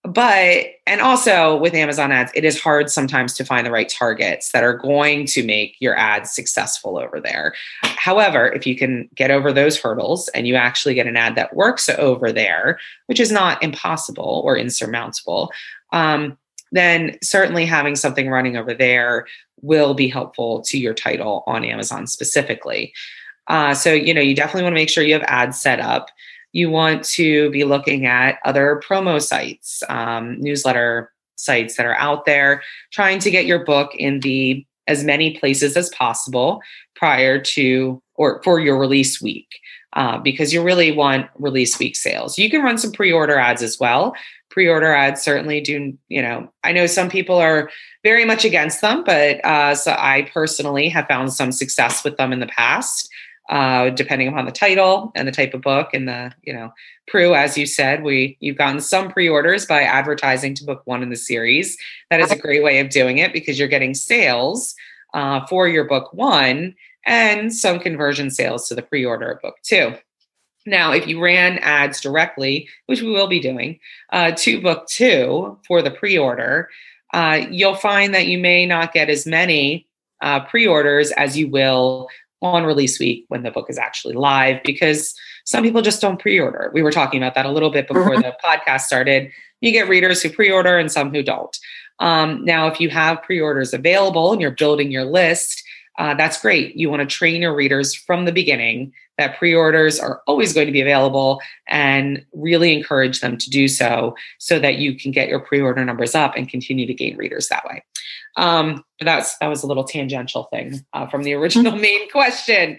but 0.08 0.66
and 0.86 1.02
also 1.02 1.58
with 1.58 1.74
Amazon 1.74 2.12
ads, 2.12 2.32
it 2.34 2.46
is 2.46 2.60
hard 2.60 2.90
sometimes 2.90 3.34
to 3.34 3.44
find 3.44 3.66
the 3.66 3.72
right 3.72 3.90
targets 3.90 4.52
that 4.52 4.64
are 4.64 4.78
going 4.78 5.26
to 5.28 5.44
make 5.46 5.76
your 5.80 5.98
ads 5.98 6.32
successful 6.32 6.98
over 6.98 7.20
there. 7.20 7.54
However, 7.84 8.48
if 8.48 8.66
you 8.66 8.76
can 8.76 9.10
get 9.16 9.32
over 9.32 9.52
those 9.52 9.80
hurdles 9.80 10.30
and 10.30 10.48
you 10.48 10.56
actually 10.56 10.94
get 10.94 11.08
an 11.08 11.18
ad 11.18 11.36
that 11.36 11.56
works 11.56 11.90
over 11.90 12.32
there, 12.32 12.80
which 13.08 13.20
is 13.20 13.32
not 13.32 13.62
impossible 13.62 14.42
or 14.46 14.58
insurmountable, 14.58 15.52
um, 15.92 16.38
then 16.72 17.18
certainly 17.22 17.66
having 17.66 17.96
something 17.96 18.30
running 18.30 18.56
over 18.56 18.74
there 18.74 19.28
will 19.62 19.94
be 19.94 20.08
helpful 20.08 20.62
to 20.62 20.78
your 20.78 20.94
title 20.94 21.44
on 21.48 21.66
Amazon 21.66 22.08
specifically. 22.08 22.94
Uh, 23.48 23.74
so, 23.74 23.94
you 23.94 24.14
know, 24.14 24.22
you 24.22 24.36
definitely 24.36 24.64
want 24.64 24.74
to 24.74 24.80
make 24.80 24.90
sure 24.90 25.04
you 25.04 25.14
have 25.14 25.24
ads 25.24 25.60
set 25.60 25.80
up. 25.80 26.10
You 26.58 26.72
want 26.72 27.04
to 27.04 27.52
be 27.52 27.64
looking 27.64 28.08
at 28.08 28.40
other 28.44 28.82
promo 28.84 29.22
sites, 29.22 29.84
um, 29.90 30.42
newsletter 30.42 31.14
sites 31.36 31.78
that 31.78 31.86
are 31.86 31.94
out 31.98 32.26
there, 32.26 32.64
trying 32.92 33.20
to 33.20 33.30
get 33.30 33.46
your 33.46 33.64
book 33.64 33.94
in 33.94 34.22
the 34.22 34.66
as 34.88 35.04
many 35.04 35.38
places 35.38 35.78
as 35.78 35.90
possible 35.90 36.60
prior 36.96 37.40
to 37.40 38.02
or 38.16 38.42
for 38.44 38.60
your 38.60 38.80
release 38.80 39.22
week. 39.22 39.60
Uh, 39.94 40.18
because 40.18 40.52
you 40.52 40.62
really 40.64 40.92
want 40.92 41.28
release 41.40 41.80
week 41.80 41.96
sales. 41.96 42.38
You 42.38 42.50
can 42.50 42.62
run 42.62 42.78
some 42.78 42.92
pre-order 42.92 43.38
ads 43.38 43.64
as 43.64 43.80
well. 43.80 44.14
Pre-order 44.50 44.94
ads 44.94 45.22
certainly 45.22 45.62
do. 45.62 45.98
You 46.08 46.22
know, 46.22 46.52
I 46.64 46.72
know 46.72 46.88
some 46.88 47.10
people 47.10 47.38
are 47.38 47.70
very 48.04 48.26
much 48.26 48.46
against 48.46 48.82
them, 48.82 49.04
but 49.04 49.44
uh, 49.46 49.76
so 49.76 49.96
I 49.98 50.30
personally 50.34 50.90
have 50.90 51.08
found 51.08 51.34
some 51.34 51.52
success 51.52 52.04
with 52.04 52.18
them 52.18 52.34
in 52.34 52.40
the 52.40 52.48
past 52.48 53.10
uh, 53.50 53.90
depending 53.92 54.28
upon 54.28 54.46
the 54.46 54.52
title 54.52 55.12
and 55.16 55.28
the 55.28 55.32
type 55.32 55.54
of 55.54 55.62
book 55.62 55.90
and 55.94 56.08
the 56.08 56.32
you 56.44 56.54
know 56.54 56.72
Pru, 57.12 57.36
as 57.36 57.58
you 57.58 57.66
said, 57.66 58.04
we 58.04 58.38
you've 58.40 58.58
gotten 58.58 58.82
some 58.82 59.10
pre-orders 59.10 59.66
by 59.66 59.84
advertising 59.84 60.54
to 60.56 60.66
book 60.66 60.82
one 60.86 61.02
in 61.02 61.10
the 61.10 61.16
series. 61.16 61.78
That 62.10 62.20
is 62.20 62.32
a 62.32 62.38
great 62.38 62.64
way 62.64 62.80
of 62.80 62.90
doing 62.90 63.18
it 63.18 63.32
because 63.32 63.58
you're 63.58 63.68
getting 63.70 63.94
sales 63.94 64.76
uh, 65.14 65.46
for 65.48 65.68
your 65.68 65.86
book 65.86 66.14
one 66.14 66.76
and 67.06 67.54
some 67.54 67.80
conversion 67.80 68.30
sales 68.30 68.68
to 68.68 68.76
the 68.76 68.82
pre-order 68.82 69.32
of 69.32 69.42
book 69.42 69.56
two. 69.64 69.94
Now, 70.66 70.92
if 70.92 71.08
you 71.08 71.24
ran 71.24 71.60
ads 71.60 72.02
directly, 72.02 72.68
which 72.88 73.02
we 73.02 73.10
will 73.10 73.28
be 73.28 73.40
doing, 73.40 73.80
uh, 74.12 74.32
to 74.32 74.62
book 74.62 74.86
two 74.88 75.58
for 75.66 75.82
the 75.82 75.92
pre-order, 75.92 76.70
uh, 77.14 77.46
you'll 77.50 77.76
find 77.76 78.14
that 78.14 78.28
you 78.28 78.38
may 78.38 78.66
not 78.66 78.94
get 78.94 79.10
as 79.10 79.26
many 79.26 79.88
uh, 80.22 80.42
pre-orders 80.42 81.12
as 81.12 81.38
you 81.38 81.48
will 81.48 82.10
on 82.42 82.64
release 82.64 83.00
week 83.00 83.26
when 83.30 83.44
the 83.44 83.52
book 83.52 83.68
is 83.70 83.78
actually 83.78 84.14
live 84.14 84.62
because 84.64 85.14
some 85.46 85.64
people 85.64 85.82
just 85.82 86.02
don't 86.02 86.20
pre-order. 86.20 86.72
We 86.74 86.82
were 86.82 86.92
talking 86.92 87.22
about 87.22 87.36
that 87.36 87.46
a 87.46 87.52
little 87.52 87.70
bit 87.70 87.88
before 87.88 88.10
mm-hmm. 88.10 88.22
the 88.22 88.36
podcast 88.44 88.82
started. 88.82 89.32
You 89.62 89.72
get 89.72 89.90
readers 89.90 90.22
who 90.22 90.30
pre-order 90.30 90.78
and 90.78 90.92
some 90.92 91.14
who 91.14 91.24
don't. 91.24 91.58
Um, 92.00 92.46
now, 92.46 92.68
if 92.68 92.80
you 92.80 92.90
have 92.90 93.24
pre-orders 93.24 93.74
available 93.74 94.32
and 94.32 94.42
you're 94.42 94.52
building 94.52 94.92
your 94.92 95.06
list, 95.06 95.64
uh, 95.98 96.14
that's 96.14 96.40
great. 96.40 96.76
You 96.76 96.90
want 96.90 97.00
to 97.02 97.08
train 97.08 97.42
your 97.42 97.56
readers 97.56 97.96
from 97.96 98.26
the 98.26 98.32
beginning 98.32 98.94
that 99.18 99.38
pre 99.38 99.54
orders 99.54 100.00
are 100.00 100.22
always 100.28 100.54
going 100.54 100.68
to 100.68 100.72
be 100.72 100.82
available 100.82 101.42
and 101.68 102.24
really 102.34 102.72
encourage 102.72 103.20
them 103.20 103.36
to 103.38 103.50
do 103.50 103.68
so 103.68 104.16
so 104.38 104.60
that 104.60 104.78
you 104.78 104.96
can 104.96 105.12
get 105.12 105.28
your 105.28 105.40
pre 105.40 105.60
order 105.60 105.84
numbers 105.84 106.14
up 106.14 106.36
and 106.36 106.50
continue 106.50 106.86
to 106.86 106.94
gain 106.94 107.18
readers 107.18 107.48
that 107.48 107.66
way. 107.66 107.84
Um, 108.36 108.84
that's 109.00 109.38
that 109.40 109.48
was 109.48 109.64
a 109.64 109.68
little 109.68 109.84
tangential 109.84 110.46
thing 110.46 110.86
uh, 110.94 111.08
from 111.08 111.24
the 111.24 111.34
original 111.34 111.76
main 111.76 112.10
question. 112.12 112.78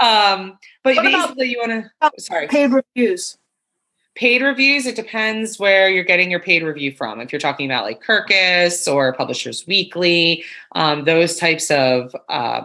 Um, 0.00 0.58
but 0.82 0.96
what 0.96 1.04
basically, 1.04 1.48
you 1.48 1.58
want 1.58 1.90
to 2.02 2.10
sorry 2.18 2.48
paid 2.48 2.72
reviews. 2.72 3.38
Paid 4.14 4.42
reviews, 4.42 4.86
it 4.86 4.94
depends 4.94 5.58
where 5.58 5.88
you're 5.88 6.04
getting 6.04 6.30
your 6.30 6.38
paid 6.38 6.62
review 6.62 6.92
from. 6.92 7.20
If 7.20 7.32
you're 7.32 7.40
talking 7.40 7.68
about 7.68 7.84
like 7.84 8.00
Kirkus 8.00 8.92
or 8.92 9.12
Publishers 9.12 9.66
Weekly, 9.66 10.44
um, 10.76 11.04
those 11.04 11.36
types 11.36 11.68
of 11.72 12.14
uh, 12.28 12.62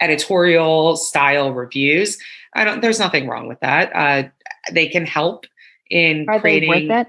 editorial 0.00 0.96
style 0.96 1.52
reviews, 1.52 2.16
I 2.54 2.64
don't. 2.64 2.80
There's 2.80 3.00
nothing 3.00 3.26
wrong 3.28 3.48
with 3.48 3.58
that. 3.60 3.90
Uh, 3.94 4.28
they 4.70 4.88
can 4.88 5.04
help 5.04 5.46
in 5.90 6.28
Are 6.28 6.40
creating. 6.40 6.70
They 6.70 6.94
worth 6.94 7.06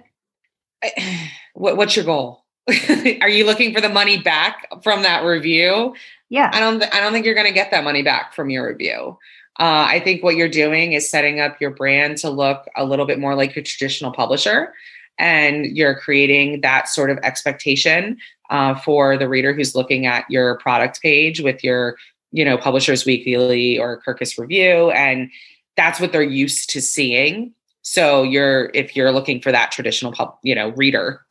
it? 0.84 1.04
What, 1.56 1.76
what's 1.76 1.94
your 1.94 2.06
goal? 2.06 2.46
Are 3.22 3.30
you 3.30 3.46
looking 3.46 3.74
for 3.74 3.82
the 3.82 3.90
money 3.90 4.18
back 4.18 4.68
from 4.84 5.04
that 5.04 5.24
review? 5.24 5.96
Yeah. 6.30 6.52
I 6.54 6.60
don't. 6.60 6.80
Th- 6.80 6.92
I 6.94 7.00
don't 7.00 7.12
think 7.12 7.26
you're 7.26 7.36
going 7.36 7.48
to 7.48 7.54
get 7.54 7.72
that 7.72 7.84
money 7.84 8.04
back 8.04 8.34
from 8.34 8.50
your 8.50 8.68
review. 8.68 9.18
Uh, 9.60 9.88
I 9.90 10.00
think 10.00 10.24
what 10.24 10.36
you're 10.36 10.48
doing 10.48 10.94
is 10.94 11.10
setting 11.10 11.42
up 11.42 11.60
your 11.60 11.72
brand 11.72 12.18
to 12.20 12.30
look 12.30 12.66
a 12.78 12.86
little 12.86 13.06
bit 13.06 13.20
more 13.20 13.36
like 13.36 13.56
your 13.56 13.64
traditional 13.64 14.12
publisher, 14.12 14.74
and 15.18 15.66
you're 15.66 16.00
creating 16.00 16.62
that 16.62 16.88
sort 16.88 17.10
of 17.10 17.18
expectation 17.24 18.18
uh, 18.50 18.76
for 18.76 19.18
the 19.18 19.28
reader 19.28 19.54
who's 19.54 19.76
looking 19.76 20.06
at 20.06 20.26
your 20.30 20.58
product 20.60 21.02
page 21.02 21.42
with 21.42 21.64
your, 21.64 21.98
you 22.32 22.46
know, 22.46 22.58
Publishers 22.58 23.06
Weekly 23.06 23.78
or 23.78 24.02
Kirkus 24.08 24.40
Review, 24.40 24.92
and 24.92 25.30
that's 25.76 26.00
what 26.00 26.12
they're 26.14 26.22
used 26.24 26.70
to 26.70 26.82
seeing. 26.82 27.54
So 27.82 28.24
you're 28.24 28.72
if 28.74 28.96
you're 28.96 29.12
looking 29.12 29.42
for 29.42 29.52
that 29.52 29.72
traditional 29.72 30.14
pub, 30.14 30.38
you 30.44 30.56
know, 30.56 30.70
reader, 30.70 31.26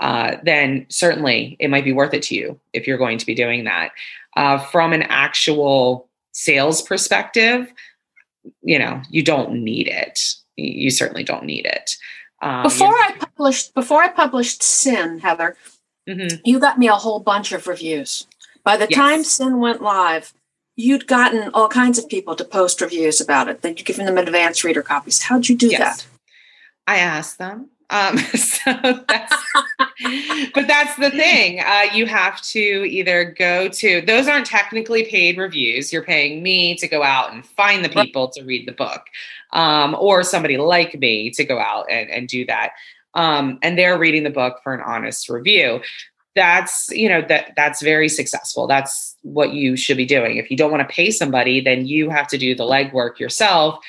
uh, 0.00 0.36
then 0.42 0.86
certainly 0.88 1.56
it 1.60 1.68
might 1.68 1.84
be 1.84 1.92
worth 1.92 2.14
it 2.14 2.22
to 2.22 2.34
you 2.34 2.58
if 2.72 2.86
you're 2.86 2.98
going 2.98 3.18
to 3.18 3.26
be 3.26 3.34
doing 3.34 3.64
that. 3.64 3.90
Uh, 4.36 4.58
from 4.58 4.92
an 4.92 5.02
actual 5.02 6.08
sales 6.32 6.82
perspective, 6.82 7.72
you 8.62 8.78
know, 8.78 9.02
you 9.10 9.22
don't 9.22 9.52
need 9.52 9.88
it. 9.88 10.20
You 10.56 10.90
certainly 10.90 11.24
don't 11.24 11.44
need 11.44 11.66
it. 11.66 11.96
Um, 12.42 12.62
before 12.62 12.94
I 12.94 13.14
published, 13.18 13.74
before 13.74 14.02
I 14.02 14.08
published 14.08 14.62
Sin, 14.62 15.18
Heather, 15.18 15.56
mm-hmm. 16.08 16.36
you 16.44 16.58
got 16.58 16.78
me 16.78 16.88
a 16.88 16.94
whole 16.94 17.20
bunch 17.20 17.52
of 17.52 17.66
reviews. 17.66 18.26
By 18.64 18.76
the 18.76 18.86
yes. 18.88 18.96
time 18.96 19.24
Sin 19.24 19.58
went 19.58 19.82
live, 19.82 20.32
you'd 20.76 21.06
gotten 21.06 21.50
all 21.52 21.68
kinds 21.68 21.98
of 21.98 22.08
people 22.08 22.34
to 22.36 22.44
post 22.44 22.80
reviews 22.80 23.20
about 23.20 23.48
it. 23.48 23.60
Then 23.60 23.76
you 23.76 23.84
given 23.84 24.06
them 24.06 24.16
advanced 24.16 24.64
reader 24.64 24.82
copies. 24.82 25.22
How'd 25.22 25.48
you 25.48 25.56
do 25.56 25.68
yes. 25.68 25.78
that? 25.78 26.06
I 26.86 26.96
asked 26.98 27.38
them. 27.38 27.70
Um, 27.90 28.18
so 28.34 28.72
that's, 29.08 29.34
but 30.54 30.66
that's 30.66 30.96
the 30.96 31.10
thing. 31.10 31.60
Uh, 31.60 31.86
you 31.92 32.06
have 32.06 32.40
to 32.42 32.58
either 32.58 33.24
go 33.24 33.68
to, 33.68 34.00
those 34.02 34.28
aren't 34.28 34.46
technically 34.46 35.04
paid 35.04 35.36
reviews. 35.36 35.92
You're 35.92 36.04
paying 36.04 36.42
me 36.42 36.76
to 36.76 36.88
go 36.88 37.02
out 37.02 37.32
and 37.32 37.44
find 37.44 37.84
the 37.84 37.88
people 37.88 38.28
to 38.28 38.42
read 38.42 38.66
the 38.66 38.72
book, 38.72 39.06
um, 39.52 39.96
or 39.98 40.22
somebody 40.22 40.56
like 40.56 40.98
me 40.98 41.30
to 41.30 41.44
go 41.44 41.58
out 41.58 41.86
and, 41.90 42.08
and 42.10 42.28
do 42.28 42.46
that. 42.46 42.70
Um, 43.14 43.58
and 43.62 43.76
they're 43.76 43.98
reading 43.98 44.22
the 44.22 44.30
book 44.30 44.60
for 44.62 44.72
an 44.72 44.80
honest 44.80 45.28
review. 45.28 45.80
That's, 46.36 46.88
you 46.90 47.08
know, 47.08 47.22
that 47.22 47.54
that's 47.56 47.82
very 47.82 48.08
successful. 48.08 48.68
That's 48.68 49.16
what 49.22 49.52
you 49.52 49.76
should 49.76 49.96
be 49.96 50.06
doing. 50.06 50.36
If 50.36 50.48
you 50.48 50.56
don't 50.56 50.70
want 50.70 50.88
to 50.88 50.94
pay 50.94 51.10
somebody, 51.10 51.60
then 51.60 51.86
you 51.86 52.08
have 52.08 52.28
to 52.28 52.38
do 52.38 52.54
the 52.54 52.62
legwork 52.62 53.18
yourself 53.18 53.84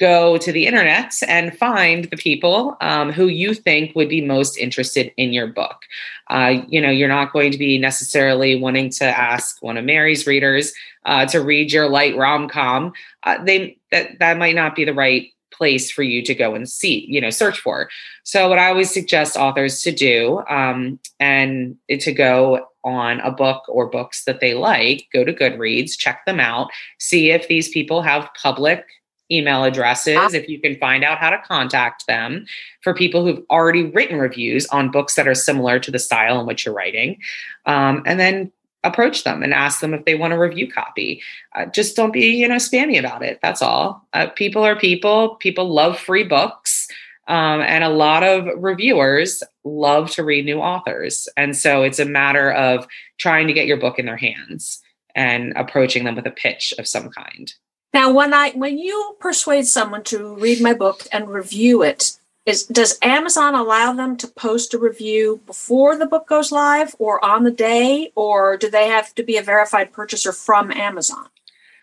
go 0.00 0.38
to 0.38 0.50
the 0.50 0.66
internet 0.66 1.14
and 1.28 1.56
find 1.56 2.06
the 2.06 2.16
people 2.16 2.76
um, 2.80 3.12
who 3.12 3.26
you 3.26 3.52
think 3.52 3.94
would 3.94 4.08
be 4.08 4.22
most 4.22 4.56
interested 4.56 5.12
in 5.18 5.32
your 5.32 5.46
book. 5.46 5.82
Uh, 6.30 6.62
you 6.68 6.80
know, 6.80 6.90
you're 6.90 7.08
not 7.08 7.32
going 7.32 7.52
to 7.52 7.58
be 7.58 7.78
necessarily 7.78 8.58
wanting 8.58 8.88
to 8.88 9.04
ask 9.04 9.62
one 9.62 9.76
of 9.76 9.84
Merry's 9.84 10.26
readers 10.26 10.72
uh, 11.04 11.26
to 11.26 11.40
read 11.40 11.70
your 11.70 11.88
light 11.88 12.16
rom 12.16 12.48
com. 12.48 12.92
Uh, 13.24 13.44
they 13.44 13.76
that 13.92 14.18
that 14.18 14.38
might 14.38 14.54
not 14.54 14.74
be 14.74 14.84
the 14.84 14.94
right 14.94 15.28
place 15.52 15.90
for 15.90 16.02
you 16.02 16.22
to 16.22 16.34
go 16.34 16.54
and 16.54 16.68
see, 16.68 17.04
you 17.08 17.20
know, 17.20 17.28
search 17.28 17.60
for. 17.60 17.90
So, 18.22 18.48
what 18.48 18.58
I 18.58 18.68
always 18.68 18.90
suggest 18.90 19.36
authors 19.36 19.82
to 19.82 19.92
do, 19.92 20.42
um, 20.48 20.98
and 21.18 21.76
to 21.90 22.12
go 22.12 22.66
on 22.82 23.20
a 23.20 23.30
book 23.30 23.64
or 23.68 23.90
books 23.90 24.24
that 24.24 24.40
they 24.40 24.54
like, 24.54 25.06
go 25.12 25.22
to 25.24 25.34
Goodreads, 25.34 25.98
check 25.98 26.24
them 26.24 26.40
out, 26.40 26.70
see 26.98 27.30
if 27.30 27.48
these 27.48 27.68
people 27.68 28.00
have 28.00 28.30
public 28.40 28.86
email 29.30 29.64
addresses 29.64 30.34
if 30.34 30.48
you 30.48 30.60
can 30.60 30.76
find 30.78 31.04
out 31.04 31.18
how 31.18 31.30
to 31.30 31.38
contact 31.38 32.06
them 32.06 32.44
for 32.82 32.94
people 32.94 33.24
who've 33.24 33.44
already 33.50 33.84
written 33.84 34.18
reviews 34.18 34.66
on 34.66 34.90
books 34.90 35.14
that 35.14 35.28
are 35.28 35.34
similar 35.34 35.78
to 35.78 35.90
the 35.90 35.98
style 35.98 36.40
in 36.40 36.46
which 36.46 36.64
you're 36.64 36.74
writing 36.74 37.18
um, 37.66 38.02
and 38.06 38.18
then 38.18 38.52
approach 38.82 39.24
them 39.24 39.42
and 39.42 39.52
ask 39.52 39.80
them 39.80 39.92
if 39.92 40.04
they 40.04 40.14
want 40.14 40.32
a 40.32 40.38
review 40.38 40.70
copy. 40.70 41.22
Uh, 41.54 41.66
just 41.66 41.96
don't 41.96 42.12
be 42.12 42.36
you 42.36 42.48
know 42.48 42.56
spammy 42.56 42.98
about 42.98 43.22
it 43.22 43.38
that's 43.42 43.62
all. 43.62 44.06
Uh, 44.12 44.26
people 44.28 44.64
are 44.64 44.76
people. 44.76 45.36
People 45.36 45.72
love 45.72 45.98
free 45.98 46.24
books 46.24 46.88
um, 47.28 47.60
and 47.60 47.84
a 47.84 47.88
lot 47.88 48.22
of 48.22 48.48
reviewers 48.56 49.42
love 49.64 50.10
to 50.10 50.24
read 50.24 50.44
new 50.44 50.58
authors 50.58 51.28
and 51.36 51.56
so 51.56 51.82
it's 51.82 51.98
a 51.98 52.04
matter 52.04 52.52
of 52.52 52.86
trying 53.18 53.46
to 53.46 53.52
get 53.52 53.66
your 53.66 53.76
book 53.76 53.98
in 53.98 54.06
their 54.06 54.16
hands 54.16 54.82
and 55.14 55.52
approaching 55.56 56.04
them 56.04 56.16
with 56.16 56.26
a 56.26 56.30
pitch 56.30 56.72
of 56.78 56.88
some 56.88 57.10
kind 57.10 57.54
now, 57.92 58.12
when 58.12 58.32
I 58.32 58.50
when 58.52 58.78
you 58.78 59.16
persuade 59.18 59.66
someone 59.66 60.04
to 60.04 60.34
read 60.36 60.62
my 60.62 60.74
book 60.74 61.06
and 61.12 61.28
review 61.28 61.82
it, 61.82 62.18
is 62.46 62.64
does 62.64 62.98
Amazon 63.02 63.54
allow 63.54 63.92
them 63.92 64.16
to 64.18 64.28
post 64.28 64.74
a 64.74 64.78
review 64.78 65.40
before 65.46 65.96
the 65.96 66.06
book 66.06 66.28
goes 66.28 66.52
live 66.52 66.94
or 66.98 67.24
on 67.24 67.42
the 67.42 67.50
day, 67.50 68.12
or 68.14 68.56
do 68.56 68.70
they 68.70 68.88
have 68.88 69.14
to 69.16 69.24
be 69.24 69.36
a 69.36 69.42
verified 69.42 69.92
purchaser 69.92 70.32
from 70.32 70.70
Amazon? 70.70 71.26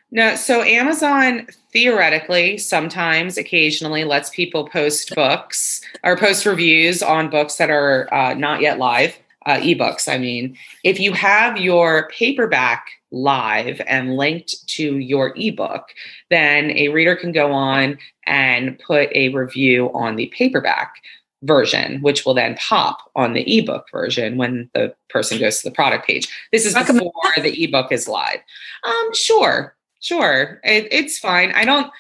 No, 0.10 0.36
so 0.36 0.64
Amazon 0.64 1.48
theoretically 1.74 2.58
sometimes 2.58 3.38
occasionally 3.38 4.06
lets 4.06 4.30
people 4.30 4.70
post 4.70 5.14
books 5.14 5.82
or 6.06 6.16
post 6.16 6.46
reviews 6.46 7.04
on 7.04 7.30
books 7.30 7.56
that 7.56 7.70
are 7.70 8.12
uh, 8.14 8.34
not 8.34 8.62
yet 8.62 8.80
live 8.80 9.18
uh, 9.48 9.58
ebooks. 9.62 10.08
I 10.14 10.18
mean, 10.18 10.58
if 10.84 11.00
you 11.00 11.14
have 11.14 11.58
your 11.58 12.10
paperback 12.10 12.90
live 13.12 13.82
and 13.88 14.18
linked 14.18 14.68
to 14.68 14.98
your 14.98 15.34
ebook, 15.38 15.88
then 16.30 16.72
a 16.72 16.90
reader 16.90 17.16
can 17.16 17.32
go 17.32 17.54
on 17.54 17.98
and 18.28 18.78
put 18.80 19.10
a 19.16 19.30
review 19.30 19.90
on 19.94 20.18
the 20.18 20.28
paperback 20.28 20.96
version, 21.44 22.02
which 22.02 22.26
will 22.26 22.34
then 22.34 22.58
pop 22.58 23.10
on 23.16 23.34
the 23.34 23.58
ebook 23.58 23.90
version 23.90 24.38
when 24.38 24.70
the 24.74 24.94
person 25.10 25.40
goes 25.40 25.62
to 25.62 25.70
the 25.70 25.76
product 25.76 26.06
page. 26.06 26.28
This 26.52 26.66
is 26.66 26.74
before 26.74 27.12
the 27.38 27.64
ebook 27.64 27.92
is 27.92 28.08
live. 28.08 28.40
Um, 28.84 29.14
sure, 29.14 29.76
sure, 30.02 30.60
it, 30.66 30.90
it's 30.92 31.18
fine. 31.18 31.52
I 31.54 31.64
don't 31.64 31.92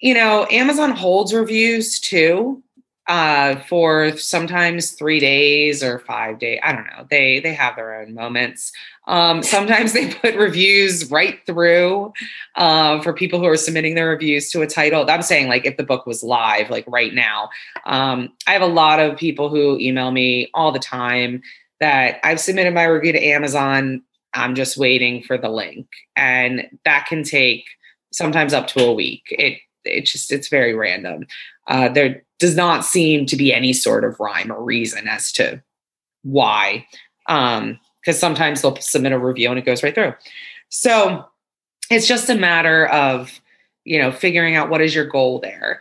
you 0.00 0.12
know, 0.12 0.46
Amazon 0.50 0.90
holds 0.90 1.32
reviews 1.32 1.98
too 1.98 2.62
uh, 3.06 3.56
for 3.68 4.16
sometimes 4.16 4.92
three 4.92 5.20
days 5.20 5.82
or 5.82 5.98
five 5.98 6.38
days. 6.38 6.58
I 6.62 6.72
don't 6.72 6.86
know. 6.86 7.06
They 7.10 7.40
they 7.40 7.52
have 7.52 7.76
their 7.76 8.00
own 8.00 8.14
moments. 8.14 8.72
Um, 9.06 9.42
sometimes 9.42 9.92
they 9.92 10.12
put 10.14 10.34
reviews 10.36 11.10
right 11.10 11.38
through 11.46 12.12
uh, 12.56 13.02
for 13.02 13.12
people 13.12 13.38
who 13.38 13.46
are 13.46 13.56
submitting 13.56 13.94
their 13.94 14.08
reviews 14.08 14.50
to 14.50 14.62
a 14.62 14.66
title. 14.66 15.08
I'm 15.08 15.22
saying 15.22 15.48
like 15.48 15.66
if 15.66 15.76
the 15.76 15.82
book 15.82 16.06
was 16.06 16.22
live, 16.22 16.70
like 16.70 16.84
right 16.88 17.12
now. 17.12 17.50
Um, 17.84 18.32
I 18.46 18.52
have 18.52 18.62
a 18.62 18.66
lot 18.66 19.00
of 19.00 19.18
people 19.18 19.48
who 19.48 19.78
email 19.78 20.10
me 20.10 20.50
all 20.54 20.72
the 20.72 20.78
time 20.78 21.42
that 21.80 22.20
I've 22.24 22.40
submitted 22.40 22.72
my 22.72 22.84
review 22.84 23.12
to 23.12 23.24
Amazon. 23.24 24.02
I'm 24.32 24.54
just 24.54 24.76
waiting 24.76 25.22
for 25.22 25.38
the 25.38 25.48
link, 25.48 25.86
and 26.16 26.68
that 26.84 27.06
can 27.06 27.22
take 27.22 27.66
sometimes 28.12 28.52
up 28.54 28.66
to 28.68 28.84
a 28.84 28.94
week. 28.94 29.24
It 29.30 29.58
it 29.84 30.06
just 30.06 30.32
it's 30.32 30.48
very 30.48 30.74
random. 30.74 31.26
Uh, 31.68 31.88
there 31.88 32.23
does 32.38 32.56
not 32.56 32.84
seem 32.84 33.26
to 33.26 33.36
be 33.36 33.52
any 33.52 33.72
sort 33.72 34.04
of 34.04 34.18
rhyme 34.20 34.50
or 34.50 34.62
reason 34.62 35.08
as 35.08 35.32
to 35.32 35.62
why. 36.22 36.86
Um, 37.28 37.78
because 38.00 38.18
sometimes 38.18 38.60
they'll 38.60 38.76
submit 38.76 39.12
a 39.12 39.18
review 39.18 39.48
and 39.48 39.58
it 39.58 39.64
goes 39.64 39.82
right 39.82 39.94
through. 39.94 40.12
So 40.68 41.24
it's 41.90 42.06
just 42.06 42.28
a 42.28 42.34
matter 42.34 42.86
of, 42.88 43.40
you 43.84 43.98
know, 43.98 44.12
figuring 44.12 44.56
out 44.56 44.68
what 44.68 44.82
is 44.82 44.94
your 44.94 45.06
goal 45.06 45.38
there. 45.38 45.80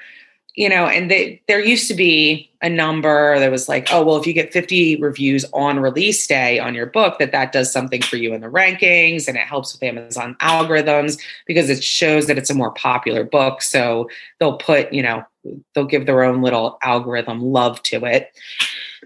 You 0.55 0.69
know, 0.69 0.85
and 0.85 1.09
they, 1.09 1.41
there 1.47 1.59
used 1.59 1.87
to 1.87 1.95
be 1.95 2.51
a 2.61 2.69
number 2.69 3.39
that 3.39 3.49
was 3.49 3.67
like, 3.67 3.87
oh, 3.91 4.03
well, 4.05 4.17
if 4.17 4.27
you 4.27 4.33
get 4.33 4.53
50 4.53 4.97
reviews 4.97 5.45
on 5.51 5.79
release 5.79 6.27
day 6.27 6.59
on 6.59 6.75
your 6.75 6.85
book, 6.85 7.17
that 7.17 7.31
that 7.31 7.51
does 7.51 7.73
something 7.73 8.03
for 8.03 8.17
you 8.17 8.35
in 8.35 8.41
the 8.41 8.47
rankings 8.47 9.27
and 9.27 9.35
it 9.35 9.47
helps 9.47 9.73
with 9.73 9.81
Amazon 9.81 10.37
algorithms 10.41 11.19
because 11.47 11.71
it 11.71 11.83
shows 11.83 12.27
that 12.27 12.37
it's 12.37 12.51
a 12.51 12.53
more 12.53 12.71
popular 12.71 13.23
book. 13.23 13.63
So 13.63 14.07
they'll 14.39 14.57
put, 14.57 14.93
you 14.93 15.01
know, 15.01 15.25
they'll 15.73 15.85
give 15.85 16.05
their 16.05 16.23
own 16.23 16.41
little 16.41 16.77
algorithm 16.81 17.41
love 17.41 17.81
to 17.83 18.05
it. 18.05 18.31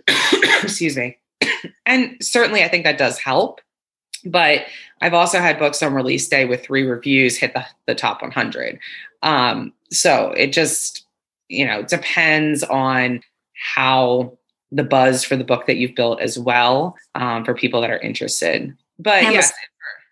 Excuse 0.63 0.97
me. 0.97 1.17
and 1.85 2.17
certainly 2.21 2.63
I 2.63 2.67
think 2.67 2.83
that 2.83 2.97
does 2.97 3.17
help. 3.17 3.61
But 4.25 4.65
I've 5.01 5.13
also 5.13 5.39
had 5.39 5.59
books 5.59 5.81
on 5.83 5.93
release 5.93 6.27
day 6.27 6.45
with 6.45 6.63
three 6.63 6.83
reviews 6.83 7.38
hit 7.38 7.53
the, 7.53 7.65
the 7.85 7.95
top 7.95 8.21
100. 8.21 8.79
Um, 9.21 9.73
so 9.91 10.31
it 10.31 10.53
just, 10.53 11.05
you 11.49 11.65
know, 11.65 11.83
depends 11.83 12.63
on 12.63 13.21
how 13.53 14.38
the 14.71 14.83
buzz 14.83 15.23
for 15.23 15.35
the 15.35 15.43
book 15.43 15.65
that 15.67 15.77
you've 15.77 15.95
built 15.95 16.19
as 16.19 16.38
well 16.38 16.95
um, 17.15 17.45
for 17.45 17.53
people 17.53 17.81
that 17.81 17.89
are 17.89 17.99
interested. 17.99 18.75
But 18.99 19.23
Amazon. 19.23 19.33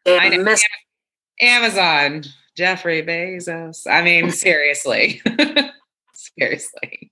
yes, 0.05 0.21
I 0.21 0.29
know, 0.29 0.55
Amazon, 1.41 2.23
Jeffrey 2.55 3.03
Bezos. 3.03 3.89
I 3.89 4.01
mean, 4.01 4.31
seriously. 4.31 5.21
Seriously. 6.37 7.11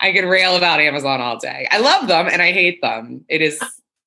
I 0.00 0.12
could 0.12 0.24
rail 0.24 0.56
about 0.56 0.80
Amazon 0.80 1.20
all 1.20 1.38
day. 1.38 1.66
I 1.70 1.78
love 1.78 2.08
them 2.08 2.28
and 2.30 2.42
I 2.42 2.52
hate 2.52 2.80
them. 2.82 3.24
It 3.28 3.40
is 3.40 3.62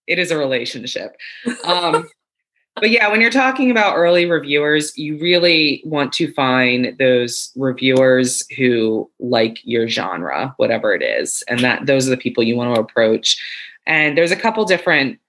it 0.08 0.20
is 0.20 0.32
a 0.32 0.38
relationship. 0.38 1.16
Um, 1.64 2.10
but 2.76 2.90
yeah, 2.90 3.10
when 3.10 3.22
you're 3.22 3.32
talking 3.32 3.70
about 3.72 3.96
early 3.96 4.26
reviewers, 4.26 4.98
you 4.98 5.18
really 5.20 5.82
want 5.86 6.14
to 6.14 6.32
find 6.34 6.96
those 6.98 7.52
reviewers 7.56 8.44
who 8.58 9.10
like 9.20 9.60
your 9.64 9.88
genre, 9.88 10.54
whatever 10.58 10.94
it 10.94 11.02
is, 11.02 11.44
and 11.48 11.60
that 11.62 11.86
those 11.86 12.08
are 12.08 12.12
the 12.12 12.18
people 12.18 12.44
you 12.44 12.56
want 12.56 12.74
to 12.74 12.82
approach. 12.82 13.38
And 13.86 14.18
there's 14.18 14.32
a 14.32 14.36
couple 14.36 14.66
different 14.66 15.20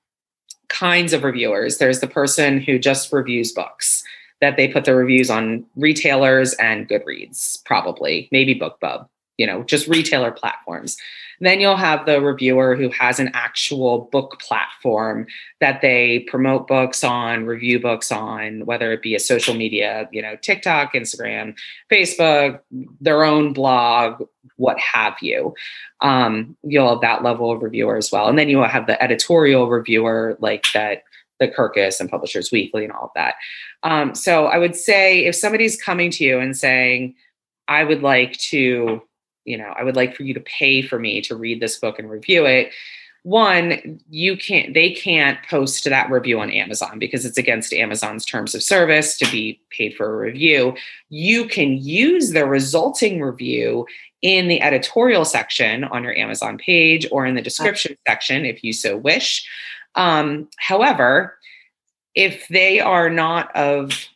kinds 0.68 1.12
of 1.12 1.24
reviewers. 1.24 1.78
There's 1.78 2.00
the 2.00 2.06
person 2.06 2.60
who 2.60 2.78
just 2.78 3.12
reviews 3.12 3.52
books 3.52 4.04
that 4.40 4.56
they 4.56 4.68
put 4.68 4.84
the 4.84 4.94
reviews 4.94 5.30
on 5.30 5.64
retailers 5.76 6.54
and 6.54 6.88
Goodreads, 6.88 7.62
probably, 7.64 8.28
maybe 8.32 8.58
BookBub, 8.58 9.06
you 9.36 9.46
know, 9.46 9.62
just 9.62 9.86
retailer 9.86 10.30
platforms. 10.30 10.96
Then 11.42 11.58
you'll 11.58 11.76
have 11.76 12.04
the 12.04 12.20
reviewer 12.20 12.76
who 12.76 12.90
has 12.90 13.18
an 13.18 13.30
actual 13.32 14.10
book 14.12 14.38
platform 14.40 15.26
that 15.60 15.80
they 15.80 16.20
promote 16.28 16.68
books 16.68 17.02
on, 17.02 17.46
review 17.46 17.80
books 17.80 18.12
on, 18.12 18.66
whether 18.66 18.92
it 18.92 19.00
be 19.00 19.14
a 19.14 19.20
social 19.20 19.54
media, 19.54 20.06
you 20.12 20.20
know, 20.20 20.36
TikTok, 20.36 20.92
Instagram, 20.92 21.56
Facebook, 21.90 22.60
their 23.00 23.24
own 23.24 23.54
blog, 23.54 24.22
what 24.56 24.78
have 24.78 25.16
you. 25.22 25.54
Um, 26.02 26.56
you'll 26.62 26.90
have 26.90 27.00
that 27.00 27.22
level 27.22 27.50
of 27.50 27.62
reviewer 27.62 27.96
as 27.96 28.12
well. 28.12 28.28
And 28.28 28.38
then 28.38 28.50
you 28.50 28.58
will 28.58 28.68
have 28.68 28.86
the 28.86 29.02
editorial 29.02 29.68
reviewer 29.68 30.36
like 30.40 30.66
that 30.74 31.04
the 31.40 31.48
Kirkus 31.48 31.98
and 31.98 32.08
Publishers 32.08 32.52
Weekly 32.52 32.84
and 32.84 32.92
all 32.92 33.06
of 33.06 33.10
that. 33.16 33.34
Um, 33.82 34.14
so 34.14 34.46
I 34.46 34.58
would 34.58 34.76
say 34.76 35.24
if 35.24 35.34
somebody's 35.34 35.80
coming 35.80 36.10
to 36.12 36.24
you 36.24 36.38
and 36.38 36.56
saying, 36.56 37.14
I 37.66 37.84
would 37.84 38.02
like 38.02 38.36
to, 38.50 39.02
you 39.44 39.58
know, 39.58 39.72
I 39.76 39.82
would 39.82 39.96
like 39.96 40.14
for 40.14 40.22
you 40.22 40.34
to 40.34 40.40
pay 40.40 40.82
for 40.82 40.98
me 40.98 41.20
to 41.22 41.34
read 41.34 41.60
this 41.60 41.78
book 41.78 41.98
and 41.98 42.10
review 42.10 42.44
it. 42.46 42.72
One, 43.22 44.00
you 44.08 44.36
can't, 44.36 44.72
they 44.72 44.92
can't 44.92 45.38
post 45.48 45.84
that 45.84 46.10
review 46.10 46.40
on 46.40 46.50
Amazon 46.50 46.98
because 46.98 47.26
it's 47.26 47.36
against 47.36 47.72
Amazon's 47.74 48.24
terms 48.24 48.54
of 48.54 48.62
service 48.62 49.18
to 49.18 49.30
be 49.30 49.60
paid 49.70 49.94
for 49.94 50.06
a 50.12 50.16
review. 50.16 50.74
You 51.10 51.46
can 51.46 51.76
use 51.76 52.30
the 52.30 52.46
resulting 52.46 53.20
review 53.20 53.86
in 54.22 54.48
the 54.48 54.60
editorial 54.62 55.24
section 55.24 55.84
on 55.84 56.02
your 56.02 56.16
Amazon 56.16 56.58
page 56.58 57.06
or 57.10 57.26
in 57.26 57.34
the 57.34 57.42
description 57.42 57.96
section 58.06 58.44
if 58.44 58.64
you 58.64 58.72
so 58.72 58.96
wish. 58.96 59.46
Um, 59.94 60.48
however, 60.58 61.36
if 62.14 62.46
they 62.48 62.80
are 62.80 63.10
not 63.10 63.54
of 63.56 64.08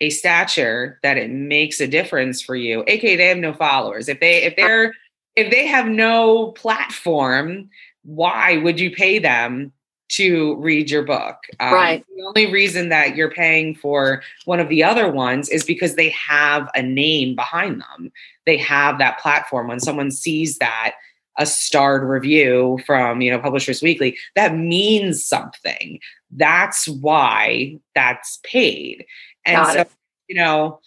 a 0.00 0.10
stature 0.10 0.98
that 1.02 1.16
it 1.16 1.30
makes 1.30 1.80
a 1.80 1.86
difference 1.86 2.42
for 2.42 2.56
you, 2.56 2.84
aka 2.86 3.16
they 3.16 3.28
have 3.28 3.38
no 3.38 3.52
followers, 3.52 4.08
if 4.08 4.20
they 4.20 4.42
if 4.42 4.56
they're 4.56 4.92
if 5.36 5.50
they 5.50 5.66
have 5.66 5.86
no 5.86 6.52
platform, 6.52 7.70
why 8.02 8.58
would 8.58 8.78
you 8.78 8.90
pay 8.90 9.18
them 9.18 9.72
to 10.12 10.56
read 10.56 10.90
your 10.90 11.02
book. 11.02 11.36
Um, 11.58 11.72
right. 11.72 12.04
The 12.16 12.22
only 12.22 12.52
reason 12.52 12.90
that 12.90 13.16
you're 13.16 13.30
paying 13.30 13.74
for 13.74 14.22
one 14.44 14.60
of 14.60 14.68
the 14.68 14.84
other 14.84 15.10
ones 15.10 15.48
is 15.48 15.64
because 15.64 15.94
they 15.94 16.10
have 16.10 16.68
a 16.74 16.82
name 16.82 17.34
behind 17.34 17.80
them. 17.80 18.12
They 18.44 18.58
have 18.58 18.98
that 18.98 19.18
platform. 19.18 19.68
When 19.68 19.80
someone 19.80 20.10
sees 20.10 20.58
that, 20.58 20.96
a 21.38 21.46
starred 21.46 22.02
review 22.08 22.78
from 22.84 23.20
you 23.20 23.30
know 23.30 23.38
publishers 23.38 23.82
weekly 23.82 24.16
that 24.34 24.56
means 24.56 25.24
something. 25.26 25.98
That's 26.30 26.86
why 26.88 27.78
that's 27.94 28.38
paid. 28.42 29.04
And 29.44 29.56
Got 29.56 29.72
so 29.74 29.80
it. 29.80 29.90
you 30.28 30.36
know 30.36 30.80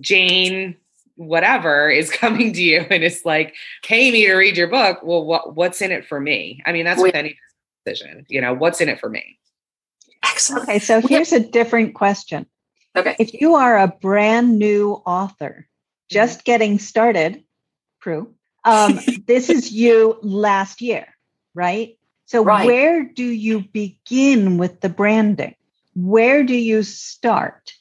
jane 0.00 0.76
whatever 1.16 1.90
is 1.90 2.10
coming 2.16 2.52
to 2.52 2.62
you 2.62 2.80
and 2.90 3.04
it's 3.04 3.24
like 3.24 3.54
pay 3.84 4.10
me 4.10 4.26
to 4.26 4.34
read 4.34 4.56
your 4.56 4.68
book. 4.68 5.00
Well 5.02 5.24
what, 5.24 5.54
what's 5.54 5.82
in 5.82 5.92
it 5.92 6.06
for 6.06 6.20
me? 6.20 6.62
I 6.64 6.72
mean 6.72 6.84
that's 6.84 7.02
with 7.02 7.14
any 7.14 7.36
decision 7.84 8.24
you 8.28 8.40
know 8.40 8.54
what's 8.54 8.80
in 8.80 8.88
it 8.88 9.00
for 9.00 9.08
me? 9.08 9.38
Excellent. 10.24 10.64
Okay 10.64 10.78
so 10.78 11.00
here's 11.00 11.32
a 11.32 11.40
different 11.40 11.94
question. 11.94 12.46
Okay. 12.94 13.16
If 13.18 13.32
you 13.34 13.54
are 13.54 13.78
a 13.78 13.88
brand 13.88 14.58
new 14.58 15.02
author 15.06 15.66
just 16.10 16.40
mm-hmm. 16.40 16.44
getting 16.44 16.78
started 16.78 17.42
Pru 18.04 18.28
um, 18.64 19.00
this 19.26 19.50
is 19.50 19.72
you 19.72 20.18
last 20.22 20.80
year, 20.80 21.06
right? 21.54 21.96
So, 22.26 22.44
right. 22.44 22.66
where 22.66 23.04
do 23.04 23.24
you 23.24 23.60
begin 23.60 24.58
with 24.58 24.80
the 24.80 24.88
branding? 24.88 25.54
Where 25.94 26.44
do 26.44 26.54
you 26.54 26.82
start? 26.82 27.74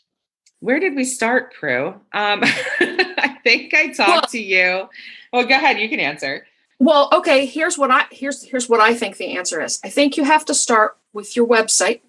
Where 0.59 0.79
did 0.79 0.95
we 0.95 1.05
start, 1.05 1.53
Pru? 1.59 1.93
Um, 1.93 2.01
I 2.13 3.37
think 3.43 3.73
I 3.73 3.87
talked 3.87 4.09
well, 4.09 4.21
to 4.23 4.39
you. 4.39 4.89
Well, 5.31 5.45
go 5.45 5.55
ahead. 5.55 5.79
You 5.79 5.89
can 5.89 5.99
answer. 5.99 6.45
Well, 6.79 7.09
okay. 7.13 7.45
Here's 7.45 7.77
what 7.77 7.91
I 7.91 8.05
here's 8.11 8.43
here's 8.43 8.67
what 8.67 8.79
I 8.79 8.93
think 8.93 9.17
the 9.17 9.37
answer 9.37 9.61
is. 9.61 9.79
I 9.83 9.89
think 9.89 10.17
you 10.17 10.23
have 10.23 10.45
to 10.45 10.53
start 10.53 10.97
with 11.13 11.35
your 11.35 11.47
website 11.47 12.01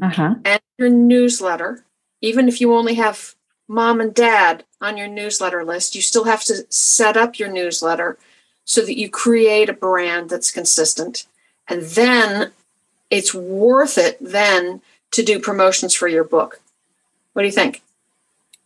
uh-huh. 0.00 0.34
and 0.44 0.60
your 0.78 0.88
newsletter, 0.88 1.84
even 2.20 2.48
if 2.48 2.60
you 2.60 2.74
only 2.74 2.94
have 2.94 3.34
mom 3.68 4.00
and 4.00 4.14
dad 4.14 4.64
on 4.80 4.96
your 4.96 5.08
newsletter 5.08 5.64
list. 5.64 5.94
You 5.94 6.02
still 6.02 6.24
have 6.24 6.44
to 6.44 6.66
set 6.68 7.16
up 7.16 7.38
your 7.38 7.50
newsletter 7.50 8.18
so 8.64 8.82
that 8.82 8.98
you 8.98 9.08
create 9.08 9.68
a 9.68 9.74
brand 9.74 10.30
that's 10.30 10.50
consistent. 10.50 11.26
And 11.68 11.82
then 11.82 12.52
it's 13.10 13.34
worth 13.34 13.98
it 13.98 14.18
then 14.20 14.80
to 15.12 15.22
do 15.22 15.38
promotions 15.38 15.94
for 15.94 16.08
your 16.08 16.24
book. 16.24 16.60
What 17.32 17.42
do 17.42 17.46
you 17.46 17.52
think? 17.52 17.82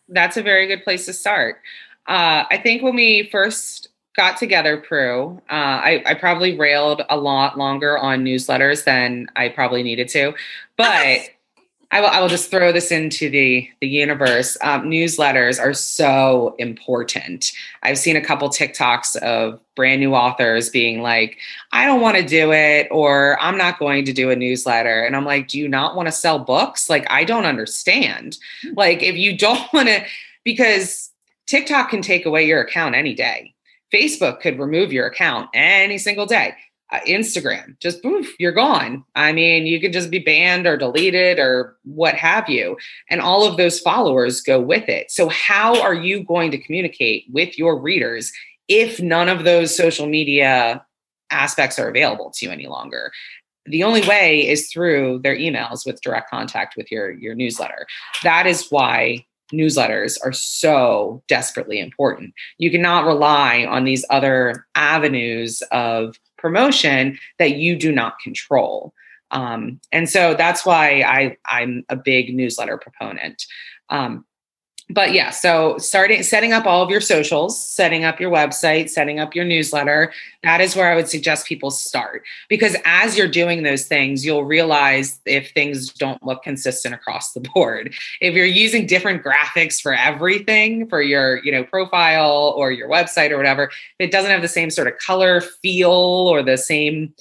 That's 0.09 0.37
a 0.37 0.43
very 0.43 0.67
good 0.67 0.85
place 0.85 1.07
to 1.07 1.13
start. 1.13 1.61
Uh, 2.07 2.45
I 2.51 2.59
think 2.63 2.83
when 2.83 2.95
we 2.95 3.29
first 3.31 3.89
got 4.17 4.37
together, 4.39 4.81
Pru, 4.81 5.37
uh, 5.39 5.41
I, 5.51 6.03
I, 6.07 6.15
probably 6.15 6.57
railed 6.57 7.03
a 7.11 7.17
lot 7.17 7.59
longer 7.59 7.99
on 7.99 8.25
newsletters 8.25 8.85
than 8.85 9.27
I 9.37 9.51
probably 9.51 9.83
needed 9.83 10.09
to. 10.11 10.33
But 10.77 11.21
I 11.93 12.01
will, 12.01 12.09
I 12.09 12.21
will 12.21 12.29
just 12.29 12.51
throw 12.51 12.73
this 12.73 12.91
into 12.91 13.31
the 13.31 13.69
the 13.81 13.89
universe. 13.89 14.57
Um, 14.61 14.85
newsletters 14.85 15.61
are 15.61 15.73
so 15.73 16.55
important. 16.59 17.53
I've 17.83 17.99
seen 17.99 18.17
a 18.17 18.21
couple 18.21 18.49
TikToks 18.49 19.17
of 19.17 19.61
brand 19.75 20.01
new 20.01 20.15
authors 20.15 20.69
being 20.69 21.01
like, 21.01 21.39
"I 21.73 21.87
don't 21.87 22.01
want 22.01 22.17
to 22.17 22.25
do 22.25 22.53
it," 22.53 22.89
or 22.91 23.39
"I'm 23.41 23.57
not 23.57 23.79
going 23.79 24.05
to 24.07 24.13
do 24.13 24.31
a 24.31 24.37
newsletter," 24.37 25.05
and 25.05 25.15
I'm 25.15 25.25
like, 25.25 25.49
"Do 25.49 25.59
you 25.59 25.69
not 25.69 25.95
want 25.95 26.09
to 26.09 26.13
sell 26.13 26.39
books?" 26.39 26.91
Like, 26.91 27.07
I 27.11 27.25
don't 27.25 27.47
understand. 27.47 28.39
Hmm. 28.63 28.75
Like, 28.75 29.03
if 29.03 29.17
you 29.17 29.37
don't 29.37 29.61
want 29.73 29.89
to, 29.89 30.05
because 30.45 31.11
TikTok 31.47 31.91
can 31.91 32.03
take 32.03 32.27
away 32.27 32.47
your 32.47 32.61
account 32.61 32.95
any 32.95 33.15
day. 33.15 33.55
Facebook 33.93 34.41
could 34.41 34.59
remove 34.59 34.93
your 34.93 35.07
account 35.07 35.49
any 35.55 35.99
single 35.99 36.27
day. 36.27 36.55
Uh, 36.93 37.01
Instagram, 37.09 37.77
just 37.81 38.01
poof, 38.01 38.33
you're 38.39 38.53
gone. 38.53 39.03
I 39.17 39.33
mean, 39.33 39.67
you 39.67 39.81
could 39.81 39.93
just 39.93 40.09
be 40.09 40.21
banned 40.21 40.69
or 40.69 40.77
deleted 40.77 41.41
or 41.41 41.77
what 41.83 42.15
have 42.15 42.49
you. 42.49 42.77
And 43.11 43.21
all 43.21 43.45
of 43.45 43.57
those 43.57 43.81
followers 43.81 44.41
go 44.41 44.61
with 44.61 44.89
it. 44.89 45.11
So, 45.11 45.29
how 45.29 45.83
are 45.83 45.95
you 45.95 46.23
going 46.23 46.53
to 46.53 46.59
communicate 46.59 47.25
with 47.33 47.59
your 47.59 47.77
readers 47.77 48.31
if 48.69 49.01
none 49.01 49.29
of 49.29 49.43
those 49.43 49.77
social 49.77 50.07
media 50.07 50.85
aspects 51.31 51.77
are 51.81 51.89
available 51.89 52.31
to 52.37 52.47
you 52.47 52.53
any 52.53 52.69
longer? 52.69 53.11
The 53.65 53.83
only 53.83 54.07
way 54.07 54.47
is 54.47 54.71
through 54.71 55.21
their 55.25 55.37
emails 55.37 55.85
with 55.85 56.01
direct 56.03 56.31
contact 56.31 56.77
with 56.77 56.93
your, 56.93 57.11
your 57.11 57.35
newsletter. 57.35 57.87
That 58.23 58.47
is 58.47 58.69
why 58.71 59.27
newsletters 59.53 60.19
are 60.25 60.33
so 60.33 61.23
desperately 61.29 61.79
important. 61.79 62.35
You 62.59 62.71
cannot 62.71 63.07
rely 63.07 63.65
on 63.65 63.85
these 63.85 64.05
other 64.11 64.67
avenues 64.75 65.63
of 65.73 66.17
promotion 66.47 67.19
that 67.41 67.53
you 67.63 67.73
do 67.77 67.91
not 67.91 68.21
control. 68.21 68.93
Um, 69.33 69.81
and 69.91 70.09
so 70.09 70.35
that's 70.35 70.65
why 70.65 71.03
I, 71.03 71.37
I'm 71.45 71.85
a 71.89 71.97
big 71.97 72.35
newsletter 72.41 72.79
proponent. 72.79 73.39
Um, 73.89 74.25
but 74.89 75.13
yeah, 75.13 75.31
so 75.31 75.79
starting 75.79 76.23
setting 76.23 76.53
up 76.53 76.65
all 76.65 76.81
of 76.81 76.91
your 76.91 77.01
socials, 77.01 77.61
setting 77.61 78.05
up 78.05 78.21
your 78.21 78.31
website, 78.31 78.89
setting 78.89 79.19
up 79.19 79.35
your 79.35 79.45
newsletter, 79.45 80.13
that 80.45 80.61
is 80.61 80.77
where 80.77 80.91
I 80.91 80.95
would 80.95 81.09
suggest 81.09 81.47
people 81.47 81.73
start. 81.73 82.23
Because 82.49 82.77
as 82.85 83.19
you're 83.19 83.27
doing 83.27 83.65
those 83.65 83.87
things, 83.87 84.25
you'll 84.25 84.45
realize 84.45 85.19
if 85.27 85.51
things 85.51 85.93
don't 85.93 86.23
look 86.25 86.45
consistent 86.45 86.95
across 86.95 87.33
the 87.33 87.41
board. 87.55 87.95
If 88.21 88.35
you're 88.35 88.47
using 88.47 88.87
different 88.87 89.25
graphics 89.25 89.81
for 89.81 89.93
everything, 89.93 90.89
for 90.89 91.03
your, 91.03 91.43
you 91.45 91.51
know, 91.51 91.65
profile 91.65 92.55
or 92.57 92.71
your 92.71 92.89
website 92.89 93.31
or 93.33 93.37
whatever, 93.37 93.73
it 93.99 94.13
doesn't 94.13 94.31
have 94.31 94.43
the 94.43 94.49
same 94.49 94.71
sort 94.71 94.87
of 94.87 94.97
color 94.99 95.41
feel 95.41 95.91
or 95.91 96.45
the 96.45 96.57
same, 96.57 97.13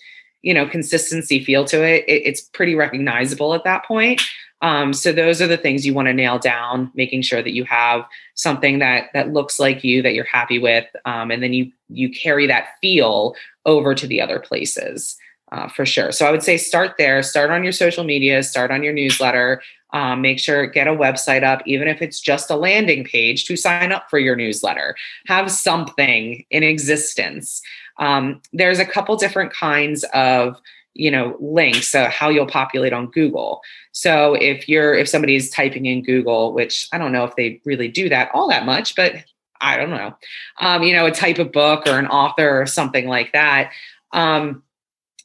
you 0.43 0.53
know, 0.53 0.67
consistency 0.67 1.43
feel 1.43 1.65
to 1.65 1.83
it, 1.83 2.03
it 2.07 2.21
it's 2.25 2.41
pretty 2.41 2.75
recognizable 2.75 3.55
at 3.55 3.63
that 3.63 3.85
point. 3.85 4.21
Um, 4.61 4.93
so 4.93 5.11
those 5.11 5.41
are 5.41 5.47
the 5.47 5.57
things 5.57 5.85
you 5.85 5.93
want 5.93 6.07
to 6.07 6.13
nail 6.13 6.39
down, 6.39 6.91
making 6.95 7.21
sure 7.21 7.41
that 7.43 7.53
you 7.53 7.65
have 7.65 8.05
something 8.35 8.79
that 8.79 9.09
that 9.13 9.33
looks 9.33 9.59
like 9.59 9.83
you 9.83 10.01
that 10.01 10.13
you're 10.13 10.23
happy 10.23 10.59
with, 10.59 10.85
um, 11.05 11.29
and 11.29 11.43
then 11.43 11.53
you 11.53 11.71
you 11.89 12.09
carry 12.09 12.47
that 12.47 12.69
feel 12.81 13.35
over 13.65 13.93
to 13.93 14.07
the 14.07 14.21
other 14.21 14.39
places 14.39 15.17
uh, 15.51 15.67
for 15.67 15.85
sure. 15.85 16.11
So 16.11 16.25
I 16.25 16.31
would 16.31 16.43
say 16.43 16.57
start 16.57 16.95
there, 16.97 17.21
start 17.21 17.51
on 17.51 17.63
your 17.63 17.73
social 17.73 18.03
media, 18.03 18.43
start 18.43 18.71
on 18.71 18.83
your 18.83 18.93
newsletter. 18.93 19.61
Um, 19.93 20.21
make 20.21 20.39
sure 20.39 20.65
get 20.65 20.87
a 20.87 20.91
website 20.91 21.43
up, 21.43 21.61
even 21.65 21.87
if 21.87 22.01
it's 22.01 22.19
just 22.19 22.49
a 22.49 22.57
landing 22.57 23.05
page 23.05 23.45
to 23.45 23.55
sign 23.55 23.93
up 23.93 24.09
for 24.09 24.19
your 24.19 24.35
newsletter. 24.35 24.95
Have 25.27 25.49
something 25.49 26.43
in 26.49 26.63
existence. 26.63 27.61
Um, 27.97 28.41
there's 28.51 28.79
a 28.79 28.85
couple 28.85 29.15
different 29.15 29.53
kinds 29.53 30.03
of 30.13 30.59
you 30.95 31.11
know 31.11 31.35
links 31.39 31.93
uh, 31.93 32.09
how 32.09 32.29
you'll 32.29 32.47
populate 32.47 32.93
on 32.93 33.07
google. 33.11 33.61
So 33.91 34.33
if 34.33 34.67
you're 34.67 34.95
if 34.95 35.07
somebody's 35.07 35.49
typing 35.49 35.85
in 35.85 36.01
google 36.01 36.53
which 36.53 36.87
i 36.91 36.97
don't 36.97 37.11
know 37.11 37.25
if 37.25 37.35
they 37.35 37.61
really 37.65 37.87
do 37.87 38.09
that 38.09 38.31
all 38.33 38.49
that 38.49 38.65
much 38.65 38.95
but 38.95 39.13
i 39.61 39.77
don't 39.77 39.91
know 39.91 40.15
um, 40.59 40.83
you 40.83 40.93
know 40.93 41.05
a 41.05 41.11
type 41.11 41.37
of 41.37 41.51
book 41.51 41.85
or 41.85 41.99
an 41.99 42.07
author 42.07 42.61
or 42.61 42.65
something 42.65 43.07
like 43.07 43.31
that 43.33 43.71
um, 44.13 44.63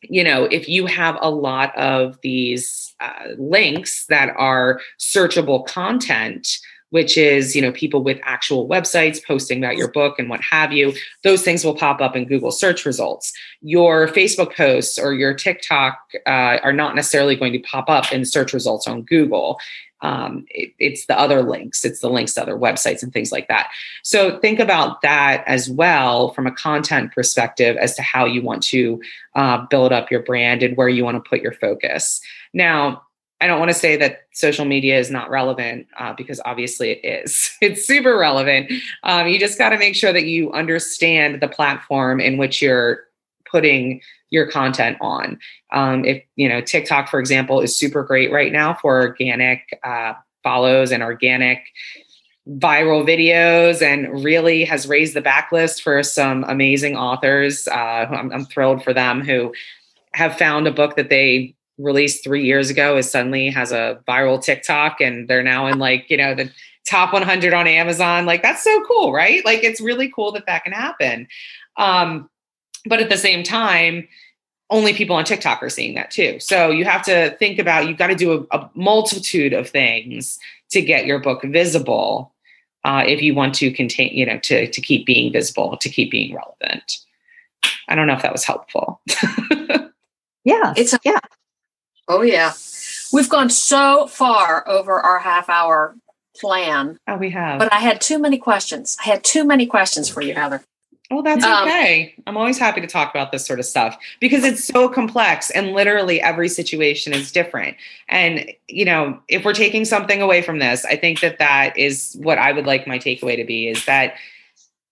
you 0.02 0.24
know 0.24 0.44
if 0.44 0.68
you 0.68 0.86
have 0.86 1.16
a 1.20 1.30
lot 1.30 1.76
of 1.76 2.18
these 2.22 2.94
uh, 3.00 3.28
links 3.38 4.06
that 4.06 4.34
are 4.36 4.80
searchable 4.98 5.66
content 5.66 6.58
which 6.91 7.16
is 7.16 7.57
you 7.57 7.62
know 7.62 7.72
people 7.72 8.03
with 8.03 8.18
actual 8.22 8.68
websites 8.68 9.24
posting 9.24 9.59
about 9.59 9.76
your 9.76 9.91
book 9.91 10.18
and 10.18 10.28
what 10.28 10.41
have 10.43 10.72
you 10.72 10.93
those 11.24 11.43
things 11.43 11.64
will 11.64 11.74
pop 11.74 12.01
up 12.01 12.14
in 12.14 12.26
google 12.26 12.51
search 12.51 12.84
results. 12.84 13.32
Your 13.62 14.09
facebook 14.09 14.55
posts 14.55 14.99
or 14.99 15.14
your 15.14 15.34
tiktok 15.34 15.99
uh, 16.26 16.59
are 16.62 16.72
not 16.72 16.95
necessarily 16.95 17.36
going 17.36 17.53
to 17.53 17.61
pop 17.61 17.88
up 17.88 18.12
in 18.12 18.24
search 18.24 18.53
results 18.53 18.86
on 18.86 19.03
google. 19.03 19.59
Um, 20.03 20.47
it, 20.49 20.72
it's 20.78 21.07
the 21.07 21.18
other 21.18 21.43
links. 21.43 21.84
It's 21.84 22.01
the 22.01 22.09
links 22.09 22.34
to 22.34 22.43
other 22.43 22.57
websites 22.57 23.03
and 23.03 23.12
things 23.12 23.32
like 23.32 23.49
that. 23.49 23.70
So 24.03 24.38
think 24.38 24.59
about 24.59 25.03
that 25.03 25.45
as 25.47 25.68
well 25.68 26.32
from 26.32 26.47
a 26.47 26.53
content 26.53 27.12
perspective 27.12 27.76
as 27.76 27.95
to 27.97 28.03
how 28.03 28.24
you 28.24 28.43
want 28.43 28.62
to 28.64 29.01
uh, 29.34 29.66
build 29.66 29.93
up 29.93 30.11
your 30.11 30.22
brand 30.22 30.62
and 30.62 30.76
where 30.76 30.88
you 30.88 31.05
want 31.05 31.22
to 31.22 31.28
put 31.28 31.43
your 31.43 31.53
focus. 31.53 32.20
Now 32.55 33.03
I 33.41 33.47
don't 33.47 33.59
want 33.59 33.70
to 33.70 33.74
say 33.74 33.97
that 33.97 34.26
social 34.32 34.64
media 34.64 34.99
is 34.99 35.11
not 35.11 35.30
relevant 35.30 35.86
uh, 35.99 36.12
because 36.12 36.41
obviously 36.45 36.91
it 36.91 37.05
is. 37.05 37.51
It's 37.62 37.86
super 37.86 38.16
relevant. 38.16 38.72
Um, 39.03 39.28
you 39.28 39.38
just 39.38 39.59
got 39.59 39.70
to 39.70 39.78
make 39.78 39.95
sure 39.95 40.12
that 40.12 40.24
you 40.24 40.51
understand 40.53 41.41
the 41.41 41.49
platform 41.49 42.20
in 42.20 42.38
which 42.38 42.62
you're 42.62 43.05
putting 43.51 44.01
your 44.30 44.51
content 44.51 44.97
on. 45.01 45.38
Um, 45.72 46.05
if 46.05 46.22
you 46.36 46.49
know 46.49 46.61
TikTok, 46.61 47.09
for 47.09 47.20
example, 47.20 47.61
is 47.61 47.76
super 47.76 48.03
great 48.03 48.32
right 48.32 48.53
now 48.53 48.74
for 48.74 49.01
organic 49.01 49.78
uh, 49.84 50.14
follows 50.43 50.91
and 50.91 51.03
organic 51.03 51.64
viral 52.49 53.07
videos, 53.07 53.82
and 53.82 54.24
really 54.24 54.64
has 54.64 54.88
raised 54.88 55.14
the 55.14 55.22
backlist 55.22 55.82
for 55.82 56.03
some 56.03 56.45
amazing 56.49 56.97
authors. 56.97 57.68
Uh, 57.68 58.07
I'm, 58.11 58.32
I'm 58.32 58.45
thrilled 58.47 58.82
for 58.82 58.95
them 58.95 59.20
who 59.20 59.53
have 60.14 60.38
found 60.38 60.66
a 60.66 60.72
book 60.72 60.97
that 60.97 61.11
they 61.11 61.55
released 61.80 62.22
three 62.22 62.44
years 62.44 62.70
ago 62.70 62.96
is 62.96 63.10
suddenly 63.10 63.48
has 63.50 63.72
a 63.72 64.00
viral 64.06 64.42
TikTok 64.42 65.00
and 65.00 65.28
they're 65.28 65.42
now 65.42 65.66
in 65.66 65.78
like, 65.78 66.08
you 66.10 66.16
know, 66.16 66.34
the 66.34 66.50
top 66.86 67.12
100 67.12 67.52
on 67.52 67.66
Amazon. 67.66 68.26
Like 68.26 68.42
that's 68.42 68.62
so 68.62 68.82
cool, 68.84 69.12
right? 69.12 69.44
Like 69.44 69.64
it's 69.64 69.80
really 69.80 70.10
cool 70.10 70.32
that 70.32 70.46
that 70.46 70.64
can 70.64 70.72
happen. 70.72 71.28
Um, 71.76 72.28
but 72.86 73.00
at 73.00 73.10
the 73.10 73.16
same 73.16 73.42
time, 73.42 74.08
only 74.70 74.94
people 74.94 75.16
on 75.16 75.24
TikTok 75.24 75.62
are 75.62 75.68
seeing 75.68 75.94
that 75.94 76.10
too. 76.10 76.38
So 76.38 76.70
you 76.70 76.84
have 76.84 77.02
to 77.04 77.36
think 77.38 77.58
about 77.58 77.88
you've 77.88 77.98
got 77.98 78.06
to 78.06 78.14
do 78.14 78.46
a, 78.50 78.58
a 78.58 78.70
multitude 78.74 79.52
of 79.52 79.68
things 79.68 80.38
to 80.70 80.80
get 80.80 81.06
your 81.06 81.18
book 81.18 81.42
visible 81.42 82.32
uh, 82.84 83.02
if 83.06 83.20
you 83.20 83.34
want 83.34 83.54
to 83.56 83.70
contain, 83.72 84.12
you 84.14 84.24
know, 84.24 84.38
to 84.38 84.70
to 84.70 84.80
keep 84.80 85.04
being 85.04 85.32
visible, 85.32 85.76
to 85.76 85.88
keep 85.88 86.10
being 86.10 86.34
relevant. 86.34 86.98
I 87.88 87.94
don't 87.94 88.06
know 88.06 88.14
if 88.14 88.22
that 88.22 88.32
was 88.32 88.44
helpful. 88.44 89.00
yeah, 90.44 90.72
it's 90.76 90.94
yeah. 91.04 91.18
Oh, 92.09 92.22
yeah. 92.22 92.53
We've 93.12 93.28
gone 93.28 93.51
so 93.51 94.07
far 94.07 94.68
over 94.68 94.98
our 95.01 95.18
half 95.18 95.48
hour 95.48 95.96
plan. 96.36 96.98
Oh, 97.07 97.16
we 97.16 97.30
have. 97.30 97.59
But 97.59 97.72
I 97.72 97.78
had 97.78 98.01
too 98.01 98.18
many 98.18 98.38
questions. 98.38 98.96
I 99.01 99.09
had 99.09 99.24
too 99.24 99.44
many 99.44 99.66
questions 99.66 100.09
for 100.09 100.22
you, 100.22 100.34
Heather. 100.34 100.62
Oh, 101.12 101.22
that's 101.22 101.44
um, 101.44 101.66
okay. 101.66 102.14
I'm 102.26 102.36
always 102.36 102.57
happy 102.57 102.80
to 102.80 102.86
talk 102.86 103.11
about 103.11 103.32
this 103.32 103.44
sort 103.44 103.59
of 103.59 103.66
stuff 103.66 103.98
because 104.20 104.44
it's 104.44 104.64
so 104.64 104.88
complex 104.88 105.51
and 105.51 105.72
literally 105.72 106.20
every 106.20 106.48
situation 106.48 107.12
is 107.12 107.32
different. 107.32 107.76
And, 108.09 108.48
you 108.68 108.84
know, 108.84 109.18
if 109.26 109.44
we're 109.44 109.53
taking 109.53 109.84
something 109.84 110.22
away 110.22 110.40
from 110.40 110.61
this, 110.61 110.84
I 110.84 110.94
think 110.94 111.20
that 111.20 111.40
that 111.40 111.76
is 111.76 112.16
what 112.20 112.38
I 112.38 112.53
would 112.53 112.64
like 112.64 112.86
my 112.86 112.98
takeaway 112.98 113.34
to 113.36 113.44
be 113.44 113.68
is 113.68 113.84
that 113.86 114.14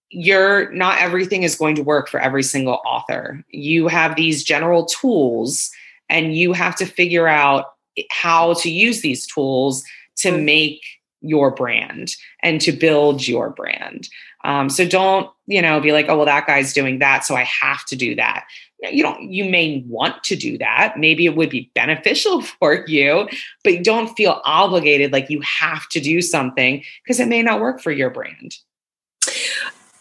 you're 0.09 0.71
not 0.71 0.99
everything 0.99 1.43
is 1.43 1.55
going 1.55 1.75
to 1.75 1.83
work 1.83 2.09
for 2.09 2.19
every 2.19 2.43
single 2.43 2.81
author. 2.85 3.41
You 3.49 3.87
have 3.87 4.17
these 4.17 4.43
general 4.43 4.85
tools 4.85 5.71
and 6.09 6.35
you 6.35 6.53
have 6.53 6.75
to 6.77 6.85
figure 6.85 7.27
out 7.27 7.65
how 8.11 8.53
to 8.55 8.69
use 8.69 9.01
these 9.01 9.25
tools 9.27 9.83
to 10.17 10.31
mm. 10.31 10.43
make 10.43 10.81
your 11.21 11.51
brand 11.51 12.15
and 12.43 12.61
to 12.61 12.71
build 12.71 13.27
your 13.27 13.49
brand. 13.49 14.07
Um, 14.45 14.69
so 14.69 14.87
don't, 14.87 15.29
you 15.47 15.61
know, 15.61 15.79
be 15.81 15.91
like, 15.91 16.07
oh, 16.07 16.15
well, 16.15 16.25
that 16.25 16.47
guy's 16.47 16.73
doing 16.73 16.99
that. 16.99 17.25
So 17.25 17.35
I 17.35 17.43
have 17.43 17.85
to 17.85 17.95
do 17.95 18.15
that. 18.15 18.45
You 18.81 19.03
don't, 19.03 19.29
you 19.29 19.43
may 19.43 19.83
want 19.87 20.23
to 20.25 20.37
do 20.37 20.57
that. 20.59 20.97
Maybe 20.97 21.25
it 21.25 21.35
would 21.35 21.49
be 21.49 21.69
beneficial 21.75 22.41
for 22.59 22.85
you, 22.87 23.27
but 23.63 23.83
don't 23.83 24.15
feel 24.15 24.41
obligated 24.45 25.11
like 25.11 25.29
you 25.29 25.41
have 25.41 25.87
to 25.89 25.99
do 25.99 26.21
something 26.21 26.83
because 27.03 27.19
it 27.19 27.27
may 27.27 27.43
not 27.43 27.59
work 27.59 27.81
for 27.81 27.91
your 27.91 28.09
brand. 28.09 28.55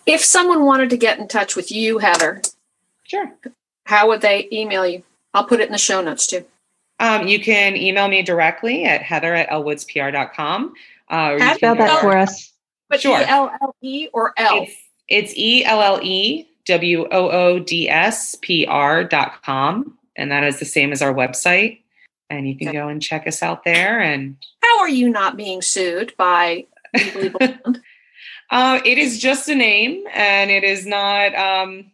If 0.06 0.24
someone 0.24 0.64
wanted 0.64 0.90
to 0.90 0.96
get 0.96 1.18
in 1.18 1.28
touch 1.28 1.56
with 1.56 1.72
you, 1.72 1.98
Heather, 1.98 2.40
sure. 3.02 3.32
How 3.84 4.08
would 4.08 4.20
they 4.20 4.48
email 4.52 4.86
you? 4.86 5.02
I'll 5.38 5.44
put 5.44 5.60
it 5.60 5.66
in 5.66 5.72
the 5.72 5.78
show 5.78 6.02
notes 6.02 6.26
too. 6.26 6.44
Um, 6.98 7.28
you 7.28 7.38
can 7.38 7.76
email 7.76 8.08
me 8.08 8.22
directly 8.22 8.84
at 8.84 9.02
heather 9.02 9.32
at 9.36 9.48
ellewoodspr.com. 9.50 10.74
Uh, 11.08 11.54
Spell 11.54 11.76
that 11.76 12.00
for 12.00 12.16
us. 12.16 12.52
But 12.88 13.00
sure. 13.00 13.20
E-L-L-E 13.20 14.08
or 14.12 14.34
L? 14.36 14.62
It's, 14.64 14.74
it's 15.06 15.32
E-L-L-E 15.36 16.48
W-O-O-D-S-P-R 16.64 17.04
dot 19.04 19.42
com. 19.44 19.96
And 20.16 20.32
that 20.32 20.42
is 20.42 20.58
the 20.58 20.64
same 20.64 20.90
as 20.90 21.00
our 21.00 21.14
website. 21.14 21.82
And 22.30 22.48
you 22.48 22.56
can 22.56 22.70
okay. 22.70 22.78
go 22.78 22.88
and 22.88 23.00
check 23.00 23.28
us 23.28 23.44
out 23.44 23.62
there. 23.62 24.00
And 24.00 24.36
how 24.60 24.80
are 24.80 24.88
you 24.88 25.08
not 25.08 25.36
being 25.36 25.62
sued 25.62 26.14
by 26.16 26.66
Legally 26.94 27.30
uh, 28.50 28.80
it 28.84 28.98
is 28.98 29.20
just 29.20 29.48
a 29.48 29.54
name 29.54 30.02
and 30.12 30.50
it 30.50 30.64
is 30.64 30.84
not 30.84 31.32
um, 31.36 31.92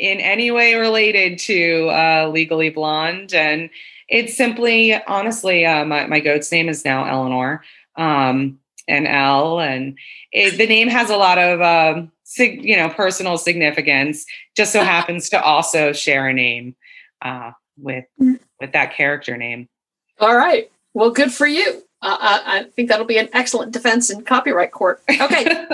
in 0.00 0.18
any 0.18 0.50
way 0.50 0.74
related 0.74 1.38
to 1.38 1.90
uh, 1.90 2.30
Legally 2.32 2.70
Blonde. 2.70 3.34
And 3.34 3.68
it's 4.08 4.34
simply, 4.36 4.94
honestly, 5.04 5.66
uh, 5.66 5.84
my, 5.84 6.06
my 6.06 6.20
goat's 6.20 6.50
name 6.50 6.68
is 6.68 6.84
now 6.84 7.04
Eleanor. 7.04 7.62
Um, 7.96 8.58
and 8.88 9.06
L, 9.06 9.60
and 9.60 9.96
it, 10.32 10.56
the 10.58 10.66
name 10.66 10.88
has 10.88 11.10
a 11.10 11.16
lot 11.16 11.38
of 11.38 11.60
um, 11.60 12.10
sig- 12.24 12.64
you 12.64 12.76
know 12.76 12.88
personal 12.88 13.38
significance. 13.38 14.26
Just 14.56 14.72
so 14.72 14.82
happens 14.84 15.28
to 15.28 15.40
also 15.40 15.92
share 15.92 16.26
a 16.26 16.32
name 16.32 16.74
uh, 17.22 17.52
with 17.78 18.06
with 18.18 18.72
that 18.72 18.94
character 18.94 19.36
name. 19.36 19.68
All 20.18 20.34
right. 20.34 20.72
Well, 20.92 21.10
good 21.10 21.32
for 21.32 21.46
you. 21.46 21.84
Uh, 22.02 22.16
I, 22.18 22.58
I 22.58 22.64
think 22.64 22.88
that'll 22.88 23.06
be 23.06 23.18
an 23.18 23.28
excellent 23.32 23.72
defense 23.72 24.10
in 24.10 24.24
copyright 24.24 24.72
court. 24.72 25.02
Okay. 25.08 25.44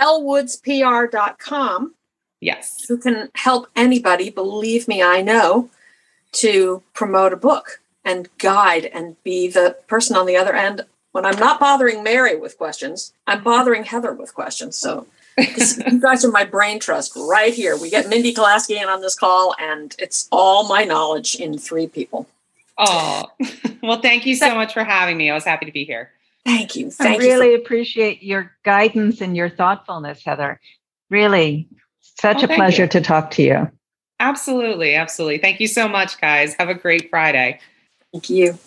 ellewoodspr.com 0.00 1.94
yes. 2.40 2.84
who 2.88 2.98
can 2.98 3.30
help 3.34 3.68
anybody, 3.76 4.30
believe 4.30 4.88
me, 4.88 5.02
I 5.02 5.22
know, 5.22 5.70
to 6.32 6.82
promote 6.94 7.32
a 7.32 7.36
book 7.36 7.80
and 8.04 8.28
guide 8.38 8.86
and 8.86 9.22
be 9.22 9.48
the 9.48 9.76
person 9.86 10.16
on 10.16 10.26
the 10.26 10.36
other 10.36 10.54
end. 10.54 10.82
When 11.12 11.24
I'm 11.24 11.38
not 11.38 11.58
bothering 11.58 12.02
Merry 12.02 12.36
with 12.36 12.58
questions, 12.58 13.12
I'm 13.26 13.42
bothering 13.42 13.84
Heather 13.84 14.12
with 14.12 14.34
questions. 14.34 14.76
So 14.76 15.06
you 15.38 16.00
guys 16.00 16.24
are 16.24 16.30
my 16.30 16.44
brain 16.44 16.80
trust 16.80 17.12
right 17.16 17.54
here. 17.54 17.76
We 17.76 17.90
get 17.90 18.08
Mindy 18.08 18.34
Kolaski 18.34 18.80
in 18.80 18.88
on 18.88 19.00
this 19.00 19.14
call, 19.14 19.54
and 19.58 19.94
it's 19.98 20.28
all 20.32 20.68
my 20.68 20.84
knowledge 20.84 21.34
in 21.36 21.58
three 21.58 21.86
people. 21.86 22.28
Oh, 22.76 23.24
well, 23.82 24.00
thank 24.00 24.26
you 24.26 24.36
so 24.36 24.54
much 24.54 24.72
for 24.72 24.84
having 24.84 25.16
me. 25.16 25.30
I 25.30 25.34
was 25.34 25.44
happy 25.44 25.66
to 25.66 25.72
be 25.72 25.84
here. 25.84 26.10
Thank 26.44 26.76
you. 26.76 26.90
I 27.00 27.16
really 27.16 27.50
you. 27.50 27.56
appreciate 27.56 28.22
your 28.22 28.52
guidance 28.62 29.20
and 29.20 29.36
your 29.36 29.50
thoughtfulness, 29.50 30.24
Heather. 30.24 30.60
Really, 31.10 31.68
such 32.20 32.42
Oh, 32.42 32.44
a 32.44 32.48
pleasure 32.48 32.84
you. 32.84 32.88
to 32.90 33.00
talk 33.00 33.30
to 33.32 33.42
you. 33.42 33.70
Absolutely. 34.20 34.94
Absolutely. 34.94 35.38
Thank 35.38 35.60
you 35.60 35.68
so 35.68 35.86
much, 35.88 36.20
guys. 36.20 36.54
Have 36.58 36.68
a 36.68 36.74
great 36.74 37.08
Friday. 37.10 37.60
Thank 38.12 38.30
you. 38.30 38.58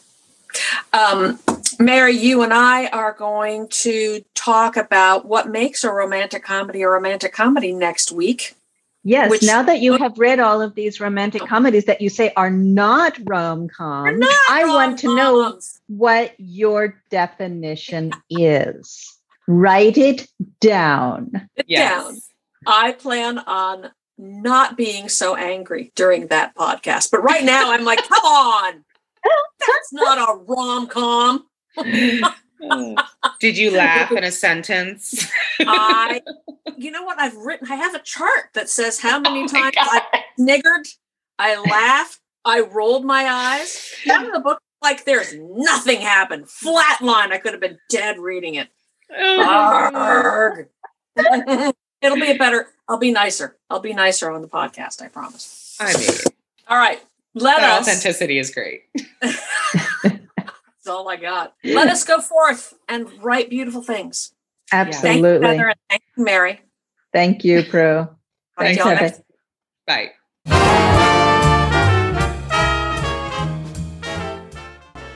Um, 0.93 1.39
Merry, 1.79 2.13
you 2.13 2.41
and 2.43 2.53
I 2.53 2.87
are 2.87 3.13
going 3.13 3.67
to 3.69 4.21
talk 4.35 4.75
about 4.77 5.25
what 5.25 5.49
makes 5.49 5.83
a 5.83 5.91
romantic 5.91 6.43
comedy 6.43 6.81
a 6.81 6.89
romantic 6.89 7.33
comedy 7.33 7.71
next 7.71 8.11
week. 8.11 8.55
Yes, 9.03 9.31
Which- 9.31 9.43
now 9.43 9.63
that 9.63 9.79
you 9.79 9.93
have 9.97 10.17
read 10.19 10.39
all 10.39 10.61
of 10.61 10.75
these 10.75 10.99
romantic 10.99 11.41
comedies 11.47 11.85
that 11.85 12.01
you 12.01 12.09
say 12.09 12.31
are 12.37 12.51
not 12.51 13.17
rom 13.23 13.67
com, 13.67 14.19
Not 14.19 14.35
I 14.49 14.65
want 14.65 14.99
to 14.99 15.15
know 15.15 15.57
what 15.87 16.33
your 16.37 17.01
definition 17.09 18.11
is. 18.29 19.17
Write 19.47 19.97
it 19.97 20.27
down. 20.59 21.31
Sit 21.57 21.65
Yes. 21.67 22.03
down. 22.05 22.20
I 22.65 22.93
plan 22.93 23.39
on 23.39 23.91
not 24.17 24.77
being 24.77 25.09
so 25.09 25.35
angry 25.35 25.91
during 25.95 26.27
that 26.27 26.55
podcast. 26.55 27.11
But 27.11 27.23
right 27.23 27.43
now, 27.43 27.71
I'm 27.71 27.83
like, 27.83 28.07
come 28.07 28.23
on. 28.23 28.83
That's 29.23 29.93
not 29.93 30.17
a 30.17 30.39
rom 30.43 30.87
com. 30.87 31.45
Did 33.39 33.57
you 33.57 33.71
laugh 33.71 34.11
in 34.11 34.23
a 34.23 34.31
sentence? 34.31 35.27
I, 35.59 36.21
you 36.77 36.91
know 36.91 37.03
what? 37.03 37.19
I've 37.19 37.35
written, 37.35 37.71
I 37.71 37.75
have 37.75 37.95
a 37.95 37.99
chart 37.99 38.49
that 38.53 38.69
says 38.69 38.99
how 38.99 39.17
oh 39.17 39.21
many 39.21 39.43
Oh 39.43 39.47
times 39.47 39.75
God. 39.75 40.01
I 40.13 40.23
sniggered, 40.39 40.87
I 41.39 41.59
laughed, 41.59 42.19
I 42.45 42.61
rolled 42.61 43.05
my 43.05 43.25
eyes. 43.25 43.91
Down 44.05 44.25
in 44.25 44.31
the 44.31 44.39
book, 44.39 44.59
like 44.81 45.05
there's 45.05 45.33
nothing 45.35 46.01
happened. 46.01 46.49
Flat 46.49 47.01
line. 47.01 47.31
I 47.31 47.37
could 47.37 47.53
have 47.53 47.61
been 47.61 47.77
dead 47.89 48.19
reading 48.19 48.55
it. 48.55 48.69
Oh 49.15 50.65
Arrgh. 51.17 51.73
It'll 52.01 52.17
be 52.17 52.31
a 52.31 52.37
better, 52.37 52.67
I'll 52.87 52.97
be 52.97 53.11
nicer. 53.11 53.57
I'll 53.69 53.79
be 53.79 53.93
nicer 53.93 54.31
on 54.31 54.41
the 54.41 54.47
podcast, 54.47 55.01
I 55.01 55.07
promise. 55.07 55.77
I 55.79 55.95
mean, 55.97 56.09
All 56.67 56.77
right. 56.77 56.99
Let 57.33 57.57
that 57.59 57.79
us. 57.81 57.87
authenticity 57.87 58.39
is 58.39 58.51
great. 58.51 58.83
That's 59.21 60.87
all 60.87 61.07
I 61.07 61.15
got. 61.15 61.53
Let 61.63 61.87
us 61.87 62.03
go 62.03 62.19
forth 62.19 62.73
and 62.89 63.07
write 63.23 63.49
beautiful 63.49 63.81
things. 63.81 64.33
Thank 64.69 64.89
you, 64.89 64.93
Absolutely. 64.95 65.47
Heather, 65.47 65.67
and 65.69 65.79
thank 65.89 66.01
you, 66.17 66.23
Merry. 66.25 66.61
Thank 67.13 67.43
you, 67.45 67.61
Pru. 67.63 68.07
Talk 68.07 68.17
Thanks, 68.57 68.81
to 68.83 68.89
y'all 68.89 68.95
Heather. 68.97 69.01
next 69.01 69.21
Bye. 69.87 70.11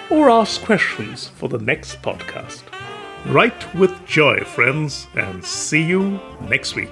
or 0.09 0.30
ask 0.30 0.63
questions 0.63 1.28
for 1.28 1.49
the 1.49 1.59
next 1.59 2.01
podcast. 2.01 2.63
Write 3.28 3.73
with 3.73 4.05
joy, 4.05 4.41
friends, 4.41 5.07
and 5.15 5.43
see 5.43 5.82
you 5.82 6.19
next 6.47 6.76
week. 6.76 6.91